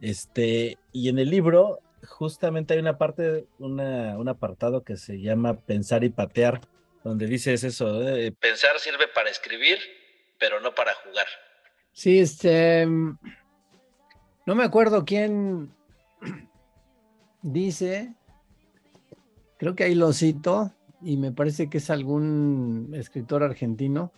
Este, 0.01 0.79
y 0.93 1.09
en 1.09 1.19
el 1.19 1.31
libro 1.31 1.81
justamente 2.07 2.75
hay 2.75 2.81
una 2.81 2.99
parte, 2.99 3.47
una, 3.59 4.19
un 4.19 4.29
apartado 4.29 4.83
que 4.83 4.97
se 4.97 5.21
llama 5.21 5.59
Pensar 5.59 6.05
y 6.05 6.11
Patear, 6.11 6.61
donde 7.03 7.27
dices 7.27 7.65
eso, 7.65 8.01
pensar 8.41 8.79
sirve 8.79 9.09
para 9.09 9.31
escribir, 9.31 9.79
pero 10.39 10.61
no 10.61 10.75
para 10.75 10.95
jugar. 10.95 11.27
Sí, 11.93 12.19
este, 12.19 12.87
no 12.87 14.55
me 14.55 14.65
acuerdo 14.65 15.05
quién 15.05 15.75
dice, 17.43 18.15
creo 19.59 19.75
que 19.75 19.85
ahí 19.85 19.95
lo 19.95 20.13
cito, 20.13 20.73
y 21.03 21.17
me 21.17 21.33
parece 21.33 21.69
que 21.69 21.79
es 21.79 21.91
algún 21.91 22.93
escritor 22.95 23.43
argentino, 23.43 24.13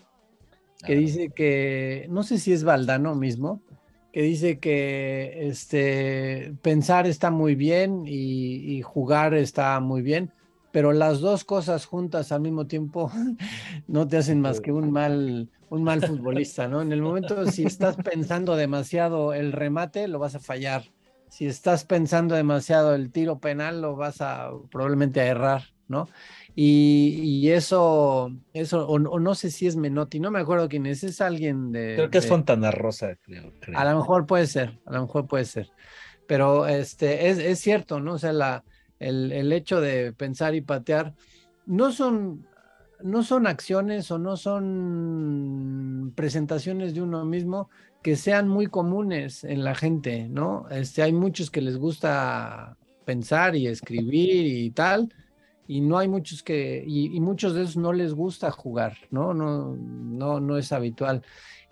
que 0.87 0.95
dice 0.95 1.31
que, 1.31 2.07
no 2.09 2.23
sé 2.23 2.39
si 2.39 2.53
es 2.53 2.65
Valdano 2.65 3.15
mismo, 3.15 3.61
que 4.13 4.23
dice 4.23 4.59
que 4.59 5.49
este, 5.49 6.55
pensar 6.63 7.07
está 7.07 7.31
muy 7.31 7.55
bien 7.55 8.05
y, 8.07 8.81
jugar 8.81 9.35
está 9.35 9.79
muy 9.81 10.01
bien, 10.01 10.33
pero 10.73 10.95
las 10.95 11.21
dos 11.21 11.45
cosas 11.45 11.85
juntas 11.85 12.33
al 12.33 12.41
mismo 12.41 12.67
tiempo 12.67 13.11
no 13.89 14.09
te 14.09 14.17
hacen 14.17 14.41
más 14.41 14.63
que 14.63 14.73
un 14.73 14.91
mal, 14.91 15.51
un 15.69 15.83
mal 15.83 16.01
futbolista, 16.01 16.67
¿no? 16.67 16.81
En 16.81 16.93
el 16.93 17.03
momento 17.03 17.47
si 17.51 17.65
estás 17.65 17.97
pensando 17.97 18.57
demasiado 18.57 19.35
el 19.35 19.53
remate, 19.53 20.09
lo 20.09 20.19
vas 20.19 20.35
a 20.35 20.41
fallar. 20.41 20.85
Si 21.29 21.47
estás 21.47 21.85
pensando 21.85 22.35
demasiado 22.35 22.95
el 22.95 23.13
tiro 23.13 23.39
penal, 23.39 23.83
lo 23.83 23.97
vas 23.97 24.23
a 24.23 24.51
probablemente 24.71 25.21
a 25.21 25.27
errar, 25.27 25.65
¿no? 25.89 26.09
Y, 26.55 27.49
eso, 27.51 28.33
eso 28.55 28.89
o, 28.89 28.99
no 28.99 29.35
sé 29.35 29.51
si 29.51 29.67
es 29.67 29.77
Menotti, 29.77 30.21
no 30.21 30.31
me 30.31 30.41
acuerdo 30.41 30.69
quién 30.69 30.87
es, 30.87 31.05
es 31.05 31.21
alguien 31.21 31.71
de... 31.73 31.95
Creo 31.97 32.11
que 32.11 32.19
es 32.19 32.27
Fontana 32.27 32.71
Rosa, 32.71 33.17
creo, 33.23 33.53
A 33.75 33.85
lo 33.85 33.97
mejor 33.97 34.27
puede 34.27 34.47
ser, 34.47 34.79
a 34.87 34.93
lo 34.93 35.03
mejor 35.03 35.27
puede 35.27 35.45
ser. 35.45 35.71
Pero 36.27 36.67
este, 36.67 37.29
es, 37.29 37.39
es 37.39 37.61
cierto, 37.61 38.01
¿no? 38.01 38.15
O 38.15 38.19
sea, 38.19 38.33
la, 38.33 38.65
el, 38.99 39.33
el 39.33 39.53
hecho 39.53 39.81
de 39.81 40.13
pensar 40.13 40.55
y 40.55 40.61
patear 40.61 41.15
no 41.67 41.93
son, 41.93 42.47
no 43.03 43.23
son 43.23 43.47
acciones 43.47 44.11
o 44.11 44.19
no 44.19 44.37
son 44.37 46.13
presentaciones 46.17 46.95
de 46.95 47.03
uno 47.03 47.25
mismo 47.25 47.69
que 48.03 48.17
sean 48.17 48.49
muy 48.49 48.69
comunes 48.69 49.43
en 49.43 49.65
la 49.65 49.75
gente, 49.75 50.29
¿no? 50.29 50.69
Este, 50.71 51.03
hay 51.03 51.13
muchos 51.13 51.51
que 51.51 51.61
les 51.61 51.77
gusta 51.77 52.77
pensar 53.05 53.57
y 53.57 53.67
escribir 53.67 54.47
y 54.47 54.71
tal, 54.71 55.13
y 55.69 55.81
no 55.81 55.99
hay 55.99 56.09
muchos 56.09 56.43
que, 56.43 56.85
y, 56.87 57.21
muchos 57.21 57.55
de 57.55 57.63
esos 57.63 57.77
no 57.77 57.93
les 57.93 58.15
gusta 58.15 58.51
jugar, 58.51 58.97
¿no? 59.11 59.35
No, 59.35 59.77
no, 59.77 60.41
no 60.41 60.59
es 60.59 60.73
habitual. 60.73 61.23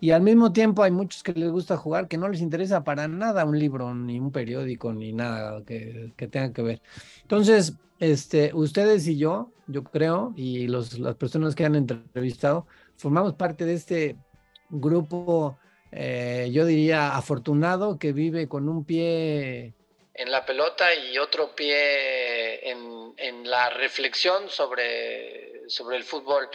Y 0.01 0.11
al 0.11 0.23
mismo 0.23 0.53
tiempo 0.53 0.83
hay 0.83 0.91
muchos 0.91 1.23
que 1.23 1.33
les 1.33 1.51
gusta 1.51 1.77
jugar 1.77 2.09
que 2.09 2.19
no 2.19 2.29
les 2.29 2.41
interesa 2.41 2.85
para 2.85 3.09
nada 3.09 3.45
un 3.45 3.59
libro, 3.59 3.95
ni 3.95 4.19
un 4.21 4.33
periódico, 4.33 4.93
ni 4.93 5.13
nada 5.13 5.63
que, 5.65 6.13
que 6.17 6.29
tenga 6.29 6.53
que 6.53 6.63
ver. 6.63 6.83
Entonces, 7.23 7.75
este, 8.01 8.53
ustedes 8.55 9.07
y 9.07 9.17
yo, 9.17 9.53
yo 9.67 9.85
creo, 9.85 10.35
y 10.37 10.67
los, 10.67 10.99
las 10.99 11.15
personas 11.15 11.55
que 11.55 11.65
han 11.65 11.75
entrevistado, 11.75 12.67
formamos 12.97 13.35
parte 13.35 13.65
de 13.65 13.75
este 13.75 14.17
grupo, 14.69 15.57
eh, 15.93 16.51
yo 16.53 16.67
diría, 16.67 17.17
afortunado, 17.17 17.99
que 17.99 18.13
vive 18.13 18.49
con 18.49 18.69
un 18.69 18.85
pie 18.85 19.75
en 20.15 20.31
la 20.31 20.47
pelota 20.47 20.95
y 20.95 21.19
otro 21.19 21.55
pie 21.55 22.71
en, 22.71 23.13
en 23.17 23.51
la 23.51 23.71
reflexión 23.71 24.49
sobre, 24.49 25.69
sobre 25.69 25.97
el 25.97 26.05
fútbol, 26.05 26.49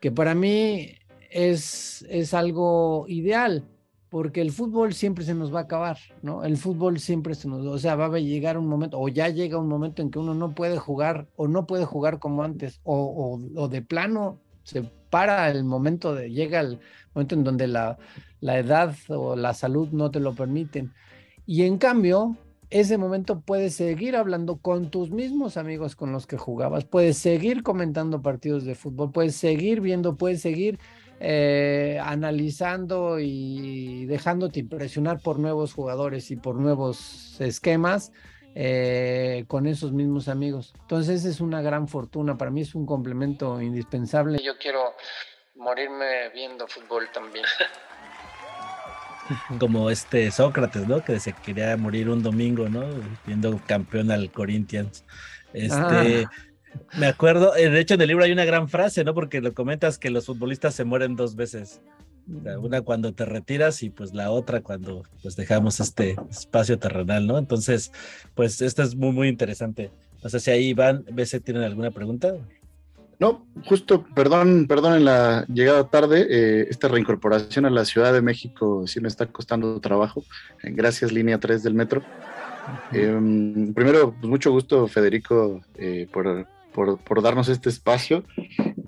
que 0.00 0.12
para 0.12 0.34
mí 0.34 0.94
es, 1.30 2.04
es 2.08 2.34
algo 2.34 3.06
ideal, 3.08 3.64
porque 4.10 4.40
el 4.40 4.52
fútbol 4.52 4.94
siempre 4.94 5.24
se 5.24 5.34
nos 5.34 5.54
va 5.54 5.60
a 5.60 5.62
acabar, 5.62 5.98
¿no? 6.22 6.44
El 6.44 6.56
fútbol 6.56 7.00
siempre 7.00 7.34
se 7.34 7.48
nos, 7.48 7.66
o 7.66 7.78
sea, 7.78 7.96
va 7.96 8.06
a 8.06 8.18
llegar 8.18 8.58
un 8.58 8.68
momento, 8.68 8.98
o 9.00 9.08
ya 9.08 9.28
llega 9.28 9.58
un 9.58 9.68
momento 9.68 10.02
en 10.02 10.10
que 10.10 10.18
uno 10.18 10.34
no 10.34 10.54
puede 10.54 10.78
jugar, 10.78 11.26
o 11.36 11.48
no 11.48 11.66
puede 11.66 11.84
jugar 11.84 12.18
como 12.18 12.42
antes, 12.42 12.80
o, 12.84 12.94
o, 12.94 13.62
o 13.62 13.68
de 13.68 13.82
plano 13.82 14.40
se 14.62 14.82
para 15.10 15.48
el 15.50 15.64
momento 15.64 16.14
de, 16.14 16.30
llega 16.30 16.60
el 16.60 16.80
momento 17.14 17.34
en 17.36 17.44
donde 17.44 17.68
la, 17.68 17.96
la 18.40 18.58
edad 18.58 18.94
o 19.08 19.36
la 19.36 19.54
salud 19.54 19.88
no 19.92 20.10
te 20.10 20.20
lo 20.20 20.34
permiten. 20.34 20.92
Y 21.46 21.62
en 21.62 21.78
cambio, 21.78 22.36
ese 22.70 22.98
momento 22.98 23.40
puedes 23.40 23.74
seguir 23.74 24.16
hablando 24.16 24.56
con 24.56 24.90
tus 24.90 25.10
mismos 25.10 25.56
amigos 25.56 25.96
con 25.96 26.12
los 26.12 26.26
que 26.26 26.36
jugabas, 26.36 26.84
puedes 26.84 27.18
seguir 27.18 27.62
comentando 27.62 28.22
partidos 28.22 28.64
de 28.64 28.74
fútbol, 28.74 29.12
puedes 29.12 29.36
seguir 29.36 29.80
viendo, 29.80 30.16
puedes 30.16 30.42
seguir 30.42 30.78
eh, 31.20 31.98
analizando 32.02 33.18
y 33.20 34.04
dejándote 34.06 34.60
impresionar 34.60 35.20
por 35.20 35.38
nuevos 35.38 35.72
jugadores 35.72 36.30
y 36.30 36.36
por 36.36 36.56
nuevos 36.56 37.40
esquemas 37.40 38.12
eh, 38.54 39.44
con 39.48 39.66
esos 39.66 39.92
mismos 39.92 40.28
amigos. 40.28 40.74
Entonces 40.80 41.24
es 41.24 41.40
una 41.40 41.62
gran 41.62 41.88
fortuna, 41.88 42.36
para 42.36 42.50
mí 42.50 42.62
es 42.62 42.74
un 42.74 42.84
complemento 42.84 43.60
indispensable. 43.62 44.38
Yo 44.42 44.58
quiero 44.58 44.94
morirme 45.54 46.30
viendo 46.34 46.66
fútbol 46.66 47.08
también. 47.12 47.44
Como 49.60 49.90
este 49.90 50.30
Sócrates, 50.30 50.86
¿no? 50.86 51.04
Que 51.04 51.20
se 51.20 51.32
quería 51.32 51.76
morir 51.76 52.08
un 52.08 52.22
domingo, 52.22 52.68
¿no? 52.68 52.84
Viendo 53.26 53.60
campeón 53.66 54.10
al 54.10 54.30
Corinthians. 54.30 55.04
Este, 55.52 56.24
ah. 56.24 56.30
Me 56.98 57.06
acuerdo, 57.06 57.56
eh, 57.56 57.70
de 57.70 57.80
hecho 57.80 57.94
en 57.94 58.02
el 58.02 58.08
libro 58.08 58.24
hay 58.24 58.32
una 58.32 58.44
gran 58.44 58.68
frase, 58.68 59.04
¿no? 59.04 59.14
Porque 59.14 59.40
lo 59.40 59.54
comentas 59.54 59.98
que 59.98 60.10
los 60.10 60.26
futbolistas 60.26 60.74
se 60.74 60.84
mueren 60.84 61.16
dos 61.16 61.36
veces. 61.36 61.80
una 62.26 62.82
cuando 62.82 63.14
te 63.14 63.24
retiras 63.24 63.82
y 63.82 63.90
pues 63.90 64.12
la 64.12 64.30
otra 64.30 64.60
cuando 64.60 65.04
pues 65.22 65.36
dejamos 65.36 65.80
este 65.80 66.16
espacio 66.28 66.78
terrenal, 66.78 67.26
¿no? 67.26 67.38
Entonces, 67.38 67.92
pues 68.34 68.60
esto 68.60 68.82
es 68.82 68.96
muy, 68.96 69.12
muy 69.12 69.28
interesante. 69.28 69.90
No 70.22 70.30
sé 70.30 70.40
si 70.40 70.50
ahí 70.50 70.66
Iván, 70.68 71.04
BC, 71.12 71.40
¿tienen 71.40 71.62
alguna 71.62 71.90
pregunta? 71.90 72.34
No, 73.18 73.46
justo, 73.64 74.04
perdón, 74.14 74.66
perdón 74.68 74.94
en 74.94 75.04
la 75.06 75.46
llegada 75.46 75.88
tarde, 75.88 76.26
eh, 76.28 76.66
esta 76.68 76.88
reincorporación 76.88 77.64
a 77.64 77.70
la 77.70 77.86
Ciudad 77.86 78.12
de 78.12 78.20
México 78.20 78.86
sí 78.86 79.00
me 79.00 79.08
está 79.08 79.26
costando 79.26 79.80
trabajo. 79.80 80.22
Gracias, 80.62 81.12
línea 81.12 81.40
3 81.40 81.62
del 81.62 81.74
metro. 81.74 82.02
Eh, 82.92 83.72
primero, 83.74 84.12
pues 84.12 84.28
mucho 84.28 84.50
gusto, 84.50 84.86
Federico, 84.86 85.62
eh, 85.76 86.06
por, 86.12 86.46
por, 86.74 86.98
por, 86.98 87.22
darnos 87.22 87.48
este 87.48 87.70
espacio. 87.70 88.24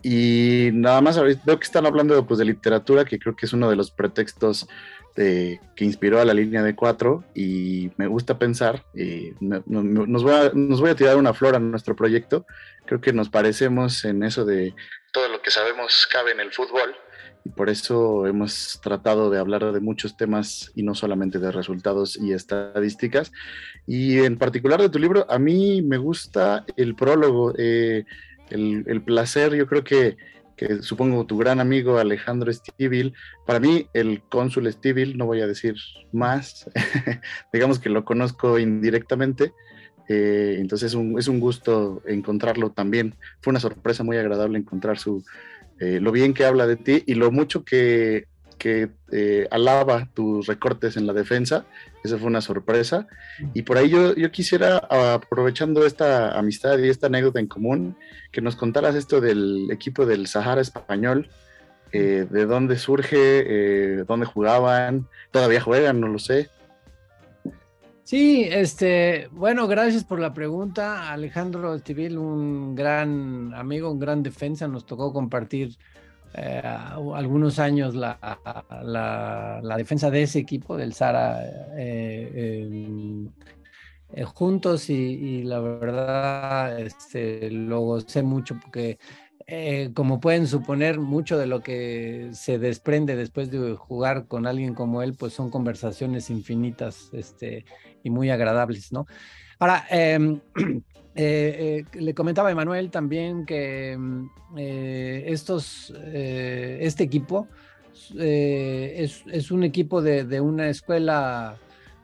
Y 0.03 0.71
nada 0.75 1.01
más, 1.01 1.19
veo 1.19 1.59
que 1.59 1.65
están 1.65 1.87
hablando 1.87 2.27
pues, 2.27 2.39
de 2.39 2.45
literatura, 2.45 3.07
que 3.07 3.19
creo 3.19 3.35
que 3.35 3.47
es 3.47 3.53
uno 3.55 3.71
de 3.71 3.77
los 3.77 3.91
pretextos 3.91 4.69
de, 5.19 5.61
que 5.75 5.85
inspiró 5.85 6.21
a 6.21 6.25
la 6.25 6.35
línea 6.35 6.63
de 6.63 6.75
cuatro. 6.75 7.25
Y 7.35 7.91
me 7.97 8.07
gusta 8.07 8.39
pensar, 8.39 8.85
y 8.95 9.33
me, 9.41 9.63
no, 9.67 9.83
nos, 9.83 10.23
voy 10.23 10.91
a, 10.91 10.95
tirar 10.95 11.17
una 11.17 11.35
flor 11.35 11.57
a 11.57 11.59
nuestro 11.59 11.97
proyecto. 11.97 12.47
Creo 12.87 13.01
que 13.01 13.13
nos 13.13 13.29
parecemos 13.29 14.05
en 14.05 14.23
eso 14.23 14.45
de 14.45 14.75
todo 15.13 15.29
lo 15.29 15.43
que 15.43 15.51
sabemos 15.51 16.07
cabe 16.11 16.33
en 16.33 16.41
el 16.41 16.53
fútbol 16.53 16.95
y 17.45 17.51
por 17.51 17.71
eso 17.71 18.27
hemos 18.27 18.81
tratado 18.83 19.31
de 19.31 19.39
hablar 19.39 19.73
de 19.73 19.81
muchos 19.81 20.17
temas 20.17 20.71
y 20.75 20.83
no 20.83 20.95
solamente 20.95 21.39
de 21.39 21.53
resultados 21.53 22.19
y 22.21 22.33
estadísticas. 22.33 23.33
Y 23.87 24.19
en 24.19 24.39
particular 24.39 24.81
de 24.81 24.89
tu 24.89 24.99
libro, 24.99 25.27
a 25.31 25.39
mí 25.39 25.83
me 25.83 25.97
gusta 25.97 26.65
el 26.77 26.95
prólogo, 26.95 27.55
eh, 27.57 28.05
el, 28.51 29.03
placer, 29.03 29.55
yo 29.55 29.67
creo 29.67 29.85
que, 29.85 30.17
que, 30.59 30.83
supongo 30.83 31.25
tu 31.25 31.39
gran 31.39 31.61
amigo 31.61 31.99
Alejandro 31.99 32.51
Estivil, 32.51 33.15
para 33.47 33.61
mí 33.61 33.87
el 33.95 34.21
cónsul 34.29 34.67
Estivil, 34.67 35.17
no 35.17 35.25
voy 35.25 35.41
a 35.41 35.47
decir 35.47 35.77
más, 36.13 36.69
digamos 37.53 37.79
que 37.79 37.89
lo 37.89 38.05
conozco 38.05 38.59
indirectamente. 38.59 39.53
Eh, 40.11 40.57
entonces 40.59 40.93
es 40.93 40.95
un, 40.95 41.19
es 41.19 41.29
un 41.29 41.41
gusto 41.41 42.03
encontrarlo 42.07 42.71
también. 42.71 43.15
Fue 43.41 43.51
una 43.51 43.61
sorpresa 43.61 44.05
muy 44.05 44.17
agradable 44.17 44.59
encontrar 44.59 44.99
su, 44.99 45.25
eh, 45.81 46.01
lo 46.01 46.13
bien 46.13 46.35
que 46.35 46.45
habla 46.45 46.67
de 46.67 46.77
ti 46.77 47.05
y 47.07 47.15
lo 47.15 47.31
mucho 47.31 47.65
que, 47.65 48.27
que 48.59 48.91
eh, 49.13 49.49
alaba 49.51 50.09
tus 50.13 50.47
recortes 50.47 50.97
en 50.97 51.07
la 51.07 51.13
defensa. 51.13 51.65
Esa 52.05 52.19
fue 52.19 52.27
una 52.27 52.41
sorpresa. 52.41 53.07
Y 53.55 53.63
por 53.63 53.79
ahí 53.79 53.89
yo, 53.89 54.15
yo, 54.15 54.31
quisiera, 54.31 54.79
aprovechando 54.79 55.87
esta 55.87 56.39
amistad 56.39 56.79
y 56.79 56.89
esta 56.89 57.07
anécdota 57.07 57.41
en 57.41 57.47
común, 57.47 57.97
que 58.33 58.41
nos 58.41 58.57
contaras 58.57 58.95
esto 58.95 59.21
del 59.21 59.71
equipo 59.71 60.05
del 60.05 60.27
Sahara 60.27 60.61
español, 60.61 61.29
eh, 61.93 62.27
de 62.29 62.45
dónde 62.45 62.77
surge, 62.77 63.17
eh, 63.17 64.05
dónde 64.07 64.27
jugaban, 64.27 65.09
todavía 65.31 65.61
juegan, 65.61 66.01
no 66.01 66.09
lo 66.09 66.19
sé. 66.19 66.51
Sí, 68.05 68.47
este, 68.51 69.29
bueno, 69.33 69.69
gracias 69.69 70.03
por 70.03 70.19
la 70.19 70.33
pregunta. 70.33 71.13
Alejandro 71.13 71.75
Estivil, 71.75 72.17
un 72.17 72.75
gran 72.75 73.53
amigo, 73.55 73.91
un 73.91 73.99
gran 73.99 74.23
defensa, 74.23 74.67
nos 74.67 74.87
tocó 74.87 75.13
compartir 75.13 75.77
eh, 76.35 76.63
algunos 77.15 77.59
años 77.59 77.95
la, 77.95 78.19
la, 78.83 79.61
la, 79.63 79.77
defensa 79.77 80.11
de 80.11 80.23
ese 80.23 80.39
equipo, 80.39 80.77
del 80.77 80.93
Sara, 80.93 81.41
eh, 81.77 83.29
eh, 84.15 84.25
juntos 84.25 84.91
y, 84.91 84.95
y, 84.95 85.43
la 85.45 85.61
verdad 85.61 86.79
este, 86.81 87.51
lo 87.51 87.81
gocé 87.81 88.23
mucho 88.23 88.59
porque 88.61 88.99
como 89.95 90.21
pueden 90.21 90.47
suponer, 90.47 90.99
mucho 91.01 91.39
de 91.39 91.47
lo 91.47 91.63
que 91.63 92.29
se 92.33 92.59
desprende 92.59 93.17
después 93.17 93.51
de 93.51 93.75
jugar 93.77 94.27
con 94.27 94.47
alguien 94.47 94.75
como 94.75 95.01
él, 95.01 95.15
pues 95.19 95.33
son 95.33 95.49
conversaciones 95.49 96.29
infinitas 96.29 97.09
este, 97.15 97.65
y 98.03 98.11
muy 98.11 98.29
agradables, 98.29 98.93
¿no? 98.93 99.07
Ahora, 99.59 99.87
em, 99.91 100.41
eh, 101.21 101.85
eh, 101.93 101.99
le 101.99 102.15
comentaba 102.15 102.49
a 102.49 102.53
Emanuel 102.53 102.93
también 102.93 103.45
que 103.45 103.91
em, 103.91 104.29
eh, 104.57 105.25
estos, 105.27 105.91
este 105.91 107.03
equipo 107.03 107.49
es, 108.15 109.51
un 109.51 109.65
equipo 109.65 110.01
de, 110.01 110.23
de 110.23 110.41
una 110.41 110.69
escuela 110.69 111.57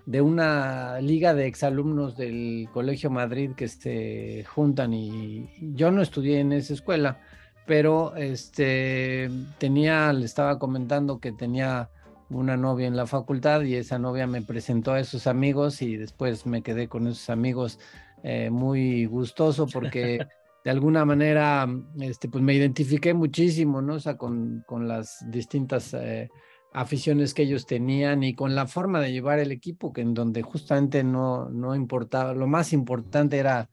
de 0.05 0.21
una 0.21 1.01
liga 1.01 1.33
de 1.33 1.47
exalumnos 1.47 2.17
del 2.17 2.69
Colegio 2.73 3.09
Madrid 3.09 3.53
que 3.57 3.69
se 3.69 4.45
juntan 4.49 4.93
y 4.93 5.49
yo 5.61 5.93
no 5.93 6.03
estudié 6.03 6.41
en 6.41 6.53
esa 6.53 6.75
escuela, 6.75 7.21
pero 7.67 8.17
este 8.17 9.31
tenía, 9.59 10.13
le 10.13 10.25
estaba 10.27 10.59
comentando 10.59 11.21
que 11.21 11.31
tenía 11.31 11.89
una 12.31 12.57
novia 12.57 12.89
en 12.89 12.97
la 12.97 13.07
facultad 13.07 13.63
y 13.63 13.77
esa 13.77 13.99
novia 14.01 14.27
me 14.27 14.43
presentó 14.43 14.93
a 14.93 14.99
esos 14.99 15.29
amigos 15.29 15.83
y 15.83 15.97
después 15.97 16.47
me 16.47 16.63
quedé 16.63 16.89
con 16.89 17.07
esos 17.07 17.31
amigos 17.31 17.79
eh, 18.27 18.49
muy 18.49 19.05
gustoso 19.05 19.67
porque 19.67 20.19
de 20.65 20.71
alguna 20.71 21.05
manera 21.05 21.69
este, 22.01 22.31
pues 22.31 22.43
me 22.43 22.55
identifiqué 22.55 23.13
muchísimo, 23.13 23.83
¿no? 23.83 23.97
O 23.97 24.01
sea, 24.01 24.17
con, 24.17 24.65
con 24.67 24.89
las 24.89 25.19
distintas 25.31 25.93
eh, 25.93 26.31
aficiones 26.73 27.35
que 27.35 27.43
ellos 27.43 27.67
tenían 27.67 28.23
y 28.23 28.35
con 28.35 28.55
la 28.55 28.67
forma 28.67 28.99
de 29.01 29.13
llevar 29.13 29.41
el 29.41 29.53
equipo, 29.53 29.93
que 29.93 30.01
en 30.01 30.15
donde 30.15 30.41
justamente 30.41 31.05
no, 31.05 31.51
no 31.51 31.75
importaba, 31.75 32.33
lo 32.33 32.47
más 32.47 32.73
importante 32.73 33.37
era, 33.37 33.69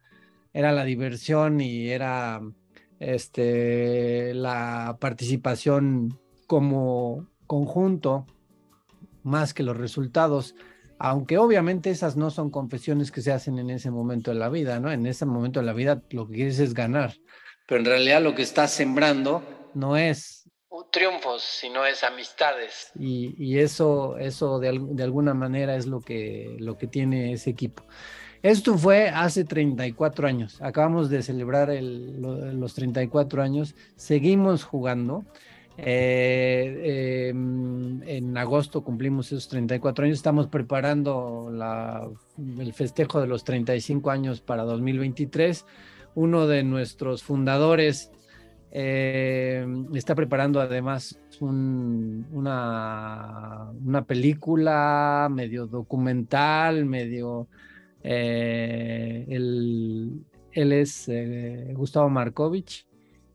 era 0.52 0.74
la 0.74 0.84
diversión 0.84 1.62
y 1.62 1.88
era 1.88 2.42
este, 3.00 4.34
la 4.34 4.98
participación 5.00 6.20
como 6.46 7.26
conjunto, 7.48 8.26
más 9.24 9.54
que 9.54 9.64
los 9.64 9.78
resultados. 9.78 10.56
Aunque 11.04 11.38
obviamente 11.38 11.90
esas 11.90 12.16
no 12.16 12.30
son 12.30 12.50
confesiones 12.52 13.12
que 13.12 13.22
se 13.22 13.32
hacen 13.32 13.60
en 13.60 13.70
ese 13.70 13.92
momento 13.92 14.32
de 14.32 14.38
la 14.38 14.50
vida, 14.50 14.80
¿no? 14.80 14.92
En 14.92 15.06
ese 15.06 15.26
momento 15.26 15.60
de 15.60 15.66
la 15.66 15.74
vida 15.74 16.02
lo 16.12 16.28
que 16.28 16.36
quieres 16.36 16.60
es 16.60 16.74
ganar, 16.74 17.16
pero 17.68 17.80
en 17.80 17.86
realidad 17.86 18.22
lo 18.22 18.36
que 18.36 18.44
estás 18.44 18.72
sembrando 18.72 19.44
no 19.74 19.98
es 19.98 20.42
triunfos, 20.92 21.42
sino 21.42 21.86
es 21.86 22.04
amistades. 22.04 22.92
Y, 23.00 23.34
y 23.38 23.60
eso, 23.60 24.18
eso 24.18 24.60
de, 24.60 24.80
de, 24.92 25.04
alguna 25.04 25.34
manera 25.34 25.76
es 25.76 25.86
lo 25.86 26.02
que, 26.02 26.56
lo 26.60 26.78
que 26.78 26.88
tiene 26.88 27.34
ese 27.34 27.50
equipo. 27.50 27.84
Esto 28.44 28.78
fue 28.78 29.10
hace 29.10 29.46
34 29.46 30.28
años. 30.28 30.62
Acabamos 30.62 31.10
de 31.10 31.22
celebrar 31.22 31.70
el, 31.70 32.20
los 32.22 32.74
34 32.74 33.42
años. 33.42 33.76
Seguimos 33.96 34.64
jugando. 34.64 35.26
Eh, 35.78 36.82
eh, 36.84 37.30
en 37.30 38.38
agosto 38.38 38.84
cumplimos 38.84 39.28
esos 39.28 39.48
34 39.48 40.06
años. 40.06 40.18
Estamos 40.18 40.48
preparando 40.48 41.52
el 42.60 42.74
festejo 42.74 43.22
de 43.22 43.28
los 43.28 43.44
35 43.44 44.12
años 44.12 44.42
para 44.42 44.64
2023. 44.64 45.66
Uno 46.16 46.48
de 46.48 46.64
nuestros 46.64 47.24
fundadores 47.24 48.12
eh, 48.74 49.66
está 49.94 50.16
preparando 50.16 50.62
además 50.62 51.20
un, 51.40 52.26
una, 52.32 53.72
película 54.08 55.28
medio 55.32 55.68
documental, 55.68 56.86
medio... 56.86 57.48
Eh, 58.04 59.26
él, 59.30 60.24
es 60.54 61.10
Gustavo 61.74 62.10
Markovich. 62.10 62.86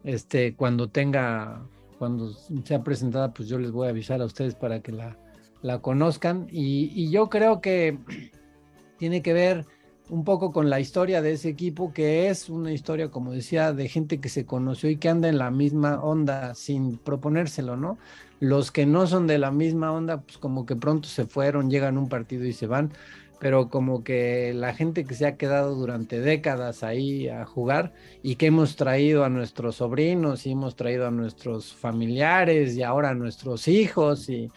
Este, 0.05 0.55
cuando 0.55 0.89
tenga, 0.89 1.67
cuando 1.99 2.33
sea 2.65 2.83
presentada, 2.83 3.33
pues 3.33 3.49
yo 3.49 3.59
les 3.59 3.71
voy 3.71 3.87
a 3.87 3.91
avisar 3.91 4.21
a 4.21 4.25
ustedes 4.25 4.55
para 4.55 4.81
que 4.81 4.93
la, 4.93 5.19
la 5.63 5.81
conozcan. 5.81 6.47
Y, 6.51 6.91
y 6.95 7.11
yo 7.11 7.29
creo 7.29 7.61
que 7.61 7.99
tiene 8.99 9.23
que 9.23 9.33
ver 9.33 9.67
un 10.09 10.25
poco 10.25 10.53
con 10.53 10.71
la 10.71 10.79
historia 10.79 11.21
de 11.21 11.33
ese 11.33 11.49
equipo, 11.49 11.93
que 11.93 12.29
es 12.29 12.49
una 12.49 12.73
historia, 12.73 13.11
como 13.11 13.33
decía, 13.33 13.73
de 13.73 13.89
gente 13.89 14.21
que 14.21 14.29
se 14.29 14.47
conoció 14.47 14.89
y 14.89 14.97
que 14.97 15.09
anda 15.09 15.29
en 15.29 15.39
la 15.39 15.51
misma 15.51 16.01
onda 16.01 16.55
sin 16.55 16.97
proponérselo, 16.99 17.77
¿no? 17.77 17.99
Los 18.39 18.71
que 18.71 18.87
no 18.87 19.07
son 19.07 19.27
de 19.27 19.39
la 19.39 19.51
misma 19.51 19.93
onda, 19.93 20.21
pues 20.21 20.39
como 20.39 20.67
que 20.67 20.77
pronto 20.77 21.09
se 21.09 21.27
fueron, 21.27 21.71
llegan 21.71 21.97
a 21.97 22.01
un 22.01 22.09
partido 22.09 22.45
y 22.45 22.53
se 22.53 22.67
van, 22.67 22.93
pero 23.39 23.69
como 23.69 24.03
que 24.03 24.53
la 24.55 24.75
gente 24.75 25.05
que 25.05 25.15
se 25.15 25.27
ha 25.27 25.37
quedado 25.37 25.75
durante 25.75 26.21
décadas 26.21 26.83
ahí 26.83 27.29
a 27.29 27.45
jugar 27.45 27.93
y 28.23 28.37
que 28.37 28.47
hemos 28.47 28.77
traído 28.77 29.25
a 29.25 29.29
nuestros 29.29 29.77
sobrinos 29.77 30.47
y 30.47 30.53
hemos 30.53 30.77
traído 30.77 31.07
a 31.07 31.11
nuestros 31.11 31.75
familiares 31.75 32.77
y 32.77 32.83
ahora 32.83 33.11
a 33.11 33.15
nuestros 33.15 33.69
hijos 33.69 34.29
y 34.31 34.51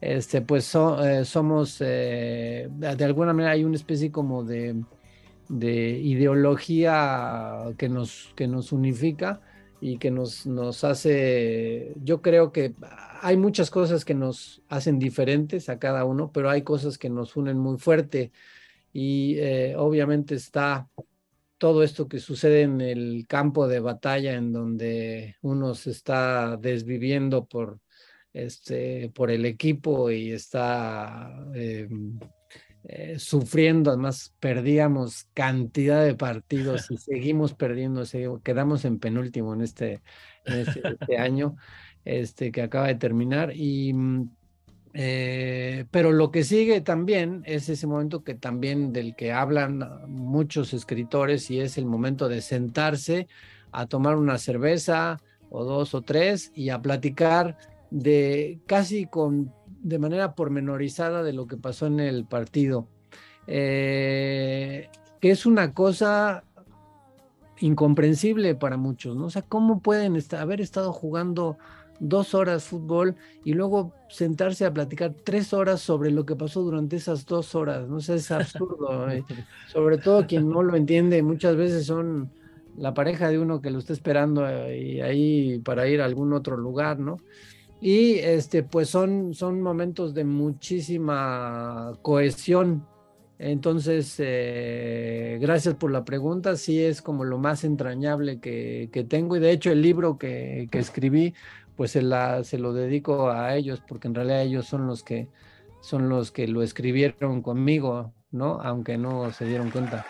este, 0.00 0.42
pues 0.42 0.74
eh, 0.74 1.24
somos, 1.24 1.78
eh, 1.80 2.68
de 2.70 3.04
alguna 3.04 3.32
manera 3.32 3.52
hay 3.52 3.64
una 3.64 3.76
especie 3.76 4.10
como 4.10 4.44
de, 4.44 4.82
de 5.48 5.98
ideología 5.98 7.72
que 7.78 7.88
nos, 7.88 8.32
que 8.36 8.48
nos 8.48 8.72
unifica 8.72 9.40
y 9.84 9.98
que 9.98 10.10
nos, 10.10 10.46
nos 10.46 10.82
hace, 10.82 11.92
yo 12.02 12.22
creo 12.22 12.52
que 12.52 12.74
hay 13.20 13.36
muchas 13.36 13.70
cosas 13.70 14.06
que 14.06 14.14
nos 14.14 14.62
hacen 14.70 14.98
diferentes 14.98 15.68
a 15.68 15.78
cada 15.78 16.06
uno, 16.06 16.32
pero 16.32 16.48
hay 16.48 16.62
cosas 16.62 16.96
que 16.96 17.10
nos 17.10 17.36
unen 17.36 17.58
muy 17.58 17.76
fuerte. 17.76 18.32
Y 18.94 19.36
eh, 19.36 19.76
obviamente 19.76 20.36
está 20.36 20.88
todo 21.58 21.82
esto 21.82 22.08
que 22.08 22.18
sucede 22.18 22.62
en 22.62 22.80
el 22.80 23.26
campo 23.28 23.68
de 23.68 23.80
batalla 23.80 24.32
en 24.36 24.54
donde 24.54 25.36
uno 25.42 25.74
se 25.74 25.90
está 25.90 26.56
desviviendo 26.56 27.44
por 27.44 27.78
este, 28.32 29.10
por 29.14 29.30
el 29.30 29.44
equipo 29.44 30.10
y 30.10 30.32
está 30.32 31.30
eh, 31.54 31.90
eh, 32.86 33.18
sufriendo. 33.18 33.90
Además, 33.90 34.34
perdíamos 34.40 35.26
cantidad 35.32 36.04
de 36.04 36.14
partidos 36.14 36.90
y 36.90 36.98
seguimos 36.98 37.54
perdiendo. 37.54 38.02
Quedamos 38.42 38.84
en 38.84 38.98
penúltimo 38.98 39.54
en 39.54 39.62
este, 39.62 40.02
este, 40.44 40.82
este, 40.84 41.18
año 41.18 41.56
este, 42.04 42.52
que 42.52 42.60
acaba 42.60 42.88
de 42.88 42.96
terminar. 42.96 43.52
Y, 43.54 43.94
mm, 43.94 44.30
eh, 44.92 45.86
pero 45.90 46.12
lo 46.12 46.30
que 46.30 46.44
sigue 46.44 46.82
también 46.82 47.42
es 47.46 47.70
ese 47.70 47.86
momento 47.86 48.22
que 48.22 48.34
también 48.34 48.92
del 48.92 49.16
que 49.16 49.32
hablan 49.32 49.82
muchos 50.06 50.74
escritores 50.74 51.50
y 51.50 51.60
es 51.60 51.78
el 51.78 51.86
momento 51.86 52.28
de 52.28 52.42
sentarse 52.42 53.28
a 53.72 53.86
tomar 53.86 54.16
una 54.16 54.36
cerveza 54.36 55.18
o 55.48 55.64
dos 55.64 55.94
o 55.94 56.02
tres 56.02 56.52
y 56.54 56.68
a 56.68 56.82
platicar 56.82 57.56
de 57.90 58.60
casi 58.66 59.06
con 59.06 59.52
de 59.84 59.98
manera 59.98 60.34
pormenorizada 60.34 61.22
de 61.22 61.34
lo 61.34 61.46
que 61.46 61.58
pasó 61.58 61.86
en 61.86 62.00
el 62.00 62.24
partido, 62.24 62.88
eh, 63.46 64.88
que 65.20 65.30
es 65.30 65.44
una 65.44 65.74
cosa 65.74 66.42
incomprensible 67.60 68.54
para 68.54 68.78
muchos, 68.78 69.14
¿no? 69.14 69.26
O 69.26 69.30
sea, 69.30 69.42
¿cómo 69.42 69.80
pueden 69.80 70.18
haber 70.38 70.62
estado 70.62 70.92
jugando 70.92 71.58
dos 72.00 72.34
horas 72.34 72.64
fútbol 72.64 73.14
y 73.44 73.52
luego 73.52 73.92
sentarse 74.08 74.64
a 74.64 74.72
platicar 74.72 75.14
tres 75.22 75.52
horas 75.52 75.82
sobre 75.82 76.10
lo 76.10 76.24
que 76.24 76.34
pasó 76.34 76.62
durante 76.62 76.96
esas 76.96 77.26
dos 77.26 77.54
horas? 77.54 77.86
No 77.86 78.00
sé, 78.00 78.14
es 78.14 78.30
absurdo. 78.30 79.10
¿eh? 79.10 79.22
Sobre 79.70 79.98
todo 79.98 80.26
quien 80.26 80.48
no 80.48 80.62
lo 80.62 80.76
entiende, 80.76 81.22
muchas 81.22 81.56
veces 81.56 81.84
son 81.84 82.30
la 82.78 82.94
pareja 82.94 83.28
de 83.28 83.38
uno 83.38 83.60
que 83.60 83.70
lo 83.70 83.78
está 83.78 83.92
esperando 83.92 84.48
eh, 84.48 84.78
y 84.78 85.00
ahí 85.02 85.58
para 85.58 85.86
ir 85.86 86.00
a 86.00 86.06
algún 86.06 86.32
otro 86.32 86.56
lugar, 86.56 86.98
¿no? 86.98 87.18
Y 87.86 88.14
este, 88.14 88.62
pues 88.62 88.88
son, 88.88 89.34
son 89.34 89.60
momentos 89.60 90.14
de 90.14 90.24
muchísima 90.24 91.92
cohesión. 92.00 92.86
Entonces, 93.38 94.14
eh, 94.20 95.36
gracias 95.38 95.74
por 95.74 95.90
la 95.90 96.02
pregunta. 96.02 96.56
Sí, 96.56 96.82
es 96.82 97.02
como 97.02 97.24
lo 97.24 97.36
más 97.36 97.62
entrañable 97.62 98.40
que, 98.40 98.88
que 98.90 99.04
tengo. 99.04 99.36
Y 99.36 99.40
de 99.40 99.50
hecho, 99.50 99.70
el 99.70 99.82
libro 99.82 100.16
que, 100.16 100.66
que 100.70 100.78
escribí, 100.78 101.34
pues 101.76 101.90
se, 101.90 102.00
la, 102.00 102.42
se 102.42 102.56
lo 102.56 102.72
dedico 102.72 103.28
a 103.28 103.54
ellos, 103.54 103.82
porque 103.86 104.08
en 104.08 104.14
realidad 104.14 104.44
ellos 104.44 104.64
son 104.64 104.86
los 104.86 105.02
que 105.02 105.28
son 105.82 106.08
los 106.08 106.32
que 106.32 106.48
lo 106.48 106.62
escribieron 106.62 107.42
conmigo, 107.42 108.14
¿no? 108.30 108.62
Aunque 108.62 108.96
no 108.96 109.30
se 109.30 109.44
dieron 109.44 109.70
cuenta. 109.70 110.06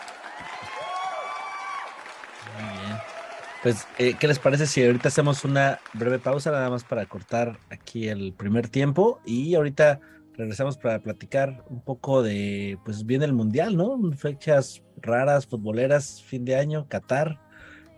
Pues, 3.64 3.86
eh, 3.96 4.14
¿qué 4.20 4.28
les 4.28 4.38
parece 4.38 4.66
si 4.66 4.84
ahorita 4.84 5.08
hacemos 5.08 5.42
una 5.42 5.80
breve 5.94 6.18
pausa 6.18 6.50
nada 6.50 6.68
más 6.68 6.84
para 6.84 7.06
cortar 7.06 7.58
aquí 7.70 8.08
el 8.08 8.34
primer 8.34 8.68
tiempo 8.68 9.20
y 9.24 9.54
ahorita 9.54 10.00
regresamos 10.36 10.76
para 10.76 10.98
platicar 10.98 11.64
un 11.70 11.80
poco 11.80 12.22
de, 12.22 12.76
pues 12.84 13.06
viene 13.06 13.24
el 13.24 13.32
Mundial, 13.32 13.74
¿no? 13.74 13.98
Fechas 14.18 14.82
raras, 15.00 15.46
futboleras, 15.46 16.22
fin 16.22 16.44
de 16.44 16.56
año, 16.56 16.86
Qatar, 16.90 17.40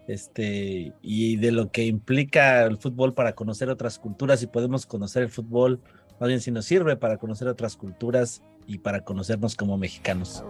este, 0.06 0.92
y 1.02 1.34
de 1.34 1.50
lo 1.50 1.72
que 1.72 1.84
implica 1.84 2.62
el 2.62 2.78
fútbol 2.78 3.12
para 3.12 3.32
conocer 3.34 3.68
otras 3.68 3.98
culturas 3.98 4.44
y 4.44 4.46
podemos 4.46 4.86
conocer 4.86 5.24
el 5.24 5.30
fútbol, 5.30 5.80
más 6.20 6.28
bien 6.28 6.40
si 6.40 6.52
nos 6.52 6.64
sirve 6.64 6.94
para 6.94 7.16
conocer 7.16 7.48
otras 7.48 7.76
culturas 7.76 8.40
y 8.68 8.78
para 8.78 9.00
conocernos 9.00 9.56
como 9.56 9.76
mexicanos. 9.76 10.44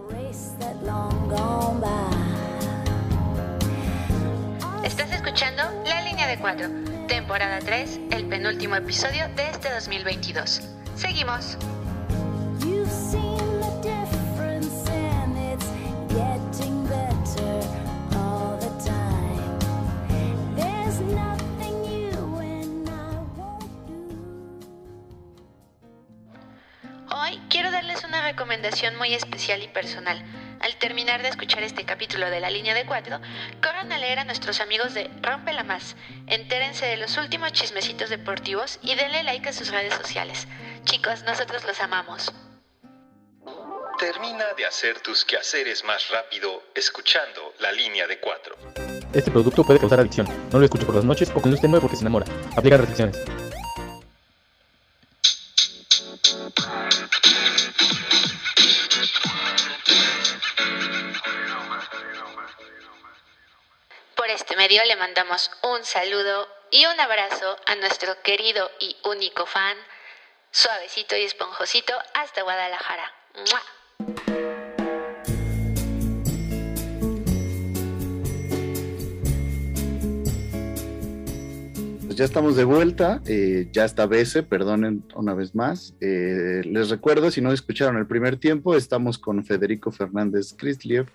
temporada 7.09 7.59
3, 7.59 7.99
el 8.11 8.25
penúltimo 8.27 8.77
episodio 8.77 9.27
de 9.35 9.49
este 9.49 9.69
2022. 9.69 10.61
Seguimos. 10.95 11.57
Hoy 27.11 27.41
quiero 27.49 27.71
darles 27.71 28.05
una 28.05 28.21
recomendación 28.21 28.95
muy 28.95 29.13
especial 29.13 29.61
y 29.63 29.67
personal 29.67 30.23
al 30.77 30.79
terminar 30.79 31.23
de 31.23 31.29
escuchar 31.29 31.63
este 31.63 31.85
capítulo 31.85 32.29
de 32.29 32.39
la 32.39 32.51
línea 32.51 32.75
de 32.75 32.85
cuatro, 32.85 33.19
corran 33.63 33.91
a 33.91 33.97
leer 33.97 34.19
a 34.19 34.25
nuestros 34.25 34.61
amigos 34.61 34.93
de 34.93 35.09
Rompe 35.23 35.51
la 35.51 35.63
Más, 35.63 35.95
entérense 36.27 36.85
de 36.85 36.97
los 36.97 37.17
últimos 37.17 37.51
chismecitos 37.51 38.11
deportivos 38.11 38.77
y 38.83 38.93
denle 38.93 39.23
like 39.23 39.49
a 39.49 39.53
sus 39.53 39.71
redes 39.71 39.95
sociales. 39.95 40.47
Chicos, 40.83 41.23
nosotros 41.23 41.65
los 41.65 41.81
amamos. 41.81 42.31
Termina 43.97 44.45
de 44.55 44.67
hacer 44.67 44.99
tus 44.99 45.25
quehaceres 45.25 45.83
más 45.83 46.09
rápido 46.09 46.61
escuchando 46.75 47.55
la 47.59 47.71
línea 47.71 48.05
de 48.05 48.19
cuatro. 48.19 48.55
Este 49.13 49.31
producto 49.31 49.63
puede 49.63 49.79
causar 49.79 49.99
adicción. 49.99 50.27
No 50.51 50.59
lo 50.59 50.65
escuche 50.65 50.85
por 50.85 50.93
las 50.93 51.05
noches 51.05 51.31
o 51.31 51.41
cuando 51.41 51.55
esté 51.55 51.67
nuevo 51.67 51.81
porque 51.81 51.97
se 51.97 52.03
enamora. 52.03 52.27
Aplica 52.55 52.77
restricciones. 52.77 53.17
Este 64.37 64.55
medio 64.55 64.85
le 64.85 64.95
mandamos 64.95 65.49
un 65.63 65.83
saludo 65.83 66.47
y 66.69 66.85
un 66.85 66.99
abrazo 66.99 67.57
a 67.65 67.73
nuestro 67.73 68.21
querido 68.21 68.69
y 68.79 68.95
único 69.03 69.47
fan, 69.47 69.75
suavecito 70.51 71.15
y 71.15 71.23
esponjosito 71.23 71.93
hasta 72.13 72.43
Guadalajara. 72.43 73.11
¡Mua! 73.33 74.46
Ya 82.17 82.25
estamos 82.25 82.55
de 82.55 82.63
vuelta, 82.63 83.21
eh, 83.27 83.69
ya 83.71 83.85
está 83.85 84.07
BS, 84.07 84.41
perdonen 84.41 85.03
una 85.13 85.35
vez 85.35 85.53
más. 85.53 85.93
Eh, 86.01 86.63
les 86.65 86.89
recuerdo, 86.89 87.29
si 87.29 87.41
no 87.41 87.51
escucharon 87.51 87.95
el 87.95 88.07
primer 88.07 88.37
tiempo, 88.37 88.75
estamos 88.75 89.19
con 89.19 89.45
Federico 89.45 89.91
Fernández 89.91 90.55
Krisliev, 90.57 91.05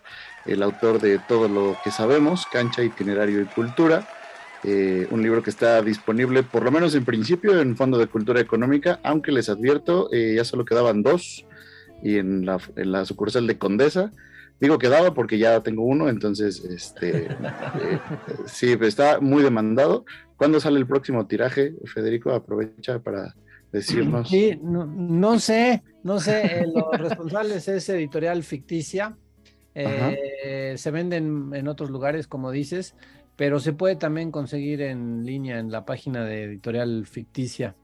el 0.47 0.63
autor 0.63 1.01
de 1.01 1.19
Todo 1.19 1.49
lo 1.49 1.77
que 1.83 1.91
sabemos, 1.91 2.47
Cancha, 2.47 2.85
Itinerario 2.85 3.43
y 3.43 3.47
Cultura, 3.47 4.07
eh, 4.63 5.09
un 5.11 5.25
libro 5.25 5.43
que 5.43 5.51
está 5.51 5.83
disponible, 5.83 6.45
por 6.45 6.63
lo 6.63 6.71
menos 6.71 6.95
en 6.95 7.05
principio, 7.05 7.61
en 7.61 7.77
Fondo 7.77 7.99
de 7.99 8.07
Cultura 8.07 8.41
Económica, 8.41 9.01
aunque 9.03 9.33
les 9.33 9.49
advierto, 9.49 10.09
ya 10.13 10.45
solo 10.45 10.65
quedaban 10.65 11.03
dos, 11.03 11.45
y 12.01 12.19
en 12.19 12.47
la 12.47 13.05
sucursal 13.07 13.49
de 13.49 13.59
Condesa, 13.59 14.13
Digo 14.63 14.79
quedaba 14.79 15.13
porque 15.13 15.39
ya 15.39 15.61
tengo 15.61 15.83
uno, 15.83 16.09
entonces, 16.09 16.65
este, 16.65 17.25
eh, 17.33 17.99
sí, 18.47 18.79
está 18.83 19.19
muy 19.19 19.43
demandado. 19.43 20.05
¿Cuándo 20.37 20.61
sale 20.61 20.79
el 20.79 20.87
próximo 20.87 21.27
tiraje, 21.27 21.75
Federico? 21.85 22.31
Aprovecha 22.31 23.01
para 23.01 23.35
decirnos. 23.73 24.29
Sí, 24.29 24.57
no, 24.63 24.87
no 24.87 25.41
sé, 25.41 25.83
no 26.05 26.21
sé. 26.21 26.61
eh, 26.61 26.67
los 26.73 26.85
responsables 26.97 27.67
es 27.67 27.89
editorial 27.89 28.45
ficticia. 28.45 29.17
eh, 29.75 30.75
se 30.77 30.91
venden 30.93 31.51
en 31.53 31.67
otros 31.67 31.91
lugares, 31.91 32.29
como 32.29 32.53
dices, 32.53 32.95
pero 33.35 33.59
se 33.59 33.73
puede 33.73 33.97
también 33.97 34.31
conseguir 34.31 34.81
en 34.83 35.27
línea 35.27 35.59
en 35.59 35.73
la 35.73 35.85
página 35.85 36.25
de 36.25 36.45
editorial 36.45 37.05
ficticia. 37.07 37.75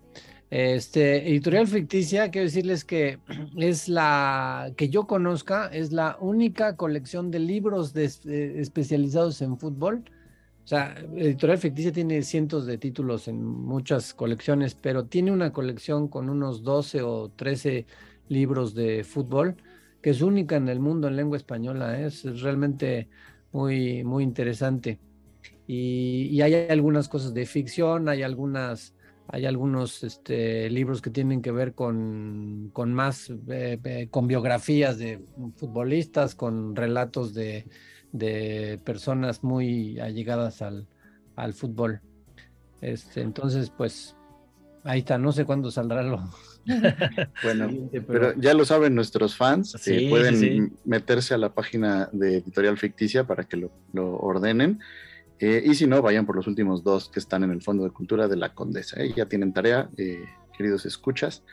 Este, 0.51 1.29
editorial 1.29 1.67
ficticia, 1.67 2.31
quiero 2.31 2.47
decirles 2.47 2.85
que 2.85 3.19
es 3.57 3.89
la 3.89 4.73
que 4.77 4.89
yo 4.89 5.07
conozca, 5.07 5.67
es 5.69 5.93
la 5.93 6.17
única 6.21 6.77
colección 6.77 7.31
de 7.31 7.39
libros 7.41 7.93
de- 7.93 8.11
eh, 8.27 8.55
especializados 8.61 9.43
en 9.43 9.59
fútbol. 9.59 10.05
O 10.65 10.67
sea, 10.69 10.97
editorial 11.17 11.59
ficticia 11.59 11.93
tiene 11.93 12.23
cientos 12.23 12.67
de 12.67 12.77
títulos 12.79 13.29
en 13.29 13.43
muchas 13.45 14.13
colecciones, 14.15 14.75
pero 14.75 15.05
tiene 15.07 15.33
una 15.33 15.53
colección 15.53 16.09
con 16.09 16.29
unos 16.29 16.63
12 16.63 17.03
o 17.03 17.31
13 17.31 17.87
libros 18.29 18.75
de 18.75 19.03
fútbol, 19.05 19.57
que 20.03 20.11
es 20.11 20.21
única 20.23 20.57
en 20.57 20.69
el 20.69 20.81
mundo 20.81 21.09
en 21.09 21.17
lengua 21.17 21.39
española. 21.39 21.99
¿eh? 22.01 22.07
Es 22.07 22.41
realmente 22.43 23.09
muy, 23.53 24.05
muy 24.05 24.25
interesante. 24.25 24.99
Y, 25.67 26.29
y 26.31 26.43
hay 26.43 26.55
algunas 26.71 27.09
cosas 27.09 27.33
de 27.35 27.47
ficción, 27.47 28.09
hay 28.09 28.23
algunas 28.23 28.95
hay 29.29 29.45
algunos 29.45 30.03
este, 30.05 30.71
libros 30.71 31.03
que 31.03 31.11
tienen 31.11 31.43
que 31.43 31.53
ver 31.53 31.75
con, 31.75 32.71
con 32.73 32.95
más, 32.95 33.31
eh, 33.49 33.79
eh, 33.85 34.09
con 34.11 34.27
biografías 34.27 34.99
de 34.99 35.21
futbolistas, 35.57 36.35
con 36.35 36.75
relatos 36.75 37.35
de, 37.35 37.67
de 38.13 38.81
personas 38.85 39.45
muy 39.45 40.01
allegadas 40.01 40.63
al, 40.63 40.87
al 41.37 41.53
fútbol. 41.53 42.01
Este, 42.81 43.21
entonces, 43.21 43.71
pues, 43.71 44.17
ahí 44.85 45.01
está, 45.01 45.19
no 45.19 45.33
sé 45.33 45.45
cuándo 45.45 45.71
saldrá 45.71 46.03
lo. 46.03 46.23
Bueno, 47.43 47.71
pero 48.07 48.35
ya 48.37 48.53
lo 48.53 48.65
saben 48.67 48.95
nuestros 48.95 49.35
fans, 49.35 49.75
eh, 49.75 49.79
Sí, 49.79 49.99
sí, 50.01 50.09
pueden 50.11 50.37
sí. 50.37 50.73
meterse 50.85 51.33
a 51.33 51.39
la 51.39 51.55
página 51.55 52.11
de 52.13 52.39
Editorial 52.39 52.77
Ficticia 52.77 53.25
para 53.25 53.45
que 53.45 53.57
lo, 53.57 53.71
lo 53.95 54.17
ordenen. 54.19 54.79
Eh, 55.41 55.63
y 55.65 55.75
si 55.75 55.87
no, 55.87 56.03
vayan 56.03 56.27
por 56.27 56.37
los 56.37 56.47
últimos 56.47 56.83
dos 56.83 57.09
que 57.09 57.21
están 57.21 57.45
en 57.45 57.51
el 57.53 57.63
Fondo 57.63 57.85
de 57.85 57.91
Cultura 57.91 58.27
de 58.29 58.37
la 58.37 58.55
Condesa. 58.55 59.01
¿eh? 59.01 59.13
Ya 59.17 59.27
tienen 59.27 59.53
tarea, 59.53 59.89
eh, 59.97 60.25
queridos 60.57 60.85
escuchas. 60.87 61.45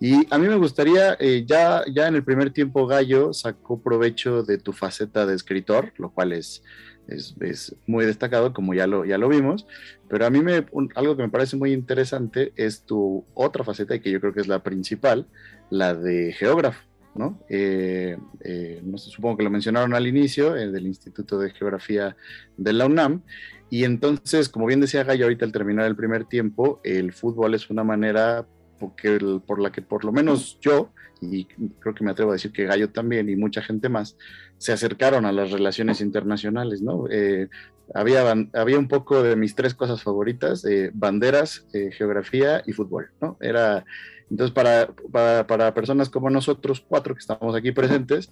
Y 0.00 0.26
a 0.32 0.38
mí 0.38 0.48
me 0.48 0.56
gustaría, 0.56 1.16
eh, 1.20 1.44
ya, 1.46 1.84
ya 1.92 2.08
en 2.08 2.16
el 2.16 2.24
primer 2.24 2.50
tiempo 2.52 2.86
Gallo 2.86 3.32
sacó 3.32 3.80
provecho 3.80 4.42
de 4.42 4.58
tu 4.58 4.72
faceta 4.72 5.24
de 5.26 5.34
escritor, 5.36 5.92
lo 5.98 6.10
cual 6.10 6.32
es, 6.32 6.62
es, 7.06 7.34
es 7.40 7.76
muy 7.86 8.04
destacado, 8.04 8.52
como 8.52 8.74
ya 8.74 8.86
lo, 8.88 9.04
ya 9.04 9.18
lo 9.18 9.28
vimos. 9.28 9.66
Pero 10.08 10.26
a 10.26 10.30
mí 10.30 10.40
me, 10.40 10.66
un- 10.72 10.90
algo 10.96 11.16
que 11.16 11.22
me 11.22 11.28
parece 11.28 11.56
muy 11.56 11.72
interesante 11.72 12.52
es 12.56 12.82
tu 12.82 13.24
otra 13.34 13.62
faceta, 13.62 13.98
que 14.00 14.10
yo 14.10 14.20
creo 14.20 14.32
que 14.32 14.40
es 14.40 14.48
la 14.48 14.62
principal, 14.64 15.26
la 15.70 15.94
de 15.94 16.32
geógrafo. 16.32 16.80
¿No? 17.18 17.40
Eh, 17.48 18.16
eh, 18.40 18.82
supongo 18.96 19.36
que 19.36 19.42
lo 19.42 19.50
mencionaron 19.50 19.92
al 19.94 20.06
inicio, 20.06 20.56
eh, 20.56 20.70
del 20.70 20.86
Instituto 20.86 21.38
de 21.38 21.50
Geografía 21.50 22.16
de 22.56 22.72
la 22.72 22.86
UNAM. 22.86 23.22
Y 23.68 23.84
entonces, 23.84 24.48
como 24.48 24.66
bien 24.66 24.80
decía 24.80 25.04
Gallo 25.04 25.24
ahorita 25.24 25.44
al 25.44 25.52
terminar 25.52 25.86
el 25.86 25.96
primer 25.96 26.24
tiempo, 26.24 26.80
el 26.84 27.12
fútbol 27.12 27.54
es 27.54 27.68
una 27.68 27.84
manera 27.84 28.46
por 28.78 29.60
la 29.60 29.72
que 29.72 29.82
por 29.82 30.04
lo 30.04 30.12
menos 30.12 30.58
yo, 30.60 30.92
y 31.20 31.44
creo 31.44 31.94
que 31.94 32.04
me 32.04 32.10
atrevo 32.10 32.30
a 32.30 32.34
decir 32.34 32.52
que 32.52 32.64
Gallo 32.64 32.90
también 32.90 33.28
y 33.28 33.36
mucha 33.36 33.62
gente 33.62 33.88
más, 33.88 34.16
se 34.58 34.72
acercaron 34.72 35.24
a 35.26 35.32
las 35.32 35.50
relaciones 35.50 36.00
internacionales, 36.00 36.82
¿no? 36.82 37.06
Eh, 37.10 37.48
había, 37.94 38.34
había 38.52 38.78
un 38.78 38.88
poco 38.88 39.22
de 39.22 39.36
mis 39.36 39.54
tres 39.54 39.74
cosas 39.74 40.02
favoritas, 40.02 40.64
eh, 40.64 40.90
banderas, 40.92 41.66
eh, 41.72 41.90
geografía 41.92 42.62
y 42.66 42.72
fútbol, 42.72 43.10
¿no? 43.20 43.36
Era, 43.40 43.84
entonces 44.30 44.52
para, 44.54 44.88
para, 45.10 45.46
para 45.46 45.74
personas 45.74 46.10
como 46.10 46.30
nosotros, 46.30 46.84
cuatro 46.86 47.14
que 47.14 47.20
estamos 47.20 47.54
aquí 47.54 47.72
presentes, 47.72 48.30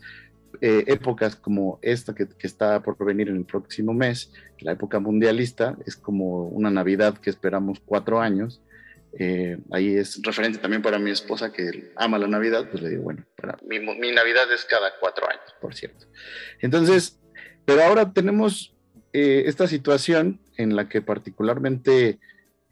eh, 0.60 0.84
épocas 0.86 1.36
como 1.36 1.78
esta 1.82 2.14
que, 2.14 2.26
que 2.26 2.46
está 2.46 2.82
por 2.82 3.02
venir 3.04 3.28
en 3.28 3.36
el 3.36 3.44
próximo 3.44 3.92
mes, 3.92 4.32
la 4.60 4.72
época 4.72 5.00
mundialista, 5.00 5.76
es 5.86 5.96
como 5.96 6.44
una 6.48 6.70
Navidad 6.70 7.18
que 7.18 7.30
esperamos 7.30 7.80
cuatro 7.84 8.20
años. 8.20 8.60
Eh, 9.18 9.58
ahí 9.72 9.96
es 9.96 10.20
referente 10.22 10.58
también 10.58 10.82
para 10.82 10.98
mi 10.98 11.10
esposa 11.10 11.52
que 11.52 11.92
ama 11.96 12.18
la 12.18 12.26
Navidad, 12.26 12.68
pues 12.70 12.82
le 12.82 12.90
digo, 12.90 13.04
bueno, 13.04 13.24
para 13.34 13.56
mi, 13.66 13.78
mi 13.78 14.12
Navidad 14.12 14.52
es 14.52 14.64
cada 14.66 14.92
cuatro 15.00 15.28
años, 15.28 15.54
por 15.60 15.74
cierto. 15.74 16.06
Entonces, 16.60 17.18
pero 17.64 17.82
ahora 17.82 18.12
tenemos 18.12 18.74
eh, 19.14 19.44
esta 19.46 19.66
situación 19.66 20.40
en 20.58 20.76
la 20.76 20.88
que 20.88 21.00
particularmente 21.00 22.18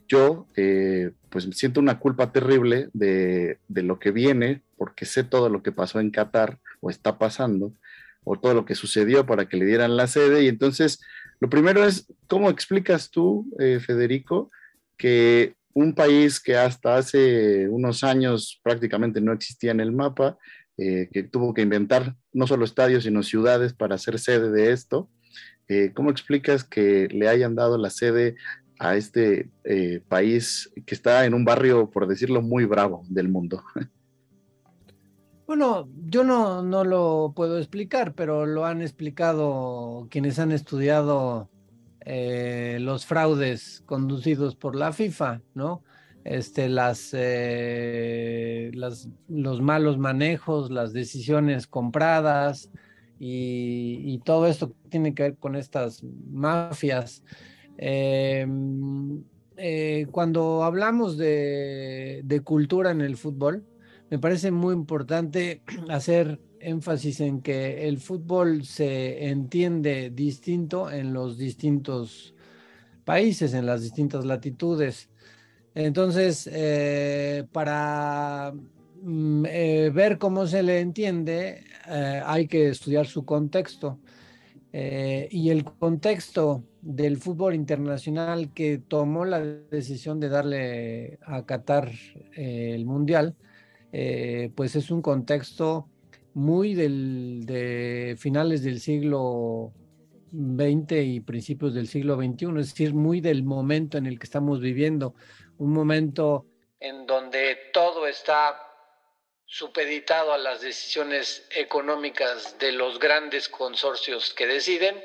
yo 0.06 0.46
eh, 0.56 1.12
pues 1.30 1.48
siento 1.52 1.80
una 1.80 1.98
culpa 1.98 2.30
terrible 2.30 2.88
de, 2.92 3.58
de 3.68 3.82
lo 3.82 3.98
que 3.98 4.10
viene, 4.10 4.62
porque 4.76 5.06
sé 5.06 5.24
todo 5.24 5.48
lo 5.48 5.62
que 5.62 5.72
pasó 5.72 5.98
en 5.98 6.10
Qatar 6.10 6.58
o 6.80 6.90
está 6.90 7.18
pasando, 7.18 7.72
o 8.22 8.38
todo 8.38 8.54
lo 8.54 8.64
que 8.66 8.74
sucedió 8.74 9.24
para 9.24 9.48
que 9.48 9.56
le 9.56 9.64
dieran 9.64 9.96
la 9.96 10.06
sede. 10.06 10.42
Y 10.44 10.48
entonces, 10.48 11.00
lo 11.40 11.48
primero 11.48 11.86
es, 11.86 12.06
¿cómo 12.26 12.50
explicas 12.50 13.10
tú, 13.10 13.50
eh, 13.58 13.80
Federico, 13.80 14.50
que 14.96 15.54
un 15.74 15.92
país 15.92 16.40
que 16.40 16.56
hasta 16.56 16.96
hace 16.96 17.68
unos 17.68 18.04
años 18.04 18.60
prácticamente 18.62 19.20
no 19.20 19.32
existía 19.32 19.72
en 19.72 19.80
el 19.80 19.92
mapa, 19.92 20.38
eh, 20.78 21.08
que 21.12 21.24
tuvo 21.24 21.52
que 21.52 21.62
inventar 21.62 22.16
no 22.32 22.46
solo 22.46 22.64
estadios, 22.64 23.04
sino 23.04 23.22
ciudades 23.22 23.74
para 23.74 23.98
ser 23.98 24.18
sede 24.18 24.50
de 24.50 24.72
esto, 24.72 25.10
eh, 25.68 25.92
¿cómo 25.94 26.10
explicas 26.10 26.64
que 26.64 27.08
le 27.08 27.28
hayan 27.28 27.54
dado 27.54 27.78
la 27.78 27.90
sede 27.90 28.36
a 28.78 28.96
este 28.96 29.50
eh, 29.64 30.00
país 30.08 30.70
que 30.86 30.94
está 30.94 31.26
en 31.26 31.34
un 31.34 31.44
barrio, 31.44 31.90
por 31.90 32.06
decirlo, 32.06 32.42
muy 32.42 32.64
bravo 32.64 33.04
del 33.08 33.28
mundo? 33.28 33.62
Bueno, 35.46 35.90
yo 36.06 36.24
no, 36.24 36.62
no 36.62 36.84
lo 36.84 37.34
puedo 37.36 37.58
explicar, 37.58 38.14
pero 38.14 38.46
lo 38.46 38.64
han 38.64 38.80
explicado 38.80 40.08
quienes 40.10 40.38
han 40.38 40.52
estudiado 40.52 41.50
eh, 42.04 42.78
los 42.80 43.06
fraudes 43.06 43.82
conducidos 43.86 44.56
por 44.56 44.76
la 44.76 44.92
FIFA, 44.92 45.40
¿no? 45.54 45.82
Este, 46.24 46.70
las, 46.70 47.10
eh, 47.12 48.70
los 48.72 49.60
malos 49.60 49.98
manejos, 49.98 50.70
las 50.70 50.94
decisiones 50.94 51.66
compradas 51.66 52.70
y, 53.18 54.18
todo 54.24 54.46
esto 54.46 54.70
que 54.70 54.88
tiene 54.88 55.14
que 55.14 55.22
ver 55.24 55.36
con 55.36 55.54
estas 55.54 56.02
mafias. 56.32 57.22
Eh, 57.76 58.46
eh, 59.58 60.06
cuando 60.10 60.64
hablamos 60.64 61.18
de 61.18 62.40
cultura 62.42 62.90
en 62.90 63.02
el 63.02 63.18
fútbol, 63.18 63.66
me 64.10 64.18
parece 64.18 64.50
muy 64.50 64.74
importante 64.74 65.62
hacer 65.90 66.40
énfasis 66.64 67.20
en 67.20 67.40
que 67.40 67.86
el 67.88 67.98
fútbol 67.98 68.64
se 68.64 69.28
entiende 69.28 70.10
distinto 70.10 70.90
en 70.90 71.12
los 71.12 71.38
distintos 71.38 72.34
países, 73.04 73.54
en 73.54 73.66
las 73.66 73.82
distintas 73.82 74.24
latitudes. 74.24 75.10
Entonces, 75.74 76.48
eh, 76.52 77.44
para 77.52 78.52
mm, 79.02 79.44
eh, 79.48 79.90
ver 79.92 80.18
cómo 80.18 80.46
se 80.46 80.62
le 80.62 80.80
entiende, 80.80 81.64
eh, 81.88 82.22
hay 82.24 82.46
que 82.46 82.68
estudiar 82.70 83.06
su 83.06 83.24
contexto. 83.24 84.00
Y 84.76 85.50
el 85.50 85.62
contexto 85.64 86.64
del 86.82 87.18
fútbol 87.18 87.54
internacional 87.54 88.52
que 88.52 88.78
tomó 88.78 89.24
la 89.24 89.38
decisión 89.38 90.18
de 90.18 90.28
darle 90.28 91.20
a 91.22 91.46
Qatar 91.46 91.92
el 92.32 92.84
Mundial, 92.84 93.36
pues 94.56 94.74
es 94.74 94.90
un 94.90 95.00
contexto 95.00 95.88
muy 96.34 96.74
del, 96.74 97.46
de 97.46 98.16
finales 98.18 98.62
del 98.62 98.80
siglo 98.80 99.72
XX 100.32 100.92
y 101.04 101.20
principios 101.20 101.74
del 101.74 101.88
siglo 101.88 102.16
XXI, 102.16 102.60
es 102.60 102.70
decir, 102.70 102.92
muy 102.94 103.20
del 103.20 103.44
momento 103.44 103.98
en 103.98 104.06
el 104.06 104.18
que 104.18 104.24
estamos 104.24 104.60
viviendo, 104.60 105.14
un 105.58 105.72
momento 105.72 106.46
en 106.80 107.06
donde 107.06 107.56
todo 107.72 108.06
está 108.06 108.60
supeditado 109.46 110.32
a 110.32 110.38
las 110.38 110.60
decisiones 110.60 111.46
económicas 111.54 112.58
de 112.58 112.72
los 112.72 112.98
grandes 112.98 113.48
consorcios 113.48 114.34
que 114.34 114.46
deciden. 114.46 114.96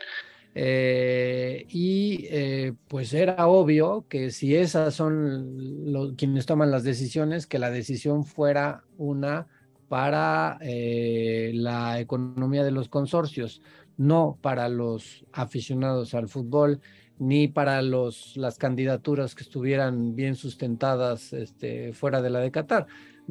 Eh, 0.56 1.66
y 1.70 2.28
eh, 2.32 2.74
pues 2.88 3.14
era 3.14 3.48
obvio 3.48 4.08
que 4.10 4.32
si 4.32 4.56
esas 4.56 4.96
son 4.96 5.92
los, 5.92 6.14
quienes 6.18 6.48
toman 6.48 6.72
las 6.72 6.84
decisiones, 6.84 7.46
que 7.46 7.60
la 7.60 7.70
decisión 7.70 8.26
fuera 8.26 8.84
una 8.98 9.48
para 9.90 10.58
eh, 10.62 11.52
la 11.56 12.00
economía 12.00 12.64
de 12.64 12.72
los 12.72 12.88
consorcios, 12.88 13.62
no 13.98 14.38
para 14.42 14.70
los 14.70 15.26
aficionados 15.34 16.14
al 16.14 16.30
fútbol, 16.30 16.80
ni 17.18 17.50
para 17.50 17.82
los, 17.82 18.38
las 18.38 18.58
candidaturas 18.58 19.36
que 19.36 19.44
estuvieran 19.44 20.16
bien 20.16 20.36
sustentadas 20.36 21.34
este, 21.34 21.92
fuera 21.92 22.22
de 22.22 22.30
la 22.30 22.40
de 22.40 22.52
Qatar 22.52 22.88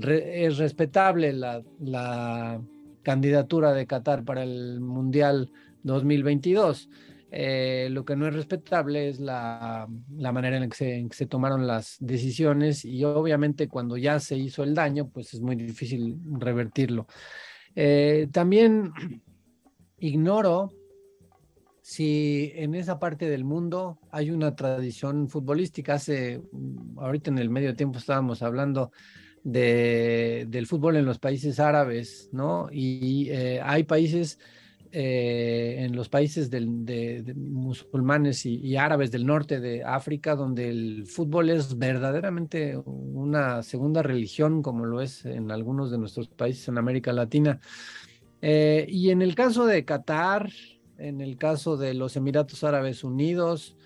es 0.06 0.58
respetable 0.58 1.32
la, 1.32 1.62
la, 1.80 2.60
candidatura 3.02 3.72
de 3.72 3.86
Qatar 3.86 4.22
para 4.24 4.42
el 4.42 4.80
Mundial 4.80 5.50
2022. 5.82 6.90
Eh, 7.30 7.88
lo 7.90 8.04
que 8.04 8.16
no 8.16 8.26
es 8.26 8.34
respetable 8.34 9.08
es 9.08 9.20
la, 9.20 9.86
manera 10.32 10.56
en 10.56 10.70
que, 10.70 11.08
se, 11.10 11.26
tomaron 11.26 11.66
las 11.66 11.96
decisiones 12.00 12.84
y 12.84 13.04
obviamente 13.04 13.68
cuando 13.68 13.96
ya 13.96 14.18
se 14.18 14.36
hizo 14.36 14.62
el 14.62 14.74
daño, 14.74 15.10
pues 15.10 15.34
es 15.34 15.40
muy 15.40 15.56
difícil 15.56 16.16
revertirlo. 16.38 17.06
Eh, 17.74 18.28
también 18.32 18.92
ignoro 19.98 20.70
si 21.82 22.52
en 22.54 22.74
esa 22.74 22.98
parte 22.98 23.30
del 23.30 23.44
mundo 23.44 23.98
hay 24.10 24.30
una 24.30 24.54
tradición 24.54 25.28
futbolística. 25.28 25.94
Hace, 25.94 26.42
ahorita 26.96 27.30
en 27.30 27.38
el 27.38 27.48
medio 27.48 27.74
tiempo 27.74 27.98
estábamos 27.98 28.42
hablando 28.42 28.90
de, 29.42 30.46
del 30.48 30.66
fútbol 30.66 30.96
en 30.96 31.06
los 31.06 31.18
países 31.18 31.58
árabes, 31.60 32.28
¿no? 32.30 32.68
Y 32.70 33.30
eh, 33.30 33.60
hay 33.62 33.84
países, 33.84 34.38
eh, 34.92 35.76
en 35.80 35.94
los 35.94 36.08
países 36.08 36.50
musulmanes 37.36 38.46
y, 38.46 38.76
árabes 38.76 39.10
del 39.10 39.26
norte 39.26 39.60
de 39.60 39.84
África, 39.84 40.34
donde 40.34 40.68
el 40.68 41.06
fútbol 41.06 41.50
es 41.50 41.76
verdaderamente 41.76 42.76
una 42.76 43.62
segunda 43.62 44.02
religión, 44.02 44.62
como 44.62 44.84
lo 44.84 45.00
es 45.00 45.24
en 45.24 45.50
algunos 45.50 45.90
de 45.90 45.98
nuestros 45.98 46.28
países 46.28 46.68
en 46.68 46.78
América 46.78 47.12
Latina. 47.12 47.60
Eh, 48.40 48.86
y 48.88 49.10
en 49.10 49.22
el 49.22 49.34
caso 49.34 49.66
de 49.66 49.84
Qatar, 49.84 50.50
en 50.96 51.20
el 51.20 51.36
caso 51.36 51.76
de 51.76 51.94
los 51.94 52.16
Emiratos 52.16 52.64
Árabes 52.64 53.04
Unidos, 53.04 53.76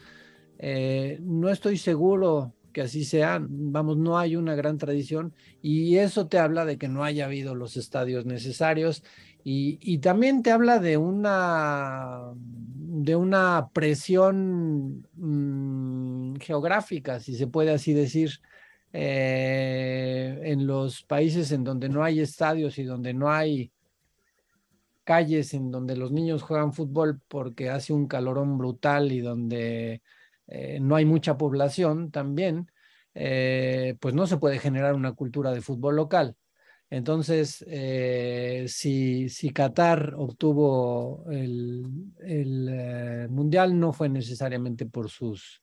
no 1.20 1.48
estoy 1.48 1.76
seguro 1.76 2.54
que 2.72 2.82
así 2.82 3.04
sea, 3.04 3.38
vamos, 3.40 3.96
no 3.98 4.18
hay 4.18 4.36
una 4.36 4.54
gran 4.54 4.78
tradición 4.78 5.34
y 5.60 5.96
eso 5.96 6.26
te 6.26 6.38
habla 6.38 6.64
de 6.64 6.78
que 6.78 6.88
no 6.88 7.04
haya 7.04 7.26
habido 7.26 7.54
los 7.54 7.76
estadios 7.76 8.24
necesarios 8.26 9.04
y, 9.44 9.98
también 9.98 10.42
te 10.42 10.52
habla 10.52 10.78
de 10.78 10.96
una, 10.96 12.32
de 12.34 13.16
una 13.16 13.68
presión 13.72 15.06
mm, 15.14 16.36
geográfica, 16.36 17.20
si 17.20 17.34
se 17.34 17.46
puede 17.48 17.72
así 17.72 17.92
decir, 17.92 18.30
eh, 18.92 20.38
en 20.44 20.66
los 20.66 21.02
países 21.02 21.50
en 21.52 21.64
donde 21.64 21.88
no 21.88 22.04
hay 22.04 22.20
estadios 22.20 22.78
y 22.78 22.84
donde 22.84 23.14
no 23.14 23.30
hay 23.30 23.72
calles 25.04 25.54
en 25.54 25.70
donde 25.70 25.96
los 25.96 26.12
niños 26.12 26.42
juegan 26.42 26.72
fútbol 26.72 27.20
porque 27.28 27.70
hace 27.70 27.92
un 27.92 28.06
calorón 28.06 28.58
brutal 28.58 29.12
y 29.12 29.20
donde 29.20 30.02
eh, 30.46 30.78
no 30.80 30.96
hay 30.96 31.04
mucha 31.04 31.36
población 31.36 32.10
también, 32.10 32.70
eh, 33.14 33.96
pues 34.00 34.14
no 34.14 34.26
se 34.26 34.36
puede 34.36 34.58
generar 34.58 34.94
una 34.94 35.12
cultura 35.12 35.52
de 35.52 35.60
fútbol 35.60 35.96
local. 35.96 36.36
Entonces, 36.92 37.64
eh, 37.68 38.66
si, 38.68 39.50
Qatar 39.54 40.12
obtuvo 40.14 41.24
el, 41.30 41.86
el 42.20 43.28
Mundial, 43.30 43.80
no 43.80 43.94
fue 43.94 44.10
necesariamente 44.10 44.84
por 44.86 45.08
sus 45.08 45.62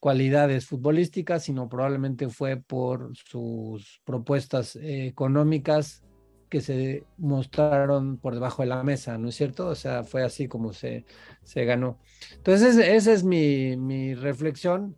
cualidades 0.00 0.64
futbolísticas, 0.64 1.44
sino 1.44 1.68
probablemente 1.68 2.30
fue 2.30 2.56
por 2.56 3.14
sus 3.14 4.00
propuestas 4.06 4.74
económicas 4.76 6.02
que 6.48 6.60
se 6.60 7.04
mostraron 7.18 8.18
por 8.18 8.34
debajo 8.34 8.62
de 8.62 8.68
la 8.68 8.82
mesa, 8.82 9.18
¿no 9.18 9.28
es 9.28 9.34
cierto? 9.34 9.66
O 9.66 9.74
sea, 9.74 10.04
fue 10.04 10.22
así 10.22 10.48
como 10.48 10.72
se, 10.72 11.04
se 11.42 11.64
ganó. 11.64 11.98
Entonces, 12.36 12.76
esa 12.76 13.12
es 13.12 13.24
mi, 13.24 13.76
mi 13.76 14.14
reflexión, 14.14 14.96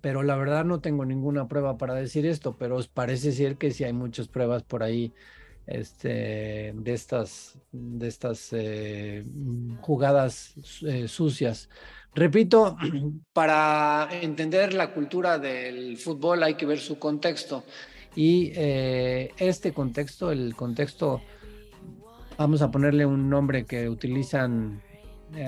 pero 0.00 0.22
la 0.22 0.36
verdad 0.36 0.64
no 0.64 0.80
tengo 0.80 1.04
ninguna 1.04 1.48
prueba 1.48 1.76
para 1.76 1.94
decir 1.94 2.26
esto, 2.26 2.56
pero 2.56 2.76
os 2.76 2.88
parece 2.88 3.32
ser 3.32 3.56
que 3.56 3.70
sí 3.70 3.84
hay 3.84 3.92
muchas 3.92 4.28
pruebas 4.28 4.62
por 4.62 4.82
ahí 4.82 5.12
este, 5.66 6.72
de 6.74 6.92
estas, 6.92 7.58
de 7.70 8.08
estas 8.08 8.48
eh, 8.52 9.24
jugadas 9.80 10.54
eh, 10.86 11.08
sucias. 11.08 11.68
Repito, 12.14 12.76
para 13.32 14.08
entender 14.10 14.74
la 14.74 14.92
cultura 14.92 15.38
del 15.38 15.96
fútbol 15.98 16.42
hay 16.42 16.54
que 16.54 16.66
ver 16.66 16.78
su 16.78 16.98
contexto. 16.98 17.64
Y 18.14 18.52
eh, 18.54 19.30
este 19.38 19.72
contexto, 19.72 20.32
el 20.32 20.54
contexto, 20.54 21.22
vamos 22.36 22.60
a 22.62 22.70
ponerle 22.70 23.06
un 23.06 23.30
nombre 23.30 23.64
que 23.64 23.88
utilizan 23.88 24.82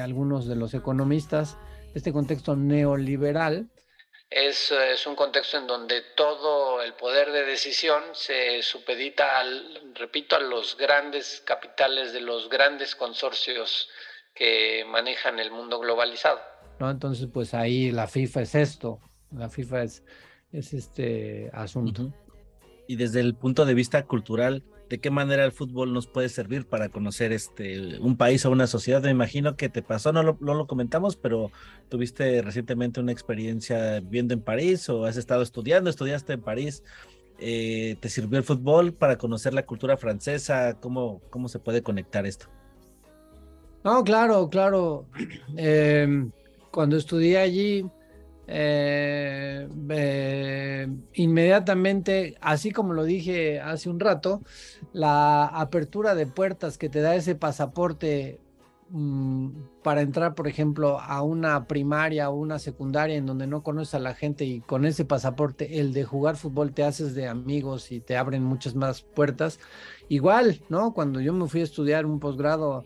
algunos 0.01 0.47
de 0.47 0.57
los 0.57 0.73
economistas, 0.73 1.59
este 1.95 2.11
contexto 2.11 2.57
neoliberal, 2.57 3.69
es, 4.31 4.73
es, 4.73 5.07
un 5.07 5.15
contexto 5.15 5.59
en 5.59 5.67
donde 5.67 6.03
todo 6.17 6.83
el 6.83 6.95
poder 6.95 7.31
de 7.33 7.45
decisión 7.45 8.03
se 8.13 8.63
supedita, 8.63 9.39
al, 9.39 9.95
repito, 9.95 10.37
a 10.37 10.41
los 10.41 10.77
grandes 10.77 11.43
capitales 11.47 12.13
de 12.13 12.21
los 12.21 12.49
grandes 12.49 12.95
consorcios 12.97 13.89
que 14.35 14.85
manejan 14.89 15.39
el 15.39 15.51
mundo 15.51 15.79
globalizado. 15.79 16.41
¿no? 16.81 16.91
Entonces, 16.91 17.29
pues 17.33 17.55
ahí 17.55 17.93
la 17.93 18.09
FIFA 18.09 18.43
es 18.43 18.55
esto, 18.55 19.01
la 19.31 19.49
FIFA 19.49 19.83
es, 19.85 20.03
es 20.53 20.73
este 20.73 21.51
asunto 21.53 22.13
y 22.87 22.97
desde 22.97 23.21
el 23.21 23.35
punto 23.35 23.65
de 23.65 23.75
vista 23.75 24.05
cultural, 24.05 24.63
¿de 24.95 25.01
qué 25.01 25.11
manera 25.11 25.45
el 25.45 25.51
fútbol 25.51 25.93
nos 25.93 26.07
puede 26.07 26.29
servir 26.29 26.67
para 26.67 26.89
conocer 26.89 27.33
este, 27.33 27.99
un 27.99 28.17
país 28.17 28.47
o 28.47 28.53
una 28.53 28.69
sociedad? 28.69 29.03
Me 29.03 29.11
imagino 29.11 29.57
que 29.57 29.69
te 29.69 29.83
pasó, 29.83 30.13
no 30.13 30.23
lo, 30.23 30.39
no 30.41 30.55
lo 30.55 30.69
comentamos, 30.69 31.17
pero 31.17 31.51
tuviste 31.89 32.43
recientemente 32.43 33.01
una 33.01 33.11
experiencia 33.11 33.99
viviendo 33.99 34.35
en 34.35 34.41
París 34.41 34.89
o 34.89 35.05
has 35.05 35.17
estado 35.17 35.43
estudiando, 35.43 35.91
estudiaste 35.91 36.35
en 36.35 36.43
París. 36.43 36.85
Eh, 37.41 37.97
¿Te 37.99 38.09
sirvió 38.09 38.39
el 38.39 38.45
fútbol 38.45 38.93
para 38.95 39.19
conocer 39.19 39.53
la 39.53 39.67
cultura 39.67 39.97
francesa? 39.97 40.79
¿Cómo, 40.81 41.21
cómo 41.29 41.49
se 41.49 41.59
puede 41.59 41.83
conectar 41.83 42.25
esto? 42.25 42.47
No, 43.83 44.05
claro, 44.05 44.49
claro. 44.49 45.09
Em, 45.57 46.31
cuando 46.71 46.97
estudié 46.97 47.39
allí, 47.39 47.85
eh, 48.47 49.69
eh, 49.91 50.89
inmediatamente, 51.15 52.37
así 52.41 52.71
como 52.73 52.93
lo 52.93 53.05
dije 53.05 53.61
hace 53.61 53.89
un 53.89 54.01
rato, 54.01 54.43
la 54.93 55.47
apertura 55.47 56.15
de 56.15 56.27
puertas 56.27 56.79
que 56.79 56.89
te 56.89 57.01
da 57.01 57.15
ese 57.15 57.35
pasaporte 57.35 58.41
mm, 58.91 59.49
para 59.83 60.03
entrar, 60.03 60.35
por 60.35 60.47
ejemplo, 60.49 61.01
a 61.01 61.23
una 61.23 61.67
primaria 61.67 62.29
o 62.31 62.35
una 62.35 62.59
secundaria 62.59 63.17
en 63.17 63.27
donde 63.27 63.47
no 63.47 63.63
conoces 63.63 63.95
a 63.95 63.99
la 63.99 64.15
gente 64.15 64.45
y 64.45 64.61
con 64.61 64.85
ese 64.85 65.05
pasaporte, 65.05 65.81
el 65.81 65.93
de 65.93 66.05
jugar 66.05 66.37
fútbol 66.37 66.73
te 66.75 66.85
haces 66.85 67.15
de 67.15 67.29
amigos 67.29 67.93
y 67.93 68.01
te 68.01 68.17
abren 68.17 68.45
muchas 68.45 68.75
más 68.75 69.03
puertas. 69.03 69.59
Igual, 70.09 70.61
¿no? 70.69 70.93
Cuando 70.93 71.21
yo 71.21 71.33
me 71.33 71.49
fui 71.49 71.63
a 71.63 71.65
estudiar 71.65 72.05
un 72.07 72.21
posgrado 72.21 72.85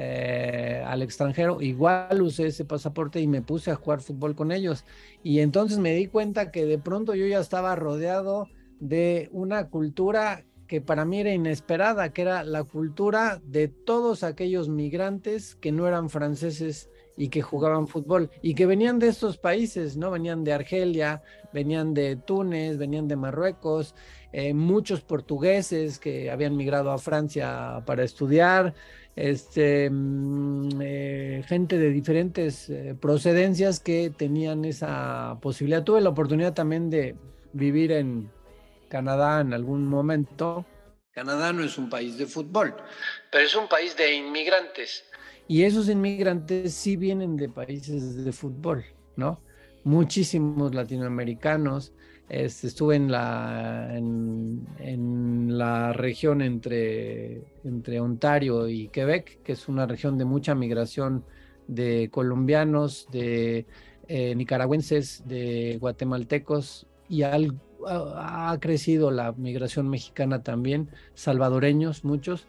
eh, 0.00 0.80
al 0.86 1.02
extranjero, 1.02 1.60
igual 1.60 2.22
usé 2.22 2.46
ese 2.46 2.64
pasaporte 2.64 3.20
y 3.20 3.26
me 3.26 3.42
puse 3.42 3.72
a 3.72 3.74
jugar 3.74 4.00
fútbol 4.00 4.36
con 4.36 4.52
ellos. 4.52 4.84
Y 5.24 5.40
entonces 5.40 5.78
me 5.78 5.92
di 5.92 6.06
cuenta 6.06 6.52
que 6.52 6.66
de 6.66 6.78
pronto 6.78 7.16
yo 7.16 7.26
ya 7.26 7.40
estaba 7.40 7.74
rodeado 7.74 8.46
de 8.78 9.28
una 9.32 9.70
cultura 9.70 10.44
que 10.68 10.80
para 10.80 11.04
mí 11.04 11.18
era 11.18 11.32
inesperada, 11.32 12.12
que 12.12 12.22
era 12.22 12.44
la 12.44 12.62
cultura 12.62 13.40
de 13.42 13.66
todos 13.66 14.22
aquellos 14.22 14.68
migrantes 14.68 15.56
que 15.56 15.72
no 15.72 15.88
eran 15.88 16.10
franceses 16.10 16.88
y 17.16 17.30
que 17.30 17.42
jugaban 17.42 17.88
fútbol 17.88 18.30
y 18.40 18.54
que 18.54 18.66
venían 18.66 19.00
de 19.00 19.08
estos 19.08 19.36
países, 19.36 19.96
¿no? 19.96 20.12
Venían 20.12 20.44
de 20.44 20.52
Argelia, 20.52 21.22
venían 21.52 21.92
de 21.92 22.14
Túnez, 22.14 22.78
venían 22.78 23.08
de 23.08 23.16
Marruecos, 23.16 23.96
eh, 24.30 24.54
muchos 24.54 25.00
portugueses 25.00 25.98
que 25.98 26.30
habían 26.30 26.56
migrado 26.56 26.92
a 26.92 26.98
Francia 26.98 27.82
para 27.86 28.04
estudiar, 28.04 28.74
este, 29.16 29.90
mm, 29.90 30.80
eh, 30.80 31.44
gente 31.46 31.78
de 31.78 31.90
diferentes 31.90 32.70
eh, 32.70 32.96
procedencias 33.00 33.80
que 33.80 34.10
tenían 34.16 34.64
esa 34.64 35.38
posibilidad. 35.40 35.82
Tuve 35.84 36.00
la 36.00 36.10
oportunidad 36.10 36.54
también 36.54 36.90
de 36.90 37.16
vivir 37.52 37.92
en 37.92 38.30
Canadá 38.88 39.40
en 39.40 39.52
algún 39.54 39.86
momento. 39.86 40.64
Canadá 41.12 41.52
no 41.52 41.64
es 41.64 41.76
un 41.78 41.90
país 41.90 42.16
de 42.16 42.26
fútbol, 42.26 42.74
pero 43.30 43.44
es 43.44 43.54
un 43.56 43.68
país 43.68 43.96
de 43.96 44.14
inmigrantes. 44.14 45.04
Y 45.48 45.62
esos 45.62 45.88
inmigrantes 45.88 46.74
sí 46.74 46.96
vienen 46.96 47.36
de 47.36 47.48
países 47.48 48.24
de 48.24 48.32
fútbol, 48.32 48.84
¿no? 49.16 49.40
Muchísimos 49.82 50.74
latinoamericanos 50.74 51.92
Este, 52.28 52.66
estuve 52.66 52.96
en 52.96 53.10
la, 53.10 53.88
en, 53.96 55.58
la 55.58 55.92
región 55.94 56.42
entre, 56.42 57.42
entre 57.64 58.00
Ontario 58.00 58.68
y 58.68 58.88
Quebec, 58.88 59.42
que 59.42 59.52
es 59.52 59.68
una 59.68 59.86
región 59.86 60.18
de 60.18 60.26
mucha 60.26 60.54
migración 60.54 61.24
de 61.68 62.10
colombianos, 62.10 63.08
de 63.10 63.66
eh, 64.08 64.34
nicaragüenses, 64.34 65.22
de 65.26 65.78
guatemaltecos 65.80 66.86
y 67.08 67.22
ha, 67.22 67.38
ha 67.86 68.58
crecido 68.60 69.10
la 69.10 69.32
migración 69.32 69.88
mexicana 69.88 70.42
también, 70.42 70.90
salvadoreños 71.14 72.04
muchos. 72.04 72.46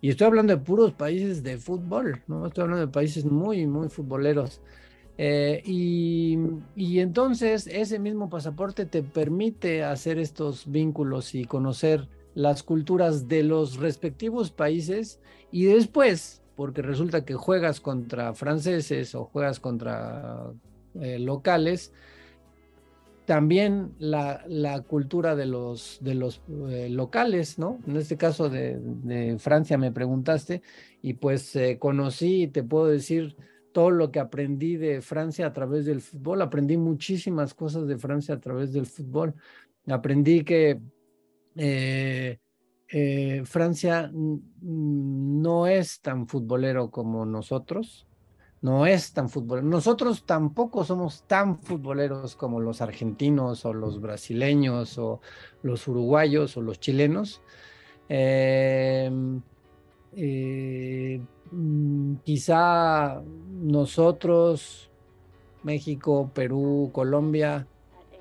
Y 0.00 0.10
estoy 0.10 0.28
hablando 0.28 0.54
de 0.54 0.62
puros 0.62 0.92
países 0.92 1.42
de 1.42 1.58
fútbol, 1.58 2.22
¿no? 2.28 2.46
Estoy 2.46 2.62
hablando 2.62 2.86
de 2.86 2.92
países 2.92 3.24
muy, 3.24 3.66
muy 3.66 3.88
futboleros. 3.88 4.60
Eh, 5.18 5.62
y, 5.64 6.38
entonces 6.98 7.66
ese 7.66 7.98
mismo 7.98 8.28
pasaporte 8.28 8.84
te 8.84 9.02
permite 9.02 9.82
hacer 9.82 10.18
estos 10.18 10.70
vínculos 10.70 11.34
y 11.34 11.46
conocer 11.46 12.08
las 12.34 12.62
culturas 12.62 13.28
de 13.28 13.42
los 13.42 13.78
respectivos 13.78 14.50
países 14.50 15.20
y 15.50 15.64
después, 15.64 16.42
porque 16.54 16.82
resulta 16.82 17.24
que 17.24 17.34
juegas 17.34 17.80
contra 17.80 18.34
franceses 18.34 19.14
o 19.14 19.24
juegas 19.24 19.58
contra 19.58 20.52
eh, 21.00 21.18
locales, 21.18 21.92
también 23.24 23.92
la, 23.98 24.44
cultura 24.86 25.34
de 25.34 25.46
los, 25.46 25.98
de 26.00 26.14
los 26.14 26.42
eh, 26.68 26.88
locales, 26.90 27.58
¿no? 27.58 27.78
En 27.86 27.96
este 27.96 28.16
caso 28.16 28.48
de, 28.48 28.78
de, 28.78 29.38
Francia 29.38 29.78
me 29.78 29.90
preguntaste 29.90 30.62
y 31.02 31.14
pues 31.14 31.58
conocí, 31.80 32.46
te 32.46 32.62
puedo 32.62 32.86
decir, 32.86 33.36
todo 33.76 33.90
lo 33.90 34.10
que 34.10 34.20
aprendí 34.20 34.78
de 34.78 35.02
Francia 35.02 35.46
a 35.46 35.52
través 35.52 35.84
del 35.84 36.00
fútbol. 36.00 36.40
Aprendí 36.40 36.78
muchísimas 36.78 37.52
cosas 37.52 37.86
de 37.86 37.98
Francia 37.98 38.36
a 38.36 38.40
través 38.40 38.72
del 38.72 38.86
fútbol. 38.86 39.34
Aprendí 39.86 40.42
que 40.44 40.80
eh, 41.56 42.38
eh, 42.88 43.42
Francia 43.44 44.10
no 44.14 45.66
es 45.66 46.00
tan 46.00 46.26
futbolero 46.26 46.90
como 46.90 47.26
nosotros. 47.26 48.06
No 48.62 48.86
es 48.86 49.12
tan 49.12 49.28
futbolero. 49.28 49.68
Nosotros 49.68 50.24
tampoco 50.24 50.82
somos 50.82 51.24
tan 51.26 51.58
futboleros 51.60 52.34
como 52.34 52.60
los 52.60 52.80
argentinos 52.80 53.66
o 53.66 53.74
los 53.74 54.00
brasileños 54.00 54.96
o 54.96 55.20
los 55.60 55.86
uruguayos 55.86 56.56
o 56.56 56.62
los 56.62 56.80
chilenos. 56.80 57.42
Eh, 58.08 59.10
eh, 60.14 61.20
quizá 62.24 63.22
nosotros, 63.50 64.90
México, 65.62 66.30
Perú, 66.34 66.90
Colombia 66.92 67.66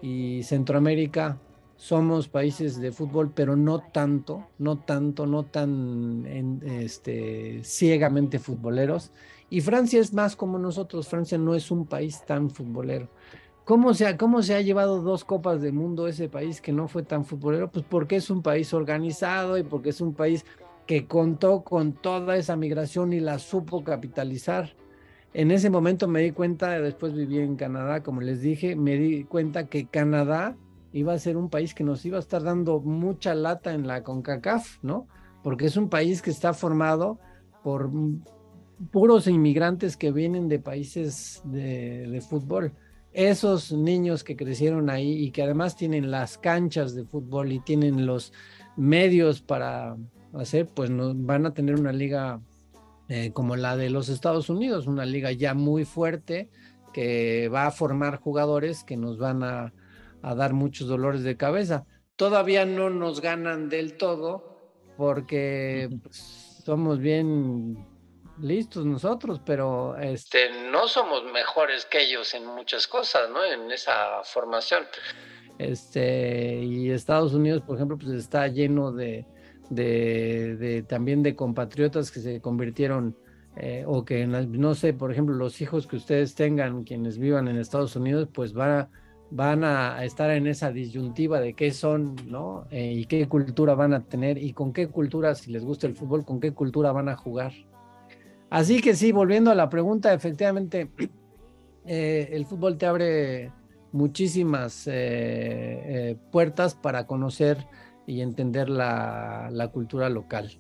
y 0.02 0.44
Centroamérica 0.44 1.40
somos 1.78 2.28
países 2.28 2.80
de 2.80 2.92
fútbol, 2.92 3.32
pero 3.34 3.56
no 3.56 3.80
tanto, 3.80 4.48
no 4.58 4.78
tanto, 4.78 5.26
no 5.26 5.44
tan 5.44 6.62
este, 6.66 7.62
ciegamente 7.64 8.40
futboleros. 8.40 9.12
Y 9.50 9.62
Francia 9.62 10.00
es 10.00 10.14
más 10.14 10.36
como 10.36 10.58
nosotros, 10.58 11.08
Francia 11.08 11.38
no 11.38 11.54
es 11.54 11.72
un 11.72 11.86
país 11.86 12.24
tan 12.26 12.50
futbolero. 12.50 13.10
¿Cómo 13.66 13.94
se, 13.94 14.06
ha, 14.06 14.18
¿Cómo 14.18 14.44
se 14.44 14.56
ha 14.56 14.62
llevado 14.62 15.02
dos 15.02 15.26
copas 15.26 15.62
del 15.62 15.74
mundo 15.74 16.08
ese 16.08 16.30
país 16.30 16.62
que 16.62 16.72
no 16.72 16.88
fue 16.88 17.04
tan 17.04 17.26
futbolero? 17.26 17.70
Pues 17.70 17.84
porque 17.88 18.16
es 18.18 18.30
un 18.30 18.42
país 18.42 18.74
organizado 18.74 19.58
y 19.58 19.64
porque 19.64 19.90
es 19.90 20.02
un 20.02 20.14
país 20.14 20.46
que 20.86 21.08
contó 21.08 21.64
con 21.64 21.94
toda 21.94 22.38
esa 22.38 22.56
migración 22.56 23.14
y 23.14 23.20
la 23.20 23.40
supo 23.40 23.84
capitalizar. 23.84 24.76
En 25.34 25.52
ese 25.52 25.70
momento 25.70 26.08
me 26.08 26.22
di 26.22 26.32
cuenta, 26.32 26.80
después 26.80 27.14
viví 27.14 27.40
en 27.40 27.56
Canadá, 27.56 28.04
como 28.04 28.22
les 28.22 28.42
dije, 28.42 28.76
me 28.76 28.96
di 28.98 29.24
cuenta 29.26 29.68
que 29.68 29.88
Canadá 29.88 30.56
iba 30.94 31.14
a 31.14 31.20
ser 31.20 31.36
un 31.36 31.50
país 31.50 31.74
que 31.74 31.84
nos 31.84 32.06
iba 32.06 32.18
a 32.18 32.22
estar 32.22 32.42
dando 32.44 32.80
mucha 32.80 33.36
lata 33.36 33.74
en 33.74 33.86
la 33.86 34.02
CONCACAF, 34.04 34.82
¿no? 34.82 35.08
Porque 35.44 35.66
es 35.66 35.76
un 35.76 35.90
país 35.90 36.22
que 36.22 36.30
está 36.30 36.54
formado 36.54 37.20
por 37.64 37.92
puros 38.92 39.28
inmigrantes 39.28 39.98
que 39.98 40.12
vienen 40.12 40.48
de 40.48 40.60
países 40.60 41.42
de, 41.44 42.08
de 42.08 42.22
fútbol. 42.22 42.74
Esos 43.16 43.72
niños 43.72 44.26
que 44.26 44.36
crecieron 44.36 44.90
ahí 44.90 45.24
y 45.24 45.32
que 45.32 45.42
además 45.42 45.78
tienen 45.78 46.12
las 46.12 46.38
canchas 46.38 46.94
de 46.96 47.06
fútbol 47.06 47.54
y 47.54 47.60
tienen 47.60 48.06
los 48.06 48.34
medios 48.76 49.42
para, 49.42 49.96
hacer, 50.34 50.68
pues 50.68 50.90
no, 50.90 51.14
van 51.16 51.46
a 51.46 51.54
tener 51.54 51.80
una 51.80 51.94
liga 51.94 52.42
eh, 53.08 53.32
como 53.32 53.56
la 53.56 53.78
de 53.78 53.90
los 53.90 54.10
Estados 54.10 54.50
Unidos, 54.50 54.86
una 54.86 55.06
liga 55.06 55.32
ya 55.32 55.54
muy 55.54 55.86
fuerte 55.86 56.50
que 56.94 57.50
va 57.50 57.68
a 57.68 57.72
formar 57.72 58.20
jugadores 58.20 58.84
que 58.84 58.98
nos 58.98 59.18
van 59.18 59.44
a, 59.44 59.74
a 60.22 60.36
dar 60.36 60.54
muchos 60.54 60.88
dolores 60.88 61.24
de 61.24 61.38
cabeza. 61.38 61.86
Todavía 62.16 62.66
no 62.66 62.90
nos 62.90 63.22
ganan 63.22 63.70
del 63.70 63.98
todo 63.98 64.60
porque 64.98 65.90
pues, 66.04 66.62
somos 66.66 67.00
bien 67.00 67.78
listos 68.40 68.86
nosotros, 68.86 69.42
pero 69.46 69.98
este 69.98 70.50
no 70.72 70.88
somos 70.88 71.24
mejores 71.32 71.86
que 71.86 72.02
ellos 72.02 72.34
en 72.34 72.46
muchas 72.46 72.88
cosas, 72.88 73.30
¿no? 73.30 73.44
En 73.44 73.72
esa 73.72 74.24
formación. 74.24 74.84
Este, 75.58 76.60
y 76.64 76.92
Estados 76.92 77.34
Unidos, 77.34 77.62
por 77.62 77.78
ejemplo, 77.78 77.98
pues 77.98 78.12
está 78.12 78.48
lleno 78.48 78.92
de, 78.92 79.26
de, 79.70 80.58
de, 80.58 80.84
también 80.84 81.24
de 81.24 81.36
compatriotas 81.36 82.12
que 82.12 82.20
se 82.20 82.42
convirtieron 82.42 83.16
eh, 83.58 83.86
o 83.88 84.04
que 84.04 84.28
no 84.28 84.76
sé, 84.76 84.94
por 84.94 85.12
ejemplo, 85.12 85.34
los 85.34 85.62
hijos 85.62 85.88
que 85.88 85.96
ustedes 85.96 86.36
tengan, 86.36 86.84
quienes 86.84 87.18
vivan 87.18 87.48
en 87.48 87.58
Estados 87.58 87.96
Unidos, 87.96 88.28
pues 88.34 88.52
van 88.52 88.72
a, 88.72 88.90
van 89.32 89.64
a 89.64 90.04
estar 90.04 90.30
en 90.32 90.48
esa 90.48 90.72
disyuntiva 90.72 91.40
de 91.40 91.54
qué 91.54 91.72
son, 91.72 92.16
¿no? 92.28 92.68
Eh, 92.70 92.92
y 92.94 93.06
qué 93.06 93.28
cultura 93.30 93.74
van 93.74 93.94
a 93.94 94.04
tener 94.04 94.38
y 94.38 94.52
con 94.52 94.74
qué 94.74 94.88
cultura, 94.90 95.36
si 95.36 95.52
les 95.52 95.64
gusta 95.64 95.88
el 95.88 95.96
fútbol, 95.96 96.26
con 96.26 96.42
qué 96.42 96.52
cultura 96.52 96.92
van 96.92 97.08
a 97.08 97.16
jugar. 97.16 97.54
Así 98.50 98.82
que 98.82 98.96
sí, 98.96 99.12
volviendo 99.12 99.52
a 99.52 99.56
la 99.56 99.70
pregunta, 99.70 100.14
efectivamente, 100.14 100.90
eh, 101.86 102.30
el 102.32 102.46
fútbol 102.46 102.78
te 102.78 102.86
abre 102.86 103.52
muchísimas 103.92 104.84
eh, 104.88 106.18
puertas 106.32 106.76
para 106.76 107.08
conocer 107.08 107.66
y 108.06 108.22
entender 108.22 108.70
la, 108.70 109.70
cultura 109.74 110.10
local. 110.10 110.60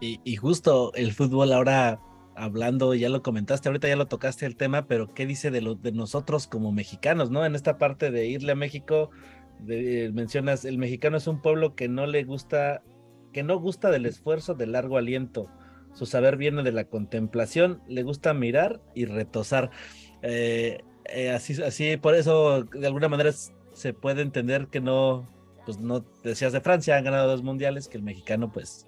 Y, 0.00 0.20
y, 0.24 0.36
justo 0.36 0.92
el 0.94 1.12
fútbol 1.12 1.52
ahora 1.52 2.00
hablando, 2.36 2.94
ya 2.94 3.08
lo 3.08 3.22
comentaste, 3.22 3.68
ahorita 3.68 3.88
ya 3.88 3.96
lo 3.96 4.08
tocaste 4.08 4.46
el 4.46 4.56
tema, 4.56 4.86
pero 4.86 5.12
¿qué 5.14 5.26
dice 5.26 5.50
de, 5.50 5.76
de 5.80 5.92
nosotros 5.92 6.46
como 6.46 6.70
mexicanos, 6.70 7.30
no? 7.30 7.44
En 7.46 7.54
esta 7.54 7.78
parte 7.78 8.10
de 8.10 8.26
irle 8.26 8.52
a 8.52 8.56
México, 8.56 9.10
de, 9.60 10.10
mencionas, 10.12 10.64
el 10.64 10.78
mexicano 10.78 11.16
es 11.16 11.26
un 11.26 11.40
pueblo 11.40 11.74
que 11.74 11.88
no 11.88 12.06
le 12.06 12.24
gusta, 12.24 12.82
que 13.32 13.42
no 13.42 13.58
gusta 13.58 13.90
del 13.90 14.06
esfuerzo 14.06 14.54
de 14.54 14.66
largo 14.66 14.98
aliento. 14.98 15.48
Su 15.96 16.04
saber 16.04 16.36
viene 16.36 16.62
de 16.62 16.72
la 16.72 16.84
contemplación, 16.84 17.82
le 17.88 18.02
gusta 18.02 18.34
mirar 18.34 18.82
y 18.94 19.06
retosar. 19.06 19.70
Eh, 20.20 20.84
eh, 21.06 21.30
así, 21.30 21.62
así, 21.62 21.96
por 21.96 22.14
eso, 22.14 22.64
de 22.64 22.86
alguna 22.86 23.08
manera 23.08 23.32
se 23.72 23.94
puede 23.94 24.20
entender 24.20 24.66
que 24.68 24.80
no, 24.80 25.26
pues 25.64 25.78
no 25.78 26.00
decías 26.22 26.52
de 26.52 26.60
Francia, 26.60 26.98
han 26.98 27.04
ganado 27.04 27.28
dos 27.28 27.42
mundiales, 27.42 27.88
que 27.88 27.96
el 27.96 28.02
mexicano 28.02 28.52
pues 28.52 28.86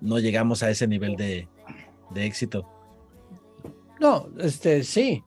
no 0.00 0.18
llegamos 0.18 0.62
a 0.62 0.70
ese 0.70 0.86
nivel 0.86 1.14
de, 1.16 1.46
de 2.10 2.24
éxito. 2.24 2.66
No, 4.00 4.30
este 4.38 4.84
sí. 4.84 5.22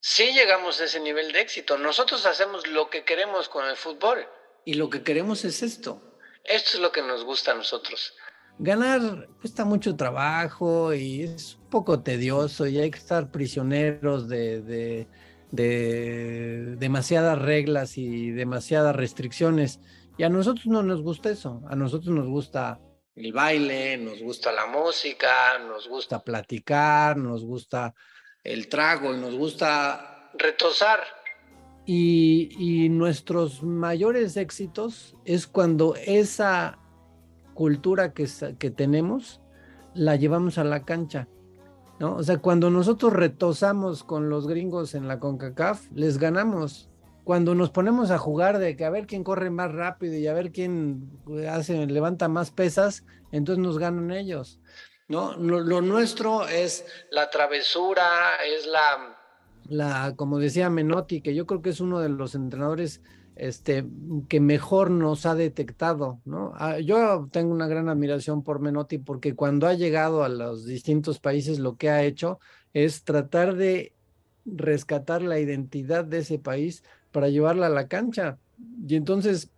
Sí 0.00 0.32
llegamos 0.32 0.80
a 0.80 0.84
ese 0.84 1.00
nivel 1.00 1.30
de 1.32 1.42
éxito. 1.42 1.76
Nosotros 1.76 2.24
hacemos 2.24 2.66
lo 2.68 2.88
que 2.88 3.04
queremos 3.04 3.50
con 3.50 3.66
el 3.66 3.76
fútbol. 3.76 4.26
Y 4.64 4.74
lo 4.74 4.88
que 4.88 5.02
queremos 5.02 5.44
es 5.44 5.62
esto. 5.62 6.00
Esto 6.42 6.70
es 6.74 6.80
lo 6.80 6.90
que 6.90 7.02
nos 7.02 7.22
gusta 7.22 7.52
a 7.52 7.54
nosotros. 7.54 8.14
Ganar 8.58 9.28
cuesta 9.40 9.64
mucho 9.64 9.96
trabajo 9.96 10.94
y 10.94 11.22
es 11.22 11.56
un 11.56 11.70
poco 11.70 12.00
tedioso 12.00 12.66
y 12.66 12.78
hay 12.78 12.90
que 12.90 12.98
estar 12.98 13.30
prisioneros 13.30 14.28
de, 14.28 14.62
de 14.62 15.08
de 15.52 16.76
demasiadas 16.78 17.38
reglas 17.38 17.96
y 17.96 18.32
demasiadas 18.32 18.96
restricciones. 18.96 19.78
Y 20.18 20.24
a 20.24 20.28
nosotros 20.28 20.66
no 20.66 20.82
nos 20.82 21.02
gusta 21.02 21.30
eso, 21.30 21.62
a 21.68 21.76
nosotros 21.76 22.12
nos 22.14 22.26
gusta 22.26 22.80
el 23.14 23.32
baile, 23.32 23.98
nos 23.98 24.20
gusta 24.20 24.50
la 24.50 24.66
música, 24.66 25.58
nos 25.58 25.88
gusta 25.88 26.24
platicar, 26.24 27.16
nos 27.16 27.44
gusta 27.44 27.94
el 28.42 28.68
trago 28.68 29.14
y 29.14 29.18
nos 29.18 29.34
gusta 29.34 30.30
retosar. 30.34 31.00
Y, 31.84 32.50
y 32.58 32.88
nuestros 32.88 33.62
mayores 33.62 34.36
éxitos 34.36 35.16
es 35.24 35.46
cuando 35.46 35.94
esa 35.96 36.78
cultura 37.54 38.12
que, 38.12 38.28
que 38.58 38.70
tenemos 38.70 39.40
la 39.94 40.16
llevamos 40.16 40.58
a 40.58 40.64
la 40.64 40.84
cancha 40.84 41.28
¿no? 41.98 42.16
O 42.16 42.22
sea, 42.22 42.38
cuando 42.38 42.70
nosotros 42.70 43.12
retosamos 43.12 44.04
con 44.04 44.28
los 44.28 44.48
gringos 44.48 44.94
en 44.94 45.08
la 45.08 45.20
CONCACAF, 45.20 45.90
les 45.94 46.18
ganamos. 46.18 46.88
Cuando 47.24 47.54
nos 47.54 47.70
ponemos 47.70 48.10
a 48.10 48.18
jugar 48.18 48.58
de 48.58 48.76
que 48.76 48.84
a 48.84 48.90
ver 48.90 49.06
quién 49.06 49.22
corre 49.22 49.50
más 49.50 49.72
rápido 49.72 50.16
y 50.16 50.26
a 50.26 50.32
ver 50.32 50.50
quién 50.50 51.10
hace, 51.48 51.86
levanta 51.86 52.26
más 52.28 52.50
pesas, 52.50 53.04
entonces 53.30 53.62
nos 53.62 53.78
ganan 53.78 54.10
ellos. 54.10 54.58
¿no? 55.06 55.36
Lo, 55.36 55.60
lo 55.60 55.80
nuestro 55.80 56.48
es 56.48 56.84
la 57.12 57.30
travesura, 57.30 58.02
es 58.44 58.66
la, 58.66 59.16
la, 59.68 60.14
como 60.16 60.38
decía 60.38 60.70
Menotti, 60.70 61.20
que 61.20 61.34
yo 61.34 61.46
creo 61.46 61.62
que 61.62 61.70
es 61.70 61.80
uno 61.80 62.00
de 62.00 62.08
los 62.08 62.34
entrenadores 62.34 63.00
este, 63.36 63.84
que 64.28 64.40
mejor 64.40 64.90
nos 64.90 65.26
ha 65.26 65.34
detectado, 65.34 66.20
¿no? 66.24 66.52
Ah, 66.56 66.78
yo 66.78 67.28
tengo 67.30 67.52
una 67.52 67.66
gran 67.66 67.88
admiración 67.88 68.42
por 68.42 68.60
Menotti 68.60 68.98
porque 68.98 69.34
cuando 69.34 69.66
ha 69.66 69.74
llegado 69.74 70.22
a 70.22 70.28
los 70.28 70.64
distintos 70.64 71.18
países 71.18 71.58
lo 71.58 71.76
que 71.76 71.90
ha 71.90 72.02
hecho 72.02 72.38
es 72.74 73.04
tratar 73.04 73.56
de 73.56 73.92
rescatar 74.44 75.22
la 75.22 75.38
identidad 75.38 76.04
de 76.04 76.18
ese 76.18 76.38
país 76.38 76.82
para 77.10 77.28
llevarla 77.28 77.66
a 77.66 77.70
la 77.70 77.88
cancha. 77.88 78.38
Y 78.86 78.96
entonces 78.96 79.50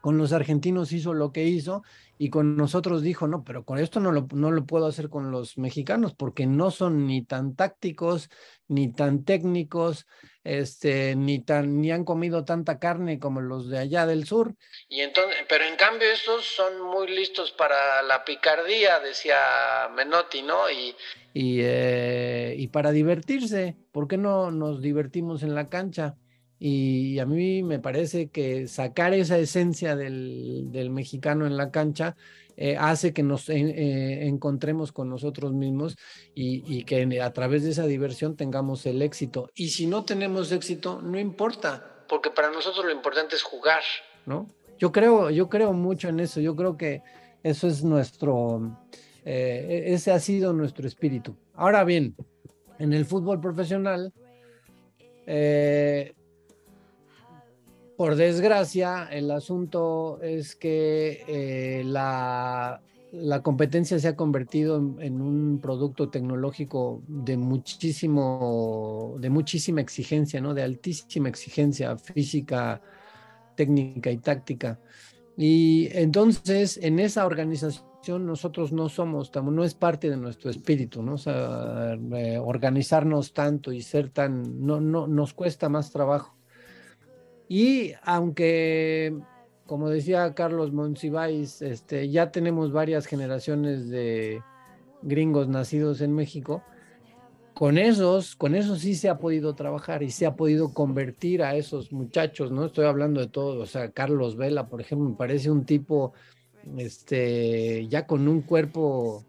con 0.00 0.18
los 0.18 0.32
argentinos 0.32 0.92
hizo 0.92 1.14
lo 1.14 1.32
que 1.32 1.44
hizo 1.44 1.82
y 2.16 2.30
con 2.30 2.56
nosotros 2.56 3.02
dijo, 3.02 3.26
no, 3.26 3.42
pero 3.44 3.64
con 3.64 3.78
esto 3.78 4.00
no 4.00 4.12
lo, 4.12 4.26
no 4.32 4.50
lo 4.50 4.64
puedo 4.64 4.86
hacer 4.86 5.08
con 5.08 5.30
los 5.30 5.58
mexicanos 5.58 6.14
porque 6.14 6.46
no 6.46 6.70
son 6.70 7.06
ni 7.06 7.24
tan 7.24 7.56
tácticos, 7.56 8.30
ni 8.68 8.92
tan 8.92 9.24
técnicos, 9.24 10.06
este, 10.44 11.16
ni 11.16 11.40
tan, 11.40 11.80
ni 11.80 11.90
han 11.90 12.04
comido 12.04 12.44
tanta 12.44 12.78
carne 12.78 13.18
como 13.18 13.40
los 13.40 13.68
de 13.68 13.78
allá 13.78 14.06
del 14.06 14.26
sur. 14.26 14.54
Y 14.88 15.00
entonces, 15.00 15.36
pero 15.48 15.64
en 15.64 15.76
cambio 15.76 16.08
estos 16.10 16.44
son 16.44 16.80
muy 16.82 17.08
listos 17.08 17.50
para 17.52 18.02
la 18.02 18.24
picardía, 18.24 19.00
decía 19.00 19.88
Menotti, 19.94 20.42
¿no? 20.42 20.70
Y, 20.70 20.94
y, 21.32 21.60
eh, 21.62 22.54
y 22.56 22.68
para 22.68 22.92
divertirse, 22.92 23.76
¿por 23.90 24.06
qué 24.06 24.18
no 24.18 24.50
nos 24.50 24.80
divertimos 24.80 25.42
en 25.42 25.54
la 25.54 25.68
cancha? 25.68 26.16
Y 26.66 27.18
a 27.18 27.26
mí 27.26 27.62
me 27.62 27.78
parece 27.78 28.28
que 28.30 28.68
sacar 28.68 29.12
esa 29.12 29.36
esencia 29.36 29.96
del, 29.96 30.72
del 30.72 30.88
mexicano 30.88 31.46
en 31.46 31.58
la 31.58 31.70
cancha 31.70 32.16
eh, 32.56 32.78
hace 32.78 33.12
que 33.12 33.22
nos 33.22 33.50
eh, 33.50 34.26
encontremos 34.26 34.90
con 34.90 35.10
nosotros 35.10 35.52
mismos 35.52 35.98
y, 36.34 36.64
y, 36.66 36.84
que 36.84 37.20
a 37.20 37.32
través 37.34 37.64
de 37.64 37.70
esa 37.72 37.84
diversión 37.84 38.34
tengamos 38.34 38.86
el 38.86 39.02
éxito. 39.02 39.50
Y 39.54 39.68
si 39.68 39.86
no 39.86 40.06
tenemos 40.06 40.52
éxito, 40.52 41.02
no 41.02 41.18
importa, 41.18 42.06
porque 42.08 42.30
para 42.30 42.50
nosotros 42.50 42.86
lo 42.86 42.92
importante 42.92 43.36
es 43.36 43.42
jugar, 43.42 43.82
¿no? 44.24 44.48
Yo 44.78 44.90
creo, 44.90 45.28
yo 45.28 45.50
creo 45.50 45.74
mucho 45.74 46.08
en 46.08 46.18
eso, 46.18 46.40
yo 46.40 46.56
creo 46.56 46.78
que 46.78 47.02
eso 47.42 47.68
es 47.68 47.84
nuestro, 47.84 48.78
eh, 49.26 49.82
ese 49.88 50.12
ha 50.12 50.18
sido 50.18 50.54
nuestro 50.54 50.86
espíritu. 50.88 51.36
Ahora 51.52 51.84
bien, 51.84 52.16
en 52.78 52.94
el 52.94 53.04
fútbol 53.04 53.38
profesional, 53.38 54.14
eh, 55.26 56.14
por 57.96 58.16
desgracia, 58.16 59.08
el 59.10 59.30
asunto 59.30 60.20
es 60.22 60.56
que 60.56 61.24
eh, 61.28 61.84
la, 61.84 62.82
la, 63.12 63.42
competencia 63.42 63.98
se 63.98 64.08
ha 64.08 64.16
convertido 64.16 64.76
en, 64.98 65.20
un 65.20 65.60
producto 65.60 66.08
tecnológico 66.10 67.02
de 67.06 67.36
muchísimo, 67.36 69.16
de 69.20 69.30
muchísima 69.30 69.80
exigencia, 69.80 70.40
¿no? 70.40 70.54
De 70.54 70.62
altísima 70.62 71.28
exigencia 71.28 71.96
física, 71.96 72.82
técnica 73.54 74.10
y 74.10 74.18
táctica. 74.18 74.80
Y 75.36 75.88
entonces, 75.92 76.78
en 76.82 76.98
esa 76.98 77.26
organización 77.26 78.26
nosotros 78.26 78.72
no 78.72 78.88
somos, 78.88 79.32
no 79.34 79.64
es 79.64 79.74
parte 79.74 80.10
de 80.10 80.16
nuestro 80.16 80.50
espíritu, 80.50 81.02
¿no? 81.02 81.14
O 81.14 81.18
sea, 81.18 81.94
eh, 81.94 82.38
organizarnos 82.38 83.32
tanto 83.32 83.72
y 83.72 83.82
ser 83.82 84.10
tan, 84.10 84.64
no, 84.64 84.80
no, 84.80 85.06
nos 85.06 85.32
cuesta 85.32 85.68
más 85.68 85.90
trabajo. 85.90 86.36
Y 87.56 87.92
aunque, 88.02 89.16
como 89.64 89.88
decía 89.88 90.34
Carlos 90.34 90.72
Monsiváis, 90.72 91.62
este, 91.62 92.08
ya 92.08 92.32
tenemos 92.32 92.72
varias 92.72 93.06
generaciones 93.06 93.88
de 93.90 94.42
gringos 95.02 95.46
nacidos 95.46 96.00
en 96.00 96.16
México, 96.16 96.64
con 97.54 97.78
esos, 97.78 98.34
con 98.34 98.56
esos 98.56 98.80
sí 98.80 98.96
se 98.96 99.08
ha 99.08 99.18
podido 99.18 99.54
trabajar 99.54 100.02
y 100.02 100.10
se 100.10 100.26
ha 100.26 100.34
podido 100.34 100.74
convertir 100.74 101.44
a 101.44 101.54
esos 101.54 101.92
muchachos, 101.92 102.50
¿no? 102.50 102.64
Estoy 102.64 102.86
hablando 102.86 103.20
de 103.20 103.28
todo, 103.28 103.62
o 103.62 103.66
sea, 103.66 103.92
Carlos 103.92 104.36
Vela, 104.36 104.66
por 104.66 104.80
ejemplo, 104.80 105.08
me 105.10 105.14
parece 105.14 105.48
un 105.48 105.64
tipo, 105.64 106.12
este, 106.76 107.86
ya 107.86 108.04
con 108.04 108.26
un 108.26 108.42
cuerpo 108.42 109.24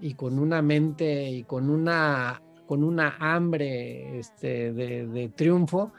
y 0.00 0.14
con 0.14 0.38
una 0.38 0.62
mente 0.62 1.28
y 1.28 1.42
con 1.42 1.68
una, 1.68 2.40
con 2.66 2.82
una 2.82 3.16
hambre, 3.20 4.18
este, 4.18 4.72
de, 4.72 5.06
de 5.08 5.28
triunfo, 5.28 5.92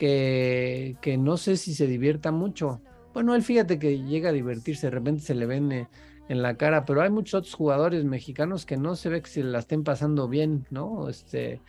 que, 0.00 1.16
no 1.18 1.36
sé 1.36 1.58
si 1.58 1.74
se 1.74 1.86
divierta 1.86 2.32
mucho. 2.32 2.80
Bueno, 3.12 3.34
él 3.34 3.42
fíjate 3.42 3.78
que 3.78 4.02
llega 4.02 4.30
a 4.30 4.32
divertirse, 4.32 4.86
de 4.86 4.92
repente 4.92 5.22
se 5.22 5.34
le 5.34 5.44
ven 5.44 5.88
en 6.28 6.42
la 6.42 6.56
cara, 6.56 6.86
pero 6.86 7.02
hay 7.02 7.10
muchos 7.10 7.34
otros 7.34 7.54
jugadores 7.54 8.04
mexicanos 8.04 8.64
que 8.64 8.78
no 8.78 8.96
se 8.96 9.10
ve 9.10 9.20
que 9.20 9.28
se 9.28 9.44
la 9.44 9.58
estén 9.58 9.84
pasando 9.84 10.26
bien, 10.26 10.66
¿no? 10.70 11.08
Este, 11.08 11.60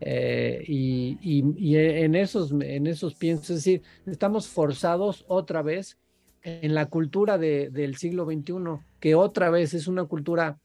eh, 0.00 0.64
y, 0.66 1.76
en 1.76 2.16
esos, 2.16 2.50
en 2.50 2.88
esos 2.88 3.14
piensos, 3.14 3.50
es 3.50 3.56
decir, 3.56 3.82
estamos 4.06 4.48
forzados 4.48 5.24
otra 5.28 5.62
vez 5.62 5.96
en 6.42 6.74
la 6.74 6.86
cultura 6.86 7.38
de, 7.38 7.70
del 7.70 7.96
siglo 7.96 8.24
XXI, 8.24 8.54
que 8.98 9.14
otra 9.14 9.50
vez 9.50 9.74
es 9.74 9.86
una 9.86 10.06
cultura 10.06 10.58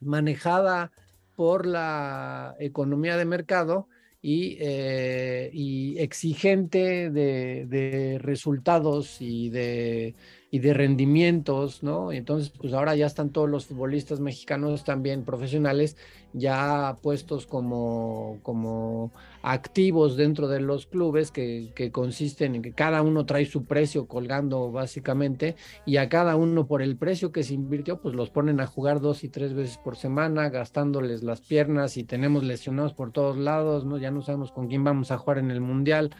manejada 0.00 0.90
por 1.36 1.66
la 1.66 2.54
economía 2.60 3.16
de 3.18 3.24
mercado, 3.26 3.88
y, 4.22 4.56
eh, 4.60 5.50
y 5.52 5.98
exigente 5.98 7.10
de, 7.10 7.66
de, 7.66 8.18
resultados 8.20 9.20
y 9.20 9.50
de, 9.50 10.14
y 10.54 10.58
de 10.58 10.74
rendimientos, 10.74 11.82
¿no? 11.82 12.12
Entonces, 12.12 12.50
pues 12.50 12.74
ahora 12.74 12.94
ya 12.94 13.06
están 13.06 13.30
todos 13.30 13.48
los 13.48 13.64
futbolistas 13.64 14.20
mexicanos 14.20 14.84
también 14.84 15.24
profesionales 15.24 15.96
ya 16.34 16.98
puestos 17.00 17.46
como, 17.46 18.38
como 18.42 19.12
activos 19.42 20.14
dentro 20.18 20.48
de 20.48 20.60
los 20.60 20.84
clubes 20.84 21.30
que, 21.30 21.72
que 21.74 21.90
consisten 21.90 22.54
en 22.54 22.60
que 22.60 22.74
cada 22.74 23.00
uno 23.00 23.24
trae 23.24 23.46
su 23.46 23.64
precio 23.64 24.06
colgando 24.06 24.70
básicamente 24.70 25.56
y 25.86 25.96
a 25.96 26.10
cada 26.10 26.36
uno 26.36 26.66
por 26.66 26.82
el 26.82 26.98
precio 26.98 27.32
que 27.32 27.44
se 27.44 27.54
invirtió, 27.54 28.02
pues 28.02 28.14
los 28.14 28.28
ponen 28.28 28.60
a 28.60 28.66
jugar 28.66 29.00
dos 29.00 29.24
y 29.24 29.30
tres 29.30 29.54
veces 29.54 29.78
por 29.78 29.96
semana, 29.96 30.50
gastándoles 30.50 31.22
las 31.22 31.40
piernas 31.40 31.96
y 31.96 32.04
tenemos 32.04 32.44
lesionados 32.44 32.92
por 32.92 33.10
todos 33.10 33.38
lados, 33.38 33.86
¿no? 33.86 33.96
Ya 33.96 34.10
no 34.10 34.20
sabemos 34.20 34.52
con 34.52 34.68
quién 34.68 34.84
vamos 34.84 35.10
a 35.12 35.16
jugar 35.16 35.38
en 35.38 35.50
el 35.50 35.62
Mundial 35.62 36.14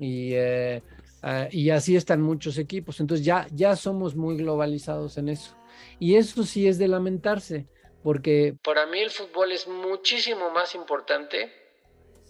y... 0.00 0.32
Eh, 0.32 0.82
Uh, 1.22 1.48
y 1.50 1.70
así 1.70 1.96
están 1.96 2.22
muchos 2.22 2.56
equipos. 2.58 3.00
Entonces 3.00 3.24
ya, 3.24 3.46
ya 3.52 3.76
somos 3.76 4.16
muy 4.16 4.36
globalizados 4.36 5.18
en 5.18 5.28
eso. 5.28 5.54
Y 5.98 6.16
eso 6.16 6.44
sí 6.44 6.66
es 6.66 6.78
de 6.78 6.88
lamentarse, 6.88 7.66
porque 8.02 8.56
para 8.62 8.86
mí 8.86 9.00
el 9.00 9.10
fútbol 9.10 9.52
es 9.52 9.68
muchísimo 9.68 10.50
más 10.50 10.74
importante 10.74 11.50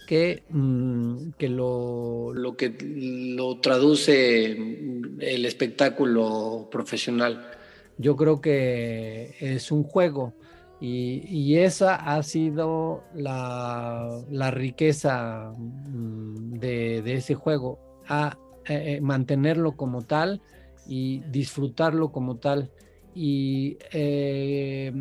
que, 0.07 0.43
mmm, 0.49 1.30
que 1.38 1.49
lo, 1.49 2.32
lo, 2.34 2.57
que 2.57 2.74
lo 2.80 3.61
traduce 3.61 4.47
el 4.47 5.47
espectáculo 5.47 6.68
profesional. 6.70 7.49
Yo 7.97 8.16
creo 8.16 8.41
que 8.41 9.36
es 9.38 9.70
un 9.70 9.84
juego 9.84 10.34
y, 10.80 11.22
y 11.28 11.59
esa 11.59 11.95
ha 11.95 12.22
sido 12.22 13.05
la, 13.14 14.24
la 14.30 14.51
riqueza 14.51 15.53
de, 15.59 17.03
de, 17.03 17.14
ese 17.14 17.34
juego. 17.34 17.78
Ha, 18.09 18.36
eh, 18.73 19.01
mantenerlo 19.01 19.73
como 19.77 20.03
tal 20.03 20.41
y 20.87 21.21
disfrutarlo 21.31 22.12
como 22.12 22.37
tal 22.37 22.71
y 23.16 23.79
eh, 23.93 24.93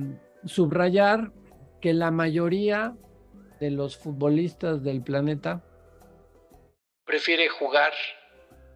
subrayar 0.43 1.31
que 1.79 1.93
la 1.93 2.09
mayoría 2.09 2.95
de 3.59 3.69
los 3.69 3.95
futbolistas 3.95 4.81
del 4.81 5.03
planeta 5.03 5.63
prefiere 7.05 7.47
jugar 7.47 7.91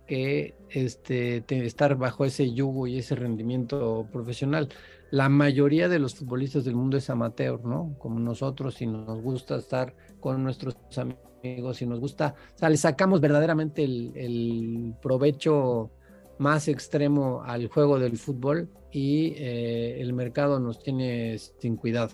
que 0.06 0.54
este, 0.70 1.44
estar 1.66 1.96
bajo 1.96 2.24
ese 2.24 2.54
yugo 2.54 2.86
y 2.86 3.00
ese 3.00 3.16
rendimiento 3.16 4.08
profesional. 4.12 4.70
La 5.10 5.28
mayoría 5.28 5.90
de 5.90 5.98
los 5.98 6.14
futbolistas 6.14 6.66
del 6.66 6.76
mundo 6.76 6.98
es 6.98 7.10
amateur, 7.10 7.66
¿no? 7.66 7.96
Como 7.98 8.20
nosotros, 8.20 8.80
y 8.84 8.86
nos 8.86 9.22
gusta 9.24 9.56
estar 9.56 9.96
con 10.20 10.44
nuestros 10.44 10.76
amigos 11.00 11.33
amigos, 11.44 11.78
si 11.78 11.86
nos 11.86 12.00
gusta, 12.00 12.36
o 12.56 12.58
sea, 12.58 12.70
le 12.70 12.78
sacamos 12.78 13.20
verdaderamente 13.20 13.84
el, 13.84 14.12
el 14.16 14.94
provecho 15.02 15.92
más 16.38 16.68
extremo 16.68 17.44
al 17.44 17.68
juego 17.68 18.00
del 18.00 18.18
fútbol 18.18 18.70
y 18.92 19.34
eh, 19.38 20.02
el 20.02 20.14
mercado 20.14 20.60
nos 20.60 20.82
tiene 20.82 21.38
sin 21.38 21.76
cuidado. 21.76 22.12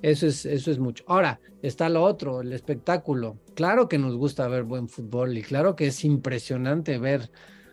Eso 0.00 0.26
es, 0.26 0.46
eso 0.46 0.70
es 0.70 0.78
mucho. 0.78 1.04
Ahora, 1.06 1.40
está 1.62 1.88
lo 1.88 2.02
otro, 2.02 2.40
el 2.40 2.52
espectáculo. 2.52 3.38
Claro 3.54 3.88
que 3.88 3.98
nos 3.98 4.16
gusta 4.16 4.48
ver 4.48 4.64
buen 4.64 4.88
fútbol 4.88 5.36
y 5.36 5.42
claro 5.42 5.76
que 5.76 5.88
es 5.88 6.04
impresionante 6.04 6.98
ver 6.98 7.30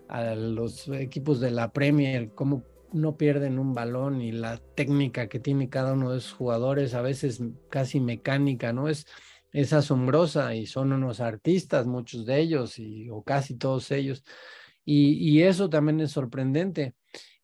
a 0.07 0.35
los 0.35 0.87
equipos 0.89 1.39
de 1.39 1.51
la 1.51 1.71
Premier 1.71 2.31
cómo 2.33 2.63
no 2.91 3.17
pierden 3.17 3.59
un 3.59 3.73
balón 3.73 4.21
y 4.21 4.31
la 4.31 4.57
técnica 4.57 5.27
que 5.27 5.39
tiene 5.39 5.69
cada 5.69 5.93
uno 5.93 6.11
de 6.11 6.17
esos 6.17 6.33
jugadores, 6.33 6.95
a 6.95 7.01
veces 7.01 7.41
casi 7.69 7.99
mecánica, 7.99 8.73
¿no? 8.73 8.89
Es, 8.89 9.05
es 9.51 9.73
asombrosa 9.73 10.55
y 10.55 10.65
son 10.65 10.93
unos 10.93 11.19
artistas, 11.19 11.87
muchos 11.87 12.25
de 12.25 12.39
ellos, 12.39 12.79
y, 12.79 13.09
o 13.09 13.23
casi 13.23 13.55
todos 13.55 13.91
ellos. 13.91 14.23
Y, 14.85 15.13
y 15.13 15.43
eso 15.43 15.69
también 15.69 15.99
es 16.01 16.11
sorprendente. 16.11 16.95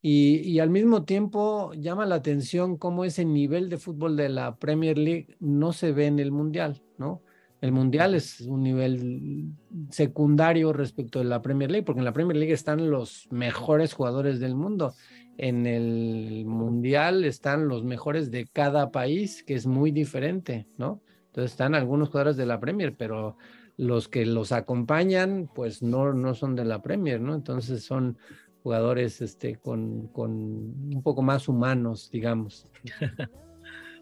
Y, 0.01 0.37
y, 0.39 0.59
al 0.59 0.69
mismo 0.69 1.03
tiempo 1.03 1.73
llama 1.73 2.05
la 2.05 2.15
atención 2.15 2.77
cómo 2.77 3.05
ese 3.05 3.25
nivel 3.25 3.69
de 3.69 3.77
fútbol 3.77 4.15
de 4.15 4.29
la 4.29 4.57
Premier 4.57 4.97
League 4.97 5.35
no 5.39 5.73
se 5.73 5.91
ve 5.93 6.05
en 6.05 6.19
el 6.19 6.31
Mundial, 6.31 6.83
¿no? 6.97 7.23
el 7.65 7.71
Mundial 7.71 8.13
es 8.13 8.41
un 8.41 8.61
nivel 8.61 9.51
secundario 9.89 10.71
respecto 10.71 11.19
de 11.19 11.25
la 11.25 11.41
Premier 11.41 11.71
League, 11.71 11.83
porque 11.83 11.99
en 11.99 12.05
la 12.05 12.13
Premier 12.13 12.37
League 12.37 12.53
están 12.53 12.91
los 12.91 13.27
mejores 13.31 13.93
jugadores 13.93 14.39
del 14.39 14.55
mundo. 14.55 14.93
En 15.37 15.65
el 15.65 16.45
Mundial 16.45 17.25
están 17.25 17.67
los 17.67 17.83
mejores 17.83 18.29
de 18.29 18.45
cada 18.45 18.91
país, 18.91 19.43
que 19.43 19.55
es 19.55 19.65
muy 19.65 19.91
diferente, 19.91 20.67
¿no? 20.77 21.01
Entonces 21.35 21.51
están 21.51 21.75
algunos 21.75 22.07
jugadores 22.07 22.37
de 22.37 22.45
la 22.45 22.61
Premier, 22.61 22.95
pero 22.95 23.35
los 23.75 24.07
que 24.07 24.25
los 24.25 24.53
acompañan, 24.53 25.49
pues 25.53 25.83
no, 25.83 26.13
no 26.13 26.33
son 26.33 26.55
de 26.55 26.63
la 26.63 26.81
Premier, 26.81 27.19
¿no? 27.19 27.35
Entonces 27.35 27.83
son 27.83 28.17
jugadores 28.63 29.19
este, 29.19 29.57
con, 29.57 30.07
con 30.07 30.31
un 30.31 31.01
poco 31.03 31.21
más 31.21 31.49
humanos, 31.49 32.09
digamos. 32.09 32.67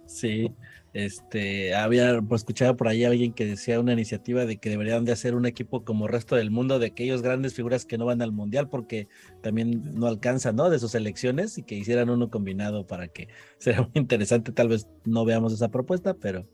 Sí, 0.06 0.52
este, 0.94 1.74
había 1.74 2.22
pues, 2.22 2.42
escuchado 2.42 2.76
por 2.76 2.88
ahí 2.88 3.06
alguien 3.06 3.34
que 3.34 3.46
decía 3.46 3.80
una 3.80 3.94
iniciativa 3.94 4.46
de 4.46 4.58
que 4.58 4.70
deberían 4.70 5.06
de 5.06 5.14
hacer 5.14 5.34
un 5.34 5.46
equipo 5.46 5.84
como 5.86 6.06
el 6.06 6.12
resto 6.12 6.36
del 6.36 6.52
mundo 6.52 6.78
de 6.78 6.88
aquellos 6.88 7.22
grandes 7.22 7.54
figuras 7.54 7.86
que 7.86 7.98
no 7.98 8.06
van 8.06 8.22
al 8.22 8.34
mundial 8.34 8.70
porque 8.70 9.08
también 9.42 9.96
no 9.96 10.08
alcanzan, 10.08 10.58
¿no? 10.58 10.70
De 10.70 10.80
sus 10.80 10.94
elecciones 10.94 11.58
y 11.58 11.64
que 11.64 11.76
hicieran 11.76 12.10
uno 12.10 12.30
combinado 12.30 12.86
para 12.86 13.08
que 13.08 13.30
sea 13.58 13.82
muy 13.82 13.92
interesante. 13.96 14.52
Tal 14.52 14.68
vez 14.68 14.88
no 15.06 15.24
veamos 15.26 15.54
esa 15.54 15.70
propuesta, 15.70 16.14
pero, 16.16 16.46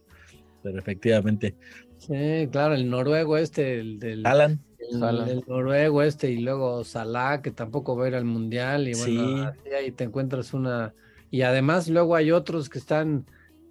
pero 0.63 0.79
efectivamente. 0.79 1.55
Sí, 1.97 2.47
claro, 2.51 2.75
el 2.75 2.89
noruego 2.89 3.37
este, 3.37 3.79
el 3.79 3.99
del 3.99 4.25
Alan. 4.25 4.59
El, 4.79 5.03
el 5.29 5.43
noruego 5.45 6.01
este 6.01 6.31
y 6.31 6.39
luego 6.39 6.83
Salah 6.83 7.41
que 7.41 7.51
tampoco 7.51 7.95
va 7.95 8.05
a 8.05 8.07
ir 8.07 8.15
al 8.15 8.25
mundial 8.25 8.87
y 8.87 8.93
bueno, 8.93 9.53
Sí. 9.63 9.71
ahí 9.75 9.91
te 9.91 10.05
encuentras 10.05 10.53
una 10.53 10.93
y 11.29 11.41
además 11.43 11.87
luego 11.89 12.15
hay 12.15 12.31
otros 12.31 12.69
que 12.69 12.79
están 12.79 13.25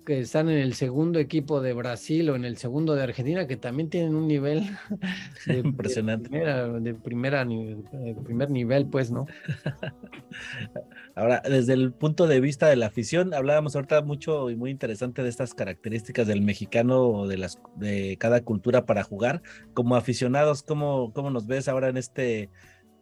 que 0.08 0.20
están 0.20 0.48
en 0.48 0.56
el 0.56 0.72
segundo 0.72 1.18
equipo 1.18 1.60
de 1.60 1.74
Brasil 1.74 2.30
o 2.30 2.34
en 2.34 2.46
el 2.46 2.56
segundo 2.56 2.94
de 2.94 3.02
Argentina 3.02 3.46
que 3.46 3.58
también 3.58 3.90
tienen 3.90 4.14
un 4.14 4.26
nivel 4.26 4.62
de, 5.46 5.58
Impresionante. 5.58 6.30
de 6.30 6.38
primera, 6.38 6.66
de 6.80 6.94
primera 6.94 7.42
eh, 7.42 8.16
primer 8.24 8.50
nivel, 8.50 8.86
pues, 8.86 9.10
¿no? 9.10 9.26
Ahora, 11.14 11.42
desde 11.44 11.74
el 11.74 11.92
punto 11.92 12.26
de 12.26 12.40
vista 12.40 12.68
de 12.68 12.76
la 12.76 12.86
afición, 12.86 13.34
hablábamos 13.34 13.76
ahorita 13.76 14.00
mucho 14.00 14.48
y 14.48 14.56
muy 14.56 14.70
interesante 14.70 15.22
de 15.22 15.28
estas 15.28 15.52
características 15.52 16.26
del 16.26 16.40
mexicano 16.40 17.02
o 17.02 17.28
de 17.28 17.36
las 17.36 17.58
de 17.76 18.16
cada 18.18 18.40
cultura 18.40 18.86
para 18.86 19.02
jugar. 19.02 19.42
Como 19.74 19.94
aficionados, 19.94 20.62
¿cómo, 20.62 21.12
cómo 21.12 21.28
nos 21.28 21.46
ves 21.46 21.68
ahora 21.68 21.90
en 21.90 21.98
este 21.98 22.48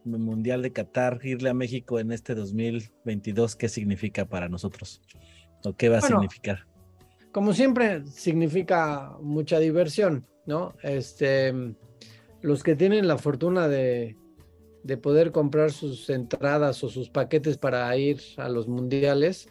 Mundial 0.03 0.61
de 0.61 0.73
Qatar, 0.73 1.21
irle 1.23 1.51
a 1.51 1.53
México 1.53 2.01
en 2.01 2.11
este 2.11 2.35
2022? 2.35 3.55
¿Qué 3.55 3.69
significa 3.69 4.25
para 4.25 4.49
nosotros? 4.49 5.01
¿O 5.63 5.71
qué 5.71 5.87
va 5.87 5.99
a 5.99 6.01
Bueno, 6.01 6.17
significar? 6.17 6.67
Como 7.37 7.53
siempre, 7.53 8.03
significa 8.07 9.15
mucha 9.21 9.59
diversión, 9.59 10.25
¿no? 10.47 10.73
Este, 10.81 11.53
los 12.41 12.63
que 12.63 12.75
tienen 12.75 13.07
la 13.07 13.19
fortuna 13.19 13.67
de, 13.67 14.15
de 14.81 14.97
poder 14.97 15.31
comprar 15.31 15.71
sus 15.71 16.09
entradas 16.09 16.83
o 16.83 16.89
sus 16.89 17.11
paquetes 17.11 17.59
para 17.59 17.95
ir 17.95 18.19
a 18.37 18.49
los 18.49 18.67
mundiales, 18.67 19.49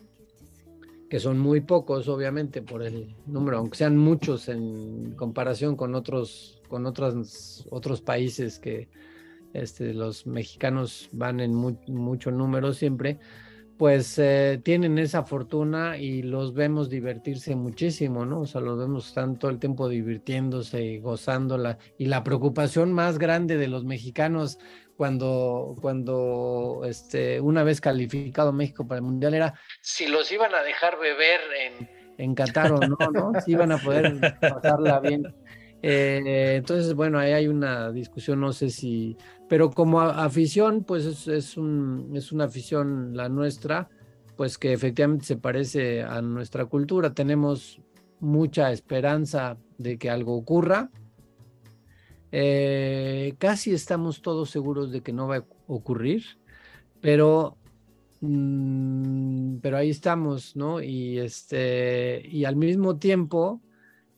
que 1.08 1.20
son 1.20 1.38
muy 1.38 1.60
pocos, 1.60 2.08
obviamente, 2.08 2.60
por 2.60 2.82
el 2.82 3.14
número, 3.24 3.58
aunque 3.58 3.78
sean 3.78 3.96
muchos 3.96 4.48
en 4.48 5.12
comparación 5.12 5.76
con 5.76 5.94
otros, 5.94 6.60
con 6.66 6.86
otras, 6.86 7.68
otros 7.70 8.00
países 8.00 8.58
que 8.58 8.88
este, 9.52 9.94
los 9.94 10.26
mexicanos 10.26 11.08
van 11.12 11.38
en 11.38 11.54
mu- 11.54 11.78
mucho 11.86 12.32
número 12.32 12.72
siempre 12.72 13.20
pues 13.78 14.18
eh, 14.18 14.60
tienen 14.62 14.98
esa 14.98 15.22
fortuna 15.24 15.98
y 15.98 16.22
los 16.22 16.54
vemos 16.54 16.88
divertirse 16.88 17.54
muchísimo, 17.54 18.24
¿no? 18.24 18.40
O 18.40 18.46
sea, 18.46 18.60
los 18.60 18.78
vemos 18.78 19.08
están 19.08 19.38
todo 19.38 19.50
el 19.50 19.58
tiempo 19.58 19.88
divirtiéndose 19.88 20.82
y 20.82 20.98
gozándola. 20.98 21.78
Y 21.98 22.06
la 22.06 22.24
preocupación 22.24 22.92
más 22.92 23.18
grande 23.18 23.56
de 23.56 23.68
los 23.68 23.84
mexicanos 23.84 24.58
cuando, 24.96 25.76
cuando 25.80 26.82
este, 26.86 27.40
una 27.40 27.64
vez 27.64 27.80
calificado 27.80 28.52
México 28.52 28.86
para 28.86 28.98
el 28.98 29.04
Mundial 29.04 29.34
era 29.34 29.54
si 29.82 30.06
los 30.06 30.32
iban 30.32 30.54
a 30.54 30.62
dejar 30.62 30.98
beber 30.98 31.40
en, 31.60 31.90
en 32.16 32.34
Qatar 32.34 32.72
o 32.72 32.78
no, 32.78 32.96
¿no? 33.12 33.40
Si 33.42 33.52
iban 33.52 33.72
a 33.72 33.78
poder 33.78 34.18
pasarla 34.40 35.00
bien. 35.00 35.34
Eh, 35.88 36.56
entonces, 36.56 36.94
bueno, 36.94 37.16
ahí 37.16 37.30
hay 37.30 37.46
una 37.46 37.92
discusión, 37.92 38.40
no 38.40 38.52
sé 38.52 38.70
si, 38.70 39.16
pero 39.48 39.70
como 39.70 40.00
afición, 40.00 40.82
pues 40.82 41.04
es, 41.04 41.28
es, 41.28 41.56
un, 41.56 42.10
es 42.12 42.32
una 42.32 42.46
afición 42.46 43.16
la 43.16 43.28
nuestra, 43.28 43.88
pues 44.36 44.58
que 44.58 44.72
efectivamente 44.72 45.24
se 45.24 45.36
parece 45.36 46.02
a 46.02 46.20
nuestra 46.22 46.64
cultura. 46.64 47.14
Tenemos 47.14 47.80
mucha 48.18 48.72
esperanza 48.72 49.58
de 49.78 49.96
que 49.96 50.10
algo 50.10 50.36
ocurra. 50.36 50.90
Eh, 52.32 53.36
casi 53.38 53.72
estamos 53.72 54.22
todos 54.22 54.50
seguros 54.50 54.90
de 54.90 55.02
que 55.02 55.12
no 55.12 55.28
va 55.28 55.36
a 55.36 55.44
ocurrir, 55.68 56.24
pero, 57.00 57.58
mm, 58.22 59.58
pero 59.58 59.76
ahí 59.76 59.90
estamos, 59.90 60.56
¿no? 60.56 60.82
Y, 60.82 61.20
este, 61.20 62.26
y 62.28 62.44
al 62.44 62.56
mismo 62.56 62.96
tiempo, 62.96 63.60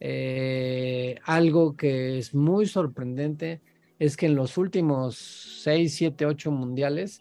eh, 0.01 1.17
algo 1.25 1.77
que 1.77 2.19
es 2.19 2.35
muy 2.35 2.67
sorprendente 2.67 3.61
es 3.99 4.17
que 4.17 4.27
en 4.27 4.37
los 4.37 4.57
últimos 4.59 5.17
6, 5.65 5.95
7, 5.95 6.27
8 6.27 6.51
mundiales, 6.51 7.21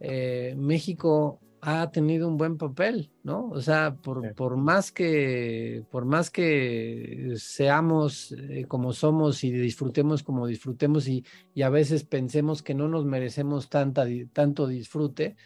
eh, 0.00 0.54
México 0.56 1.40
ha 1.66 1.90
tenido 1.90 2.28
un 2.28 2.36
buen 2.36 2.58
papel, 2.58 3.10
¿no? 3.22 3.48
O 3.48 3.60
sea, 3.60 3.96
por, 3.96 4.34
por 4.34 4.56
más 4.56 4.92
que 4.92 5.82
por 5.90 6.04
más 6.04 6.30
que 6.30 7.34
seamos 7.36 8.32
eh, 8.32 8.66
como 8.68 8.92
somos 8.92 9.42
y 9.44 9.50
disfrutemos 9.50 10.22
como 10.22 10.46
disfrutemos 10.46 11.08
y, 11.08 11.24
y 11.54 11.62
a 11.62 11.70
veces 11.70 12.04
pensemos 12.04 12.62
que 12.62 12.74
no 12.74 12.88
nos 12.88 13.06
merecemos 13.06 13.70
tanta, 13.70 14.04
tanto 14.34 14.66
disfrute, 14.66 15.36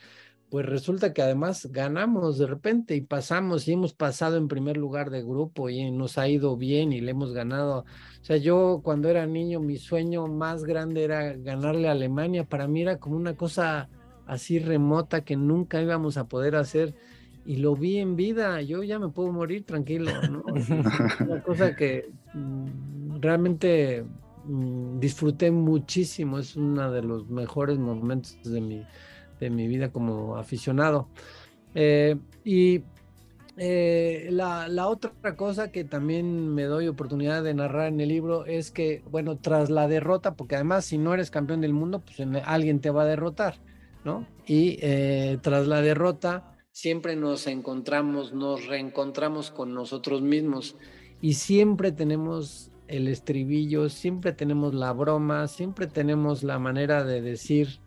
pues 0.51 0.64
resulta 0.66 1.12
que 1.12 1.22
además 1.22 1.68
ganamos 1.70 2.38
de 2.38 2.46
repente 2.46 2.96
y 2.96 3.03
pasamos 3.03 3.68
y 3.68 3.72
hemos 3.72 3.92
pasado 3.92 4.36
en 4.36 4.49
primer 4.49 4.76
lugar 4.76 5.11
de 5.11 5.22
grupo 5.22 5.68
y 5.68 5.90
nos 5.90 6.16
ha 6.16 6.28
ido 6.28 6.57
bien 6.57 6.92
y 6.92 7.01
le 7.01 7.11
hemos 7.11 7.32
ganado. 7.32 7.80
O 7.80 8.24
sea, 8.24 8.38
yo 8.38 8.80
cuando 8.82 9.09
era 9.09 9.26
niño 9.26 9.61
mi 9.61 9.76
sueño 9.76 10.26
más 10.26 10.64
grande 10.64 11.05
era 11.05 11.34
ganarle 11.34 11.88
a 11.88 11.92
Alemania. 11.92 12.44
Para 12.44 12.66
mí 12.66 12.82
era 12.82 12.99
como 12.99 13.16
una 13.16 13.34
cosa 13.34 13.90
así 14.26 14.59
remota 14.59 15.22
que 15.22 15.36
nunca 15.36 15.82
íbamos 15.82 16.16
a 16.16 16.28
poder 16.28 16.57
hacer 16.57 16.94
y 17.44 17.57
lo 17.57 17.76
vi 17.76 17.99
en 17.99 18.16
vida. 18.16 18.62
Yo 18.62 18.82
ya 18.82 18.99
me 18.99 19.09
puedo 19.09 19.32
morir 19.32 19.64
tranquilo, 19.64 20.11
una 21.20 21.42
cosa 21.42 21.76
que 21.76 22.11
mm, 22.32 23.20
realmente 23.20 24.05
mm, 24.44 24.99
disfruté 24.99 25.51
muchísimo. 25.51 26.38
Es 26.38 26.57
uno 26.57 26.90
de 26.90 27.03
los 27.03 27.28
mejores 27.28 27.78
momentos 27.78 28.38
de 28.44 28.61
mi, 28.61 28.86
de 29.41 29.51
mi 29.51 29.66
vida 29.68 29.91
como 29.91 30.36
aficionado. 30.36 31.09
Eh, 31.74 32.16
y 32.45 32.82
eh, 33.57 34.28
la, 34.30 34.89
otra 34.89 35.12
cosa 35.36 35.72
que 35.72 35.84
también 35.84 36.55
me 36.55 36.64
doy 36.64 36.86
oportunidad 36.89 37.43
de 37.43 37.55
narrar 37.55 37.89
en 37.89 38.01
el 38.01 38.09
libro 38.09 38.47
es 38.47 38.70
que, 38.70 39.03
bueno, 39.11 39.36
tras 39.36 39.68
la 39.68 39.89
derrota, 39.89 40.34
porque 40.36 40.55
además 40.55 40.84
si 40.84 40.97
no 40.99 41.12
eres 41.12 41.30
campeón 41.30 41.61
del 41.61 41.72
mundo, 41.72 42.01
pues 42.01 42.20
en- 42.20 42.36
alguien 42.36 42.80
te 42.80 42.91
va 42.91 43.03
a 43.03 43.07
derrotar, 43.07 43.57
¿no? 44.05 44.26
Y 44.47 44.78
eh, 44.80 45.39
tras 45.43 45.66
la 45.66 45.82
derrota 45.82 46.57
siempre 46.70 47.16
nos 47.16 47.49
encontramos, 47.49 48.32
nos 48.32 48.66
reencontramos 48.66 49.51
con 49.51 49.74
nosotros 49.74 50.22
mismos 50.22 50.76
y 51.20 51.34
siempre 51.34 51.91
tenemos 51.91 52.70
el 52.86 53.09
estribillo, 53.09 53.89
siempre 53.89 54.32
tenemos 54.32 54.72
la 54.72 54.93
broma, 54.93 55.49
siempre 55.49 55.89
tenemos 55.89 56.45
la 56.45 56.61
manera 56.61 57.03
de 57.05 57.20
decir 57.20 57.80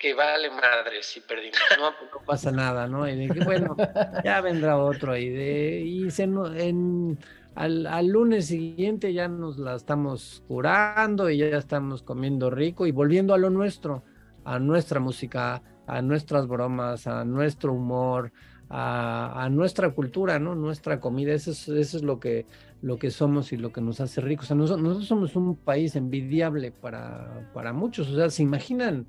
que 0.00 0.14
vale 0.14 0.50
madre 0.50 1.02
si 1.02 1.20
perdimos, 1.20 1.60
no, 1.78 1.90
no 2.12 2.24
pasa 2.24 2.50
nada, 2.50 2.88
¿no? 2.88 3.06
Y 3.06 3.28
de 3.28 3.44
bueno, 3.44 3.76
ya 4.24 4.40
vendrá 4.40 4.78
otro 4.78 5.16
y 5.16 5.28
de 5.28 5.80
y 5.82 6.10
se 6.10 6.22
en 6.22 7.18
al, 7.54 7.86
al 7.86 8.06
lunes 8.06 8.46
siguiente 8.46 9.12
ya 9.12 9.28
nos 9.28 9.58
la 9.58 9.74
estamos 9.74 10.42
curando 10.48 11.28
y 11.28 11.38
ya 11.38 11.58
estamos 11.58 12.02
comiendo 12.02 12.48
rico 12.48 12.86
y 12.86 12.92
volviendo 12.92 13.34
a 13.34 13.38
lo 13.38 13.50
nuestro, 13.50 14.02
a 14.44 14.58
nuestra 14.58 15.00
música, 15.00 15.62
a 15.86 16.00
nuestras 16.00 16.46
bromas, 16.46 17.06
a 17.06 17.24
nuestro 17.24 17.74
humor, 17.74 18.32
a, 18.70 19.44
a 19.44 19.50
nuestra 19.50 19.90
cultura, 19.90 20.38
¿no? 20.38 20.54
Nuestra 20.54 20.98
comida, 20.98 21.34
eso 21.34 21.50
es, 21.50 21.68
eso 21.68 21.98
es 21.98 22.02
lo 22.02 22.18
que 22.18 22.46
lo 22.82 22.98
que 22.98 23.10
somos 23.10 23.52
y 23.52 23.58
lo 23.58 23.72
que 23.72 23.82
nos 23.82 24.00
hace 24.00 24.22
ricos. 24.22 24.46
O 24.46 24.48
sea, 24.48 24.56
nosotros, 24.56 24.82
nosotros 24.82 25.08
somos 25.08 25.36
un 25.36 25.56
país 25.56 25.96
envidiable 25.96 26.72
para, 26.72 27.50
para 27.52 27.74
muchos. 27.74 28.08
O 28.08 28.16
sea, 28.16 28.30
¿se 28.30 28.42
imaginan 28.42 29.06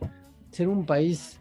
ser 0.51 0.67
un 0.67 0.85
país? 0.85 1.39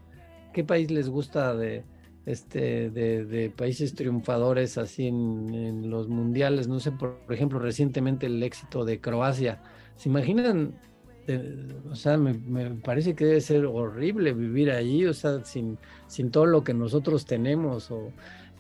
¿Qué 0.53 0.65
país 0.65 0.91
les 0.91 1.09
gusta 1.09 1.55
de, 1.55 1.85
este, 2.27 2.91
de, 2.91 3.51
países 3.51 3.95
triunfadores 3.95 4.79
así 4.79 5.07
en, 5.07 5.91
los 5.91 6.09
mundiales? 6.09 6.69
No 6.69 6.81
sé, 6.81 6.93
por, 6.93 7.21
ejemplo, 7.29 7.59
recientemente 7.59 8.27
el 8.27 8.43
éxito 8.43 8.85
de 8.85 9.01
Croacia. 9.01 9.63
¿Se 9.97 10.09
imaginan? 10.09 10.75
O 11.91 11.95
sea, 11.95 12.17
me, 12.17 12.33
me 12.33 12.71
parece 12.71 13.15
que 13.15 13.25
debe 13.25 13.41
ser 13.41 13.67
horrible 13.67 14.33
vivir 14.33 14.71
allí, 14.71 15.07
o 15.07 15.15
sea, 15.15 15.45
sin, 15.45 15.79
sin 16.09 16.31
todo 16.31 16.47
lo 16.47 16.65
que 16.65 16.75
nosotros 16.75 17.25
tenemos. 17.25 17.91
O, 17.91 18.11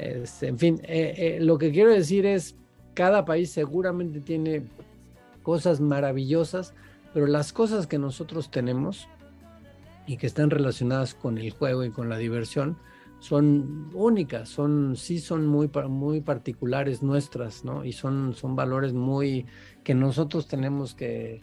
este, 0.00 0.48
en 0.48 0.58
fin, 0.58 0.80
eh, 0.84 1.14
eh, 1.16 1.38
lo 1.40 1.58
que 1.58 1.70
quiero 1.72 1.90
decir 1.90 2.24
es, 2.24 2.56
cada 2.94 3.24
país 3.24 3.50
seguramente 3.50 4.20
tiene 4.20 4.62
cosas 5.42 5.80
maravillosas, 5.80 6.74
pero 7.12 7.26
las 7.26 7.52
cosas 7.52 7.86
que 7.86 7.98
nosotros 7.98 8.50
tenemos 8.50 9.08
y 10.10 10.16
que 10.16 10.26
están 10.26 10.50
relacionadas 10.50 11.14
con 11.14 11.38
el 11.38 11.52
juego 11.52 11.84
y 11.84 11.90
con 11.90 12.08
la 12.08 12.16
diversión 12.16 12.76
son 13.20 13.90
únicas, 13.94 14.48
son 14.48 14.96
sí 14.96 15.20
son 15.20 15.46
muy 15.46 15.70
muy 15.88 16.20
particulares 16.20 17.00
nuestras, 17.00 17.64
¿no? 17.64 17.84
Y 17.84 17.92
son 17.92 18.34
son 18.34 18.56
valores 18.56 18.92
muy 18.92 19.46
que 19.84 19.94
nosotros 19.94 20.48
tenemos 20.48 20.94
que, 20.94 21.42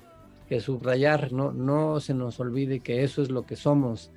que 0.49 0.59
subrayar, 0.59 1.31
¿no? 1.31 1.53
No 1.53 2.01
se 2.01 2.13
nos 2.13 2.41
olvide 2.41 2.81
que 2.81 3.03
eso 3.03 3.21
es 3.21 3.31
lo 3.31 3.45
que 3.45 3.55
somos. 3.55 4.11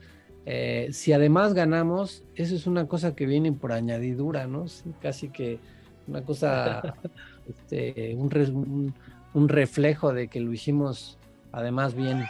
Eh, 0.46 0.88
si 0.90 1.12
además 1.12 1.54
ganamos, 1.54 2.24
eso 2.34 2.56
es 2.56 2.66
una 2.66 2.88
cosa 2.88 3.14
que 3.14 3.26
viene 3.26 3.52
por 3.52 3.70
añadidura, 3.70 4.48
¿no? 4.48 4.64
casi 5.00 5.28
que 5.28 5.60
una 6.08 6.22
cosa, 6.22 6.96
este, 7.48 8.16
un, 8.16 8.94
un, 9.32 9.48
reflejo 9.48 10.12
de 10.12 10.26
que 10.26 10.40
lo 10.40 10.52
hicimos 10.52 11.18
además 11.52 11.94
bien. 11.94 12.24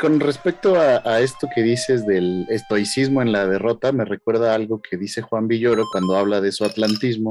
Con 0.00 0.18
respecto 0.18 0.74
a, 0.76 1.20
esto 1.20 1.48
que 1.54 1.62
dices 1.62 2.04
del 2.04 2.46
estoicismo 2.48 3.22
en 3.22 3.30
la 3.30 3.46
derrota, 3.46 3.92
me 3.92 4.04
recuerda 4.04 4.54
algo 4.54 4.82
que 4.82 4.96
dice 4.96 5.22
Juan 5.22 5.46
Villoro 5.46 5.84
cuando 5.92 6.16
habla 6.16 6.40
de 6.40 6.50
su 6.50 6.64
atlantismo 6.64 7.30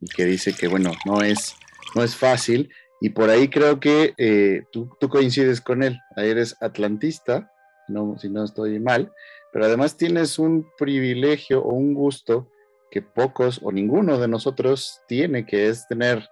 y 0.00 0.06
que 0.06 0.24
dice 0.24 0.54
que, 0.54 0.66
bueno, 0.66 0.92
no 1.04 1.20
es, 1.22 1.54
no 1.94 2.02
es 2.02 2.16
fácil. 2.16 2.72
Y 3.00 3.10
por 3.10 3.28
ahí 3.28 3.48
creo 3.48 3.80
que 3.80 4.14
eh, 4.16 4.62
tú, 4.72 4.96
tú, 4.98 5.10
coincides 5.10 5.60
con 5.60 5.82
él. 5.82 6.00
Eres 6.16 6.56
atlantista, 6.60 7.52
no, 7.88 8.16
si 8.18 8.30
no 8.30 8.44
estoy 8.44 8.80
mal, 8.80 9.12
pero 9.52 9.66
además 9.66 9.96
tienes 9.96 10.38
un 10.38 10.66
privilegio 10.78 11.62
o 11.62 11.74
un 11.74 11.92
gusto 11.92 12.50
que 12.90 13.02
pocos 13.02 13.60
o 13.62 13.72
ninguno 13.72 14.18
de 14.18 14.28
nosotros 14.28 15.00
tiene, 15.06 15.44
que 15.44 15.68
es 15.68 15.86
tener 15.86 16.28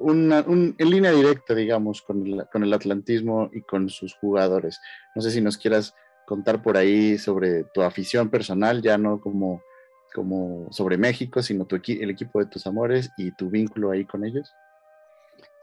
una, 0.00 0.40
un, 0.40 0.74
en 0.78 0.90
línea 0.90 1.12
directa, 1.12 1.54
digamos, 1.54 2.02
con 2.02 2.26
el, 2.26 2.44
con 2.52 2.64
el 2.64 2.72
atlantismo 2.72 3.50
y 3.52 3.62
con 3.62 3.88
sus 3.88 4.14
jugadores. 4.14 4.80
No 5.14 5.22
sé 5.22 5.30
si 5.30 5.40
nos 5.40 5.56
quieras 5.56 5.94
contar 6.26 6.62
por 6.62 6.76
ahí 6.76 7.18
sobre 7.18 7.64
tu 7.64 7.82
afición 7.82 8.30
personal, 8.30 8.82
ya 8.82 8.98
no 8.98 9.20
como, 9.20 9.62
como 10.14 10.66
sobre 10.70 10.96
México, 10.96 11.42
sino 11.42 11.66
tu, 11.66 11.76
el 11.76 12.10
equipo 12.10 12.38
de 12.38 12.46
tus 12.46 12.66
amores 12.66 13.10
y 13.16 13.32
tu 13.32 13.50
vínculo 13.50 13.90
ahí 13.90 14.04
con 14.04 14.24
ellos. 14.24 14.50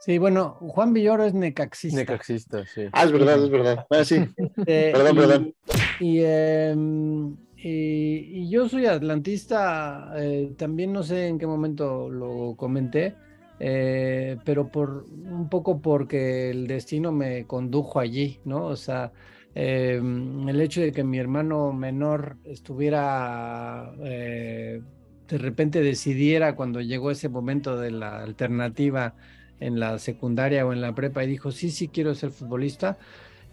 Sí, 0.00 0.18
bueno, 0.18 0.56
Juan 0.60 0.92
Villoro 0.92 1.24
es 1.24 1.34
necaxista. 1.34 1.98
Necaxista, 1.98 2.64
sí. 2.66 2.82
Ah, 2.92 3.04
es 3.04 3.12
verdad, 3.12 3.42
es 3.42 3.50
verdad. 3.50 3.86
Ah, 3.90 4.04
sí. 4.04 4.24
Este, 4.36 4.92
perdón, 4.92 5.16
perdón. 5.16 5.54
Em, 6.00 7.36
y, 7.56 8.48
yo 8.48 8.68
soy 8.68 8.86
atlantista, 8.86 10.12
eh, 10.16 10.52
también 10.56 10.92
no 10.92 11.02
sé 11.02 11.26
en 11.26 11.38
qué 11.38 11.46
momento 11.46 12.08
lo 12.08 12.54
comenté, 12.56 13.16
eh, 13.60 14.36
pero 14.44 14.68
por 14.68 15.04
un 15.10 15.48
poco 15.48 15.80
porque 15.80 16.50
el 16.50 16.66
destino 16.66 17.12
me 17.12 17.44
condujo 17.46 18.00
allí, 18.00 18.40
¿no? 18.44 18.66
O 18.66 18.76
sea, 18.76 19.12
em, 19.54 20.48
el 20.48 20.60
hecho 20.60 20.80
de 20.80 20.92
que 20.92 21.04
mi 21.04 21.18
hermano 21.18 21.72
menor 21.72 22.36
estuviera, 22.44 23.92
eh, 24.04 24.82
de 25.28 25.38
repente 25.38 25.82
decidiera 25.82 26.54
cuando 26.56 26.80
llegó 26.80 27.10
ese 27.10 27.28
momento 27.28 27.76
de 27.78 27.90
la 27.90 28.22
alternativa 28.22 29.14
en 29.60 29.80
la 29.80 29.98
secundaria 29.98 30.66
o 30.66 30.72
en 30.72 30.80
la 30.80 30.94
prepa 30.94 31.24
y 31.24 31.26
dijo, 31.28 31.50
sí, 31.52 31.70
sí, 31.70 31.88
quiero 31.88 32.14
ser 32.14 32.30
futbolista. 32.30 32.98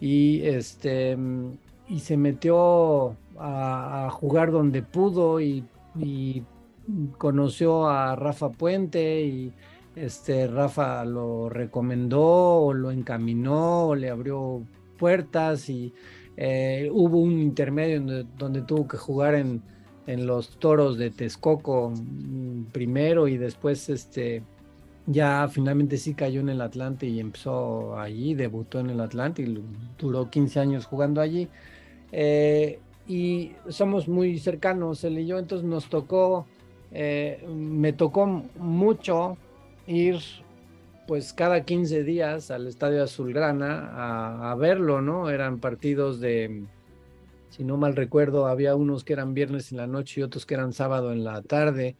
Y, 0.00 0.42
este, 0.42 1.16
y 1.88 2.00
se 2.00 2.16
metió 2.16 3.16
a, 3.38 4.08
jugar 4.12 4.50
donde 4.50 4.82
pudo 4.82 5.40
y, 5.40 5.64
conoció 7.18 7.88
a 7.88 8.14
Rafa 8.14 8.50
Puente 8.50 9.22
y 9.22 9.52
este, 9.96 10.46
Rafa 10.46 11.04
lo 11.04 11.48
recomendó 11.48 12.22
o 12.22 12.74
lo 12.74 12.90
encaminó 12.90 13.88
o 13.88 13.94
le 13.94 14.10
abrió 14.10 14.62
puertas 14.98 15.68
y 15.70 15.92
eh, 16.36 16.90
hubo 16.92 17.18
un 17.18 17.40
intermedio 17.40 18.24
donde, 18.38 18.62
tuvo 18.62 18.86
que 18.86 18.98
jugar 18.98 19.34
en, 19.34 19.62
en 20.06 20.26
los 20.26 20.58
toros 20.58 20.98
de 20.98 21.10
Texcoco 21.10 21.90
mm, 21.90 22.66
primero 22.72 23.26
y 23.26 23.38
después 23.38 23.88
este, 23.88 24.42
ya 25.06 25.48
finalmente 25.48 25.96
sí 25.96 26.14
cayó 26.14 26.40
en 26.40 26.50
el 26.50 26.60
Atlante 26.60 27.06
y 27.06 27.18
empezó 27.18 27.98
allí, 27.98 28.34
debutó 28.34 28.80
en 28.80 28.90
el 28.90 29.00
Atlante 29.00 29.42
y 29.42 29.62
duró 29.98 30.28
15 30.28 30.60
años 30.60 30.84
jugando 30.84 31.20
allí. 31.22 31.48
Eh, 32.12 32.80
y 33.08 33.52
somos 33.68 34.08
muy 34.08 34.38
cercanos, 34.38 35.04
él 35.04 35.18
y 35.20 35.26
yo, 35.26 35.38
entonces 35.38 35.66
nos 35.66 35.88
tocó, 35.88 36.46
eh, 36.92 37.46
me 37.48 37.92
tocó 37.92 38.26
mucho 38.58 39.38
ir 39.86 40.20
pues 41.06 41.32
cada 41.32 41.64
15 41.64 42.02
días 42.02 42.50
al 42.50 42.66
Estadio 42.66 43.02
Azulgrana 43.02 43.90
a, 43.92 44.50
a 44.50 44.54
verlo, 44.56 45.00
¿no? 45.00 45.30
Eran 45.30 45.60
partidos 45.60 46.20
de, 46.20 46.64
si 47.50 47.64
no 47.64 47.76
mal 47.76 47.96
recuerdo, 47.96 48.46
había 48.46 48.74
unos 48.74 49.04
que 49.04 49.12
eran 49.12 49.32
viernes 49.32 49.72
en 49.72 49.78
la 49.78 49.86
noche 49.86 50.20
y 50.20 50.24
otros 50.24 50.44
que 50.44 50.54
eran 50.54 50.72
sábado 50.72 51.12
en 51.12 51.24
la 51.24 51.42
tarde. 51.42 51.96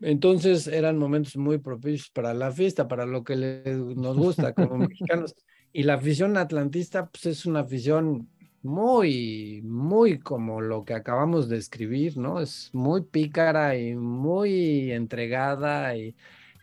Entonces 0.00 0.66
eran 0.66 0.98
momentos 0.98 1.36
muy 1.36 1.58
propicios 1.58 2.10
para 2.10 2.34
la 2.34 2.52
fiesta, 2.52 2.88
para 2.88 3.06
lo 3.06 3.24
que 3.24 3.36
nos 3.96 4.16
gusta 4.16 4.52
como 4.52 4.76
mexicanos. 4.88 5.34
Y 5.72 5.84
la 5.84 5.94
afición 5.94 6.36
atlantista, 6.36 7.06
pues 7.06 7.26
es 7.26 7.46
una 7.46 7.60
afición 7.60 8.28
muy, 8.62 9.62
muy 9.64 10.18
como 10.18 10.60
lo 10.60 10.84
que 10.84 10.94
acabamos 10.94 11.48
de 11.48 11.56
escribir, 11.56 12.16
¿no? 12.18 12.40
Es 12.40 12.70
muy 12.72 13.02
pícara 13.02 13.76
y 13.76 13.94
muy 13.94 14.92
entregada 14.92 15.96
y, 15.96 16.14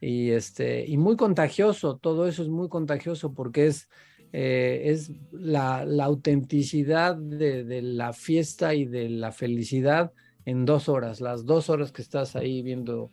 y 0.02 0.32
este, 0.32 0.86
y 0.86 0.98
muy 0.98 1.16
contagioso. 1.16 1.98
Todo 1.98 2.28
eso 2.28 2.44
es 2.44 2.50
muy 2.50 2.70
contagioso 2.70 3.34
porque 3.34 3.68
es, 3.68 3.90
eh, 4.32 4.84
es 4.86 5.12
la, 5.32 5.86
autenticidad 6.04 7.16
de, 7.16 7.82
la 7.82 8.14
fiesta 8.14 8.74
y 8.74 8.86
de 8.86 9.10
la 9.10 9.32
felicidad 9.32 10.12
en 10.46 10.66
dos 10.66 10.90
horas. 10.90 11.22
Las 11.22 11.46
dos 11.46 11.70
horas 11.70 11.92
que 11.92 12.02
estás 12.02 12.36
ahí 12.36 12.62
viendo 12.62 13.12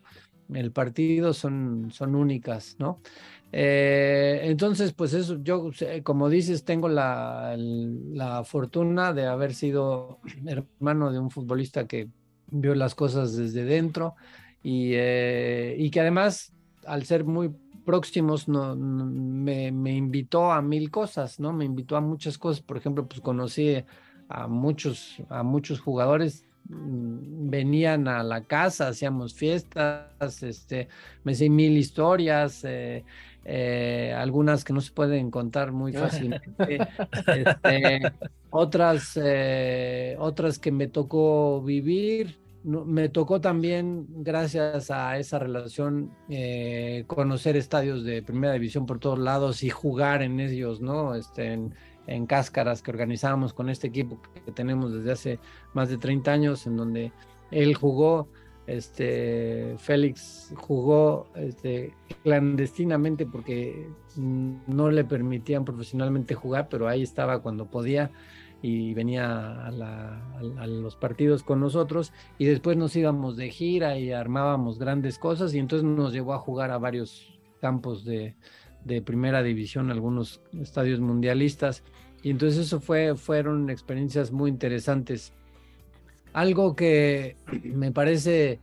el 0.52 0.70
partido 0.72 1.32
son, 1.32 1.90
son 1.90 2.14
únicas, 2.14 2.76
¿no? 2.78 3.00
Eh, 3.52 4.40
entonces, 4.42 4.92
pues 4.92 5.14
eso, 5.14 5.38
yo, 5.42 5.70
como 6.02 6.28
dices, 6.28 6.64
tengo 6.64 6.88
la, 6.88 7.56
la, 7.56 8.44
fortuna 8.44 9.12
de 9.12 9.26
haber 9.26 9.54
sido 9.54 10.18
hermano 10.46 11.12
de 11.12 11.18
un 11.18 11.30
futbolista 11.30 11.86
que 11.86 12.08
vio 12.48 12.74
las 12.74 12.94
cosas 12.94 13.36
desde 13.36 13.64
dentro 13.64 14.14
y, 14.62 14.92
eh, 14.94 15.76
y 15.78 15.90
que 15.90 16.00
además, 16.00 16.52
al 16.86 17.04
ser 17.04 17.24
muy 17.24 17.54
próximos, 17.84 18.48
no, 18.48 18.74
me, 18.76 19.70
me, 19.72 19.94
invitó 19.94 20.50
a 20.52 20.60
mil 20.62 20.90
cosas, 20.90 21.38
¿no? 21.38 21.52
Me 21.52 21.64
invitó 21.64 21.96
a 21.96 22.00
muchas 22.00 22.38
cosas. 22.38 22.62
Por 22.62 22.76
ejemplo, 22.76 23.06
pues 23.06 23.20
conocí 23.20 23.84
a 24.28 24.46
muchos, 24.48 25.22
a 25.28 25.42
muchos 25.42 25.80
jugadores 25.80 26.46
Mm, 26.68 27.48
venían 27.48 28.08
a 28.08 28.22
la 28.24 28.42
casa, 28.44 28.88
hacíamos 28.88 29.34
fiestas, 29.34 30.42
este, 30.42 30.88
me 31.22 31.34
sé 31.34 31.48
mil 31.48 31.76
historias, 31.76 32.64
eh, 32.64 33.04
eh, 33.44 34.12
algunas 34.16 34.64
que 34.64 34.72
no 34.72 34.80
se 34.80 34.90
pueden 34.90 35.30
contar 35.30 35.70
muy 35.70 35.92
fácilmente, 35.92 36.78
este, 37.28 38.00
otras, 38.50 39.12
eh, 39.22 40.16
otras 40.18 40.58
que 40.58 40.72
me 40.72 40.88
tocó 40.88 41.62
vivir. 41.62 42.36
Me 42.66 43.08
tocó 43.08 43.40
también, 43.40 44.06
gracias 44.24 44.90
a 44.90 45.18
esa 45.18 45.38
relación, 45.38 46.10
conocer 47.06 47.56
estadios 47.56 48.02
de 48.02 48.22
primera 48.22 48.54
división 48.54 48.86
por 48.86 48.98
todos 48.98 49.20
lados 49.20 49.62
y 49.62 49.70
jugar 49.70 50.22
en 50.22 50.40
ellos, 50.40 50.80
¿no? 50.80 51.14
Este, 51.14 51.52
en, 51.52 51.74
en 52.08 52.26
Cáscaras 52.26 52.82
que 52.82 52.90
organizábamos 52.90 53.52
con 53.54 53.68
este 53.68 53.86
equipo 53.86 54.20
que 54.44 54.50
tenemos 54.50 54.92
desde 54.92 55.12
hace 55.12 55.38
más 55.74 55.88
de 55.90 55.98
30 55.98 56.32
años, 56.32 56.66
en 56.66 56.76
donde 56.76 57.12
él 57.52 57.74
jugó, 57.76 58.28
este, 58.66 59.76
Félix 59.78 60.52
jugó 60.56 61.28
este, 61.36 61.94
clandestinamente 62.24 63.26
porque 63.26 63.88
no 64.16 64.90
le 64.90 65.04
permitían 65.04 65.64
profesionalmente 65.64 66.34
jugar, 66.34 66.68
pero 66.68 66.88
ahí 66.88 67.02
estaba 67.02 67.42
cuando 67.42 67.66
podía 67.66 68.10
y 68.62 68.94
venía 68.94 69.66
a, 69.66 70.66
los 70.66 70.96
partidos 70.96 71.42
con 71.42 71.60
nosotros 71.60 72.12
y 72.38 72.46
después 72.46 72.76
nos 72.76 72.96
íbamos 72.96 73.36
de 73.36 73.50
gira 73.50 73.98
y 73.98 74.12
armábamos 74.12 74.78
grandes 74.78 75.18
cosas 75.18 75.54
y 75.54 75.58
entonces 75.58 75.84
nos 75.84 76.12
llevó 76.12 76.34
a 76.34 76.38
jugar 76.38 76.70
a 76.70 76.78
varios 76.78 77.38
campos 77.60 78.04
de, 78.04 78.34
de 78.84 79.02
primera 79.02 79.42
división, 79.42 79.90
algunos 79.90 80.40
estadios 80.60 81.00
mundialistas. 81.00 81.82
Y 82.22 82.30
entonces 82.30 82.66
eso 82.66 82.80
fue, 82.80 83.14
fueron 83.14 83.68
experiencias 83.68 84.32
muy 84.32 84.50
interesantes. 84.50 85.32
Algo 86.32 86.74
que 86.74 87.36
me 87.62 87.92
parece 87.92 88.60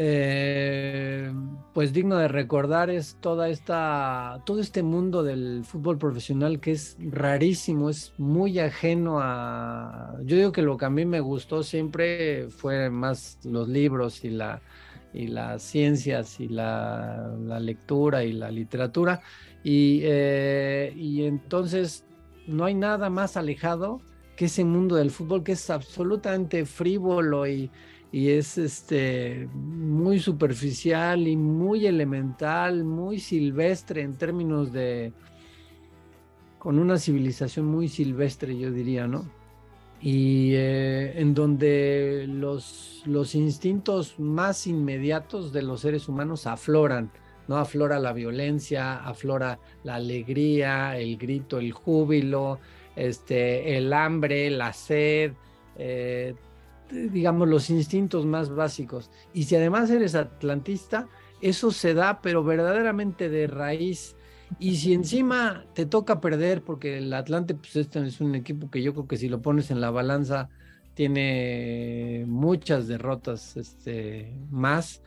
eh, 0.00 1.32
pues 1.74 1.92
digno 1.92 2.18
de 2.18 2.28
recordar 2.28 2.88
es 2.88 3.16
toda 3.20 3.48
esta, 3.48 4.40
todo 4.46 4.60
este 4.60 4.84
mundo 4.84 5.24
del 5.24 5.64
fútbol 5.64 5.98
profesional 5.98 6.60
que 6.60 6.70
es 6.70 6.96
rarísimo, 7.00 7.90
es 7.90 8.14
muy 8.16 8.60
ajeno 8.60 9.18
a... 9.20 10.14
Yo 10.24 10.36
digo 10.36 10.52
que 10.52 10.62
lo 10.62 10.76
que 10.76 10.84
a 10.84 10.90
mí 10.90 11.04
me 11.04 11.18
gustó 11.18 11.64
siempre 11.64 12.48
fue 12.48 12.90
más 12.90 13.40
los 13.42 13.68
libros 13.68 14.24
y 14.24 14.30
la, 14.30 14.62
y 15.12 15.26
las 15.26 15.64
ciencias 15.64 16.38
y 16.38 16.46
la, 16.46 17.34
lectura 17.58 18.22
y 18.22 18.34
la 18.34 18.52
literatura. 18.52 19.20
Y, 19.64 20.02
eh, 20.04 20.92
y 20.94 21.24
entonces 21.24 22.04
no 22.46 22.66
hay 22.66 22.74
nada 22.74 23.10
más 23.10 23.36
alejado 23.36 24.00
que 24.36 24.44
ese 24.44 24.64
mundo 24.64 24.94
del 24.94 25.10
fútbol 25.10 25.42
que 25.42 25.52
es 25.52 25.70
absolutamente 25.70 26.64
frívolo 26.66 27.48
y, 27.48 27.68
y 28.10 28.30
es 28.30 28.56
este 28.56 29.48
muy 29.54 30.18
superficial 30.18 31.28
y 31.28 31.36
muy 31.36 31.86
elemental, 31.86 32.84
muy 32.84 33.20
silvestre 33.20 34.02
en 34.02 34.16
términos 34.16 34.72
de 34.72 35.12
con 36.58 36.78
una 36.78 36.98
civilización 36.98 37.66
muy 37.66 37.88
silvestre, 37.88 38.58
yo 38.58 38.70
diría, 38.72 39.06
¿no? 39.06 39.24
Y 40.00 40.52
eh, 40.54 41.20
en 41.20 41.34
donde 41.34 42.26
los, 42.28 43.02
los 43.04 43.34
instintos 43.34 44.18
más 44.18 44.66
inmediatos 44.66 45.52
de 45.52 45.62
los 45.62 45.80
seres 45.80 46.08
humanos 46.08 46.46
afloran, 46.46 47.10
¿no? 47.46 47.58
Aflora 47.58 47.98
la 47.98 48.12
violencia, 48.12 48.96
aflora 48.96 49.58
la 49.84 49.96
alegría, 49.96 50.98
el 50.98 51.16
grito, 51.16 51.58
el 51.58 51.72
júbilo, 51.72 52.58
este, 52.96 53.76
el 53.76 53.92
hambre, 53.92 54.50
la 54.50 54.72
sed, 54.72 55.32
eh, 55.76 56.34
digamos, 56.90 57.48
los 57.48 57.70
instintos 57.70 58.26
más 58.26 58.50
básicos. 58.50 59.10
Y 59.32 59.44
si 59.44 59.56
además 59.56 59.90
eres 59.90 60.14
atlantista, 60.14 61.08
eso 61.40 61.70
se 61.70 61.94
da, 61.94 62.20
pero 62.20 62.42
verdaderamente 62.42 63.28
de 63.28 63.46
raíz. 63.46 64.16
Y 64.58 64.76
si 64.76 64.94
encima 64.94 65.66
te 65.74 65.86
toca 65.86 66.20
perder, 66.20 66.62
porque 66.62 66.98
el 66.98 67.12
Atlante, 67.12 67.54
pues 67.54 67.76
este 67.76 68.04
es 68.06 68.20
un 68.20 68.34
equipo 68.34 68.70
que 68.70 68.82
yo 68.82 68.94
creo 68.94 69.06
que 69.06 69.18
si 69.18 69.28
lo 69.28 69.42
pones 69.42 69.70
en 69.70 69.80
la 69.80 69.90
balanza, 69.90 70.48
tiene 70.94 72.24
muchas 72.26 72.88
derrotas 72.88 73.56
este, 73.56 74.34
más, 74.50 75.02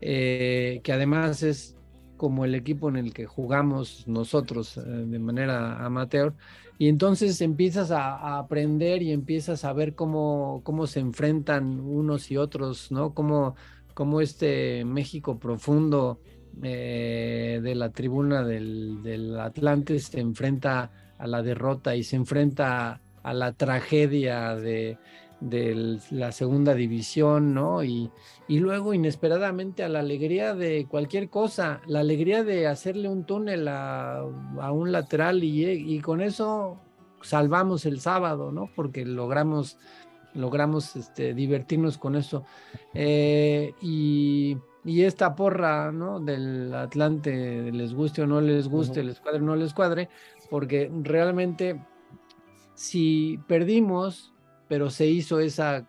eh, 0.00 0.80
que 0.82 0.92
además 0.92 1.42
es 1.42 1.75
como 2.16 2.44
el 2.44 2.54
equipo 2.54 2.88
en 2.88 2.96
el 2.96 3.12
que 3.12 3.26
jugamos 3.26 4.06
nosotros 4.06 4.76
eh, 4.76 4.80
de 4.80 5.18
manera 5.18 5.84
amateur, 5.84 6.34
y 6.78 6.88
entonces 6.88 7.40
empiezas 7.40 7.90
a, 7.90 8.38
aprender 8.38 9.02
y 9.02 9.12
empiezas 9.12 9.64
a 9.64 9.72
ver 9.72 9.94
cómo, 9.94 10.60
cómo 10.64 10.86
se 10.86 11.00
enfrentan 11.00 11.80
unos 11.80 12.30
y 12.30 12.36
otros, 12.36 12.92
¿no? 12.92 13.14
Cómo, 13.14 13.56
cómo 13.94 14.20
este 14.20 14.84
México 14.84 15.38
profundo 15.38 16.20
eh, 16.62 17.60
de 17.62 17.74
la 17.74 17.90
tribuna 17.90 18.44
del, 18.44 19.02
del 19.02 19.38
Atlante 19.40 19.98
se 20.00 20.20
enfrenta 20.20 20.90
a 21.18 21.26
la 21.26 21.42
derrota 21.42 21.96
y 21.96 22.04
se 22.04 22.16
enfrenta 22.16 23.00
a 23.22 23.34
la 23.34 23.52
tragedia 23.52 24.54
de, 24.54 24.98
de 25.40 25.98
la 26.10 26.32
segunda 26.32 26.74
división, 26.74 27.52
¿no? 27.52 27.84
Y, 27.84 28.10
y, 28.48 28.58
luego 28.58 28.94
inesperadamente 28.94 29.84
a 29.84 29.88
la 29.88 30.00
alegría 30.00 30.54
de 30.54 30.86
cualquier 30.86 31.28
cosa, 31.28 31.80
la 31.86 32.00
alegría 32.00 32.42
de 32.42 32.66
hacerle 32.66 33.08
un 33.08 33.24
túnel 33.24 33.68
a, 33.68 34.18
a 34.18 34.72
un 34.72 34.92
lateral 34.92 35.44
y, 35.44 35.64
y, 35.66 36.00
con 36.00 36.20
eso 36.20 36.78
salvamos 37.20 37.84
el 37.84 38.00
sábado, 38.00 38.50
¿no? 38.50 38.70
Porque 38.74 39.04
logramos, 39.04 39.78
logramos 40.34 40.96
este, 40.96 41.34
divertirnos 41.34 41.98
con 41.98 42.16
eso. 42.16 42.44
Eh, 42.94 43.74
y, 43.82 44.56
y, 44.84 45.02
esta 45.02 45.34
porra, 45.34 45.92
¿no? 45.92 46.18
Del 46.18 46.72
Atlante, 46.74 47.70
les 47.72 47.92
guste 47.92 48.22
o 48.22 48.26
no 48.26 48.40
les 48.40 48.68
guste, 48.68 49.04
les 49.04 49.20
cuadre 49.20 49.40
o 49.40 49.44
no 49.44 49.56
les 49.56 49.74
cuadre, 49.74 50.08
porque 50.48 50.90
realmente 51.02 51.78
si 52.74 53.38
perdimos 53.48 54.32
pero 54.68 54.90
se 54.90 55.06
hizo 55.06 55.40
esa 55.40 55.86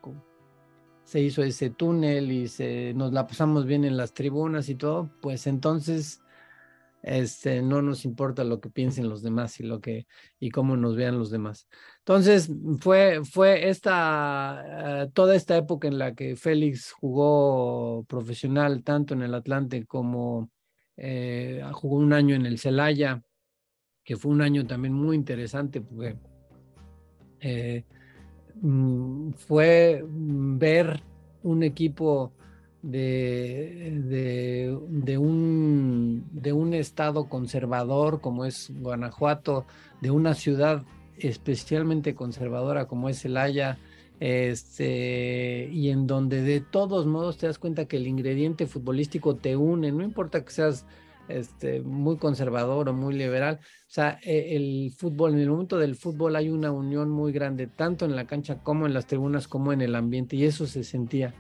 se 1.03 1.21
hizo 1.21 1.41
ese 1.41 1.69
túnel 1.69 2.32
y 2.32 2.49
se, 2.49 2.93
nos 2.93 3.13
la 3.13 3.25
pasamos 3.28 3.65
bien 3.65 3.86
en 3.86 3.95
las 3.95 4.13
tribunas 4.13 4.67
y 4.67 4.75
todo, 4.75 5.09
pues 5.21 5.47
entonces 5.47 6.21
este, 7.01 7.61
no 7.61 7.82
nos 7.82 8.03
importa 8.03 8.43
lo 8.43 8.59
que 8.59 8.69
piensen 8.69 9.07
los 9.07 9.21
demás 9.21 9.61
y 9.61 9.63
lo 9.63 9.80
que 9.80 10.07
y 10.39 10.49
cómo 10.49 10.75
nos 10.75 10.97
vean 10.97 11.17
los 11.17 11.30
demás. 11.32 11.69
Entonces 11.99 12.51
fue 12.80 13.21
fue 13.23 13.69
esta 13.69 15.03
eh, 15.03 15.09
toda 15.13 15.36
esta 15.36 15.55
época 15.55 15.88
en 15.88 15.97
la 15.97 16.13
que 16.13 16.36
Félix 16.36 16.91
jugó 16.91 18.03
profesional 18.09 18.84
tanto 18.84 19.13
en 19.13 19.21
el 19.21 19.34
Atlante 19.34 19.86
como 19.86 20.49
eh, 20.97 21.63
jugó 21.73 21.95
un 21.95 22.11
año 22.11 22.36
en 22.36 22.45
el 22.45 22.59
Celaya, 22.59 23.23
que 24.03 24.17
fue 24.17 24.32
un 24.32 24.41
año 24.41 24.67
también 24.67 24.93
muy 24.93 25.15
interesante 25.15 25.80
porque 25.80 26.17
eh, 27.39 27.86
fue 29.38 30.03
ver 30.10 31.01
un 31.43 31.64
equipo 31.64 32.32
de, 32.82 34.78
de, 34.88 35.18
un, 35.18 36.26
de 36.32 36.53
un 36.53 36.74
estado 36.74 37.28
conservador 37.28 38.22
como 38.22 38.45
es 38.45 38.72
Guanajuato, 38.80 39.66
de 40.01 40.12
una 40.12 40.34
ciudad 40.34 40.84
especialmente 41.18 42.16
conservadora 42.16 42.86
como 42.86 43.10
es 43.10 43.26
el 43.26 43.38
Haya, 43.38 43.78
este, 44.20 45.70
y 45.72 45.89
en 45.89 46.08
donde 46.08 46.41
de 46.41 46.62
todos 46.62 47.05
modos 47.05 47.38
te 47.38 47.47
das 47.47 47.60
cuenta 47.60 47.86
que 47.86 47.97
el 47.97 48.08
ingrediente 48.08 48.66
futbolístico 48.66 49.36
te 49.36 49.55
une, 49.55 49.91
no 49.91 50.03
importa 50.03 50.43
que 50.43 50.51
seas 50.51 50.86
este, 51.28 51.82
muy 51.82 52.17
conservador 52.17 52.89
o 52.89 52.93
muy 52.93 53.13
liberal. 53.13 53.59
O 53.61 53.89
sea, 53.89 54.19
e, 54.23 54.55
el 54.55 54.91
fútbol, 54.95 55.34
en 55.34 55.39
el 55.39 55.49
momento 55.49 55.78
del 55.78 55.95
fútbol 55.95 56.36
hay 56.36 56.49
una 56.49 56.71
unión 56.71 57.09
muy 57.09 57.32
grande, 57.32 57.67
tanto 57.67 58.05
en 58.05 58.15
la 58.15 58.25
cancha 58.25 58.59
como 58.63 58.86
en 58.86 58.93
las 58.93 59.07
tribunas, 59.07 59.47
como 59.47 59.73
en 59.73 59.82
el 59.82 59.95
ambiente, 59.95 60.36
y 60.36 60.45
eso 60.45 60.67
se 60.67 60.84
sentía. 60.84 61.34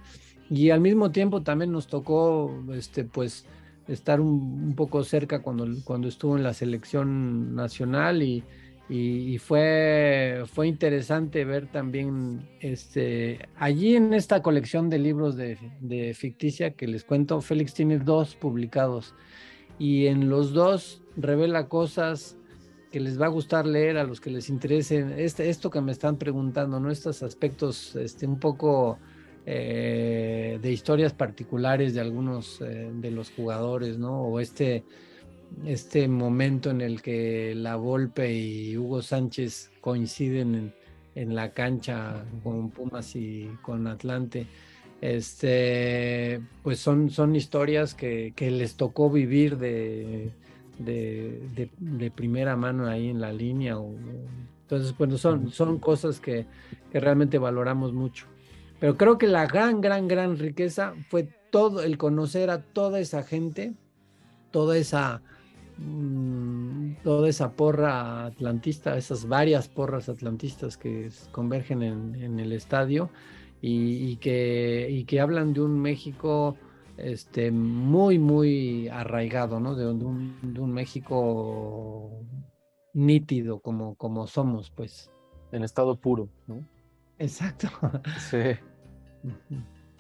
Y 0.49 0.69
al 0.69 0.81
mismo 0.81 1.11
tiempo 1.11 1.41
también 1.43 1.71
nos 1.71 1.87
tocó, 1.87 2.63
este, 2.73 3.03
pues, 3.03 3.45
estar 3.87 4.19
un, 4.21 4.75
poco 4.75 5.03
cerca 5.03 5.41
cuando, 5.41 5.67
cuando 5.83 6.07
estuvo 6.07 6.37
en 6.37 6.43
la 6.43 6.53
selección 6.53 7.55
nacional 7.55 8.21
y, 8.21 8.43
y, 8.89 9.37
fue, 9.37 10.43
fue 10.45 10.67
interesante 10.67 11.43
ver 11.43 11.67
también 11.67 12.47
este, 12.61 13.49
allí 13.57 13.95
en 13.95 14.13
esta 14.13 14.41
colección 14.41 14.89
de 14.89 14.99
libros 14.99 15.35
de, 15.35 15.57
de 15.81 16.13
ficticia 16.13 16.71
que 16.71 16.87
les 16.87 17.03
cuento, 17.03 17.41
Félix 17.41 17.73
tiene 17.73 17.99
dos 17.99 18.35
publicados 18.35 19.13
y 19.79 20.07
en 20.07 20.29
los 20.29 20.53
dos 20.53 21.01
revela 21.15 21.67
cosas 21.67 22.37
que 22.91 22.99
les 22.99 23.19
va 23.19 23.25
a 23.25 23.29
gustar 23.29 23.65
leer 23.65 23.97
a 23.97 24.03
los 24.03 24.21
que 24.21 24.31
les 24.31 24.49
interese 24.49 25.05
este, 25.17 25.49
esto 25.49 25.69
que 25.69 25.81
me 25.81 25.91
están 25.91 26.17
preguntando, 26.17 26.79
¿no? 26.79 26.89
Estos 26.89 27.21
aspectos 27.21 27.95
este, 27.95 28.25
un 28.25 28.39
poco 28.39 28.97
eh, 29.45 30.57
de 30.61 30.71
historias 30.71 31.13
particulares 31.13 31.93
de 31.93 32.01
algunos 32.01 32.61
eh, 32.61 32.89
de 32.93 33.11
los 33.11 33.31
jugadores, 33.31 33.97
¿no? 33.97 34.21
O 34.21 34.39
este, 34.39 34.83
este 35.65 36.07
momento 36.07 36.69
en 36.69 36.81
el 36.81 37.01
que 37.01 37.53
La 37.55 37.75
Volpe 37.75 38.33
y 38.33 38.77
Hugo 38.77 39.01
Sánchez 39.01 39.71
coinciden 39.81 40.55
en, 40.55 40.73
en 41.15 41.35
la 41.35 41.53
cancha 41.53 42.25
con 42.43 42.69
Pumas 42.69 43.15
y 43.15 43.49
con 43.61 43.87
Atlante 43.87 44.47
este, 45.01 46.41
pues 46.63 46.79
son, 46.79 47.09
son 47.09 47.35
historias 47.35 47.93
que, 47.93 48.33
que 48.35 48.49
les 48.49 48.75
tocó 48.75 49.09
vivir 49.09 49.57
de, 49.57 50.31
de, 50.79 51.69
de, 51.77 52.11
primera 52.11 52.55
mano 52.55 52.87
ahí 52.87 53.09
en 53.09 53.21
la 53.21 53.31
línea. 53.31 53.77
O, 53.77 53.93
entonces, 54.63 54.97
bueno, 54.97 55.17
son, 55.17 55.51
son 55.51 55.79
cosas 55.79 56.19
que, 56.19 56.45
que 56.91 56.99
realmente 56.99 57.37
valoramos 57.37 57.93
mucho. 57.93 58.25
Pero 58.79 58.97
creo 58.97 59.17
que 59.17 59.27
la 59.27 59.45
gran, 59.47 59.81
gran, 59.81 60.07
gran 60.07 60.37
riqueza 60.37 60.93
fue 61.09 61.29
todo 61.51 61.81
el 61.83 61.97
conocer 61.97 62.49
a 62.49 62.61
toda 62.61 62.99
esa 62.99 63.23
gente, 63.23 63.73
toda 64.51 64.77
esa, 64.77 65.21
mm, 65.77 66.95
toda 67.03 67.29
esa 67.29 67.51
porra 67.51 68.25
atlantista, 68.25 68.97
esas 68.97 69.27
varias 69.27 69.67
porras 69.67 70.09
atlantistas 70.09 70.77
que 70.77 71.09
convergen 71.31 71.83
en, 71.83 72.15
en 72.15 72.39
el 72.39 72.51
estadio 72.51 73.09
y, 73.61 74.17
que, 74.17 74.87
y 74.89 75.05
que 75.05 75.19
hablan 75.19 75.53
de 75.53 75.61
un 75.61 75.79
México 75.79 76.57
este, 76.97 77.51
muy, 77.51 78.19
muy 78.19 78.87
arraigado, 78.87 79.59
¿no? 79.59 79.75
De, 79.75 79.87
un, 79.87 80.53
de 80.53 80.59
un, 80.59 80.73
México 80.73 82.11
nítido 82.93 83.59
como, 83.59 83.95
como 83.95 84.27
somos, 84.27 84.71
pues. 84.71 85.11
En 85.51 85.63
estado 85.63 85.95
puro, 85.95 86.29
¿no? 86.47 86.67
Exacto. 87.19 87.69
Sí. 88.29 88.59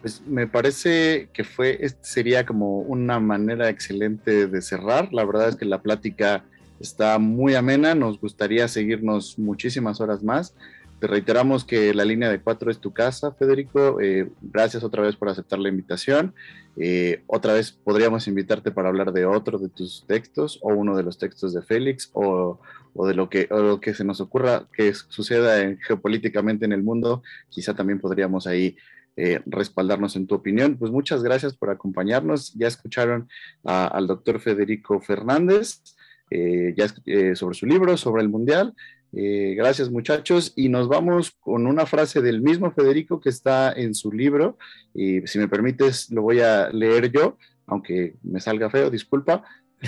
Pues 0.01 0.21
me 0.27 0.47
parece 0.47 1.29
que 1.33 1.43
fue, 1.43 1.77
este 1.83 1.99
sería 2.03 2.45
como 2.45 2.79
una 2.79 3.19
manera 3.19 3.69
excelente 3.69 4.47
de 4.47 4.61
cerrar. 4.61 5.11
La 5.11 5.25
verdad 5.25 5.49
es 5.49 5.55
que 5.55 5.65
la 5.65 5.81
plática 5.81 6.45
está 6.79 7.17
muy 7.17 7.55
amena, 7.55 7.95
nos 7.95 8.19
gustaría 8.19 8.67
seguirnos 8.67 9.39
muchísimas 9.39 9.99
horas 9.99 10.23
más. 10.23 10.55
Te 10.99 11.05
reiteramos 11.05 11.63
que 11.63 11.93
la 11.93 12.05
línea 12.05 12.27
de 12.31 12.41
cuatro 12.41 12.71
es 12.71 12.79
tu 12.79 12.91
casa, 12.91 13.31
Federico. 13.31 14.01
Eh, 14.01 14.31
gracias 14.41 14.83
otra 14.83 15.03
vez 15.03 15.15
por 15.15 15.29
aceptar 15.29 15.59
la 15.59 15.69
invitación. 15.69 16.33
Eh, 16.75 17.21
otra 17.27 17.53
vez 17.53 17.71
podríamos 17.71 18.27
invitarte 18.27 18.71
para 18.71 18.89
hablar 18.89 19.13
de 19.13 19.27
otro 19.27 19.59
de 19.59 19.69
tus 19.69 20.05
textos 20.07 20.57
o 20.63 20.69
uno 20.69 20.97
de 20.97 21.03
los 21.03 21.19
textos 21.19 21.53
de 21.53 21.61
Félix 21.61 22.09
o, 22.13 22.59
de 23.05 23.13
lo 23.13 23.29
que, 23.29 23.47
lo 23.51 23.79
que 23.79 23.93
se 23.93 24.03
nos 24.03 24.21
ocurra 24.21 24.65
que 24.73 24.91
suceda 24.95 25.75
geopolíticamente 25.85 26.65
en 26.65 26.71
el 26.71 26.81
mundo. 26.81 27.21
Quizá 27.49 27.75
también 27.75 27.99
podríamos 27.99 28.47
ahí 28.47 28.75
eh, 29.17 29.41
respaldarnos 29.45 30.15
en 30.15 30.25
tu 30.25 30.33
opinión. 30.33 30.77
Pues 30.77 30.91
muchas 30.91 31.21
gracias 31.21 31.53
por 31.55 31.69
acompañarnos. 31.69 32.55
Ya 32.55 32.67
escucharon 32.67 33.29
al 33.63 34.07
doctor 34.07 34.39
Federico 34.39 34.99
Fernández 34.99 35.83
ya, 36.31 36.87
sobre 37.35 37.55
su 37.55 37.67
libro, 37.67 37.97
sobre 37.97 38.23
el 38.23 38.29
Mundial. 38.29 38.73
Eh, 39.13 39.55
gracias 39.55 39.89
muchachos 39.89 40.53
y 40.55 40.69
nos 40.69 40.89
vamos 40.89 41.31
con 41.39 41.65
una 41.65 41.85
frase 41.85 42.21
del 42.21 42.41
mismo 42.41 42.71
Federico 42.71 43.21
que 43.21 43.29
está 43.29 43.71
en 43.71 43.95
su 43.95 44.11
libro 44.11 44.57
y 44.93 45.25
si 45.27 45.39
me 45.39 45.47
permites 45.47 46.11
lo 46.11 46.21
voy 46.21 46.41
a 46.41 46.69
leer 46.69 47.09
yo, 47.11 47.37
aunque 47.67 48.15
me 48.23 48.41
salga 48.41 48.69
feo, 48.69 48.89
disculpa, 48.89 49.43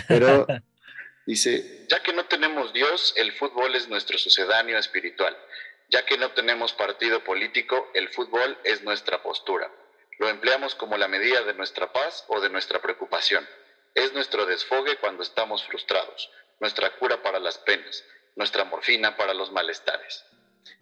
pero 0.07 0.47
dice, 1.25 1.85
ya 1.89 2.01
que 2.01 2.13
no 2.13 2.25
tenemos 2.25 2.73
Dios, 2.73 3.13
el 3.17 3.31
fútbol 3.33 3.75
es 3.75 3.89
nuestro 3.89 4.17
sucedáneo 4.17 4.77
espiritual. 4.77 5.35
Ya 5.91 6.05
que 6.05 6.17
no 6.19 6.31
tenemos 6.33 6.73
partido 6.73 7.23
político, 7.23 7.89
el 7.95 8.09
fútbol 8.09 8.57
es 8.63 8.83
nuestra 8.83 9.23
postura. 9.23 9.71
Lo 10.19 10.29
empleamos 10.29 10.75
como 10.75 10.97
la 10.97 11.07
medida 11.07 11.41
de 11.43 11.55
nuestra 11.55 11.91
paz 11.91 12.25
o 12.27 12.39
de 12.39 12.49
nuestra 12.49 12.79
preocupación. 12.79 13.47
Es 13.95 14.13
nuestro 14.13 14.45
desfogue 14.45 14.97
cuando 14.97 15.23
estamos 15.23 15.63
frustrados, 15.65 16.29
nuestra 16.59 16.95
cura 16.97 17.23
para 17.23 17.39
las 17.39 17.57
penas, 17.57 18.03
nuestra 18.39 18.63
morfina 18.63 19.15
para 19.15 19.35
los 19.35 19.51
malestares. 19.51 20.23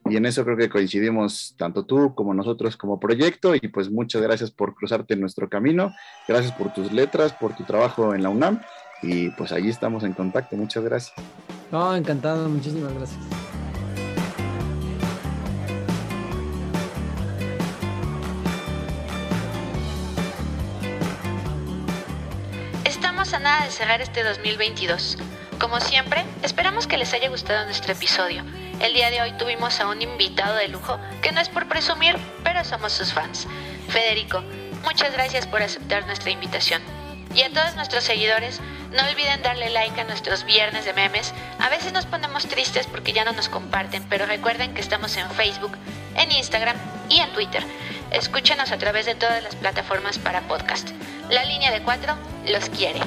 Y 0.06 0.16
en 0.16 0.26
eso 0.26 0.46
creo 0.46 0.56
que 0.56 0.70
coincidimos 0.70 1.56
tanto 1.58 1.84
tú 1.84 2.14
como 2.16 2.34
nosotros 2.34 2.78
como 2.78 3.00
proyecto 3.00 3.56
y 3.56 3.60
pues 3.68 3.90
muchas 3.90 4.22
gracias 4.22 4.52
por 4.52 4.76
cruzarte 4.76 5.16
en 5.16 5.22
nuestro 5.22 5.50
camino, 5.50 5.94
gracias 6.28 6.54
por 6.54 6.72
tus 6.74 6.94
letras, 6.94 7.34
por 7.34 7.56
tu 7.56 7.64
trabajo 7.66 8.14
en 8.14 8.24
la 8.24 8.30
UNAM 8.30 8.62
y 9.02 9.30
pues 9.32 9.52
allí 9.52 9.70
estamos 9.70 10.04
en 10.04 10.14
contacto, 10.14 10.56
muchas 10.56 10.84
gracias. 10.84 11.16
No, 11.72 11.96
encantado, 11.96 12.48
muchísimas 12.48 12.94
gracias. 12.94 13.20
Estamos 22.86 23.34
a 23.34 23.40
nada 23.40 23.66
de 23.66 23.72
cerrar 23.72 24.02
este 24.02 24.24
2022. 24.24 25.18
Como 25.60 25.80
siempre, 25.80 26.24
esperamos 26.44 26.86
que 26.86 26.98
les 26.98 27.14
haya 27.14 27.30
gustado 27.30 27.66
nuestro 27.66 27.92
episodio. 27.92 28.44
El 28.80 28.94
día 28.94 29.10
de 29.10 29.24
hoy 29.24 29.32
tuvimos 29.40 29.80
a 29.80 29.88
un 29.88 30.04
invitado 30.04 30.56
de 30.56 30.68
lujo 30.68 31.00
que 31.24 31.32
no 31.32 31.42
es 31.42 31.50
por 31.50 31.68
presumir, 31.68 32.16
pero 32.44 32.64
somos 32.64 32.94
sus 32.94 33.12
fans. 33.12 33.48
Federico, 33.90 34.44
muchas 34.84 35.14
gracias 35.14 35.48
por 35.48 35.64
aceptar 35.64 36.06
nuestra 36.06 36.30
invitación. 36.30 36.84
Y 37.34 37.42
a 37.42 37.50
todos 37.50 37.76
nuestros 37.76 38.04
seguidores, 38.04 38.62
no 38.92 39.04
olviden 39.10 39.42
darle 39.42 39.72
like 39.72 40.00
a 40.00 40.04
nuestros 40.04 40.44
viernes 40.44 40.86
de 40.86 40.94
memes. 40.94 41.34
A 41.60 41.70
veces 41.70 41.92
nos 41.92 42.06
ponemos 42.06 42.46
tristes 42.46 42.86
porque 42.86 43.12
ya 43.12 43.26
no 43.26 43.32
nos 43.32 43.50
comparten, 43.50 44.04
pero 44.10 44.28
recuerden 44.28 44.76
que 44.76 44.82
estamos 44.82 45.18
en 45.18 45.30
Facebook, 45.32 45.76
en 46.16 46.32
Instagram 46.32 46.78
y 47.10 47.20
en 47.20 47.34
Twitter. 47.34 47.64
Escúchenos 48.12 48.72
a 48.72 48.78
través 48.78 49.08
de 49.08 49.16
todas 49.16 49.42
las 49.42 49.56
plataformas 49.56 50.20
para 50.20 50.42
podcast. 50.42 50.92
La 51.32 51.44
línea 51.46 51.72
de 51.72 51.82
cuatro 51.82 52.16
los 52.46 52.70
quiere. 52.70 53.02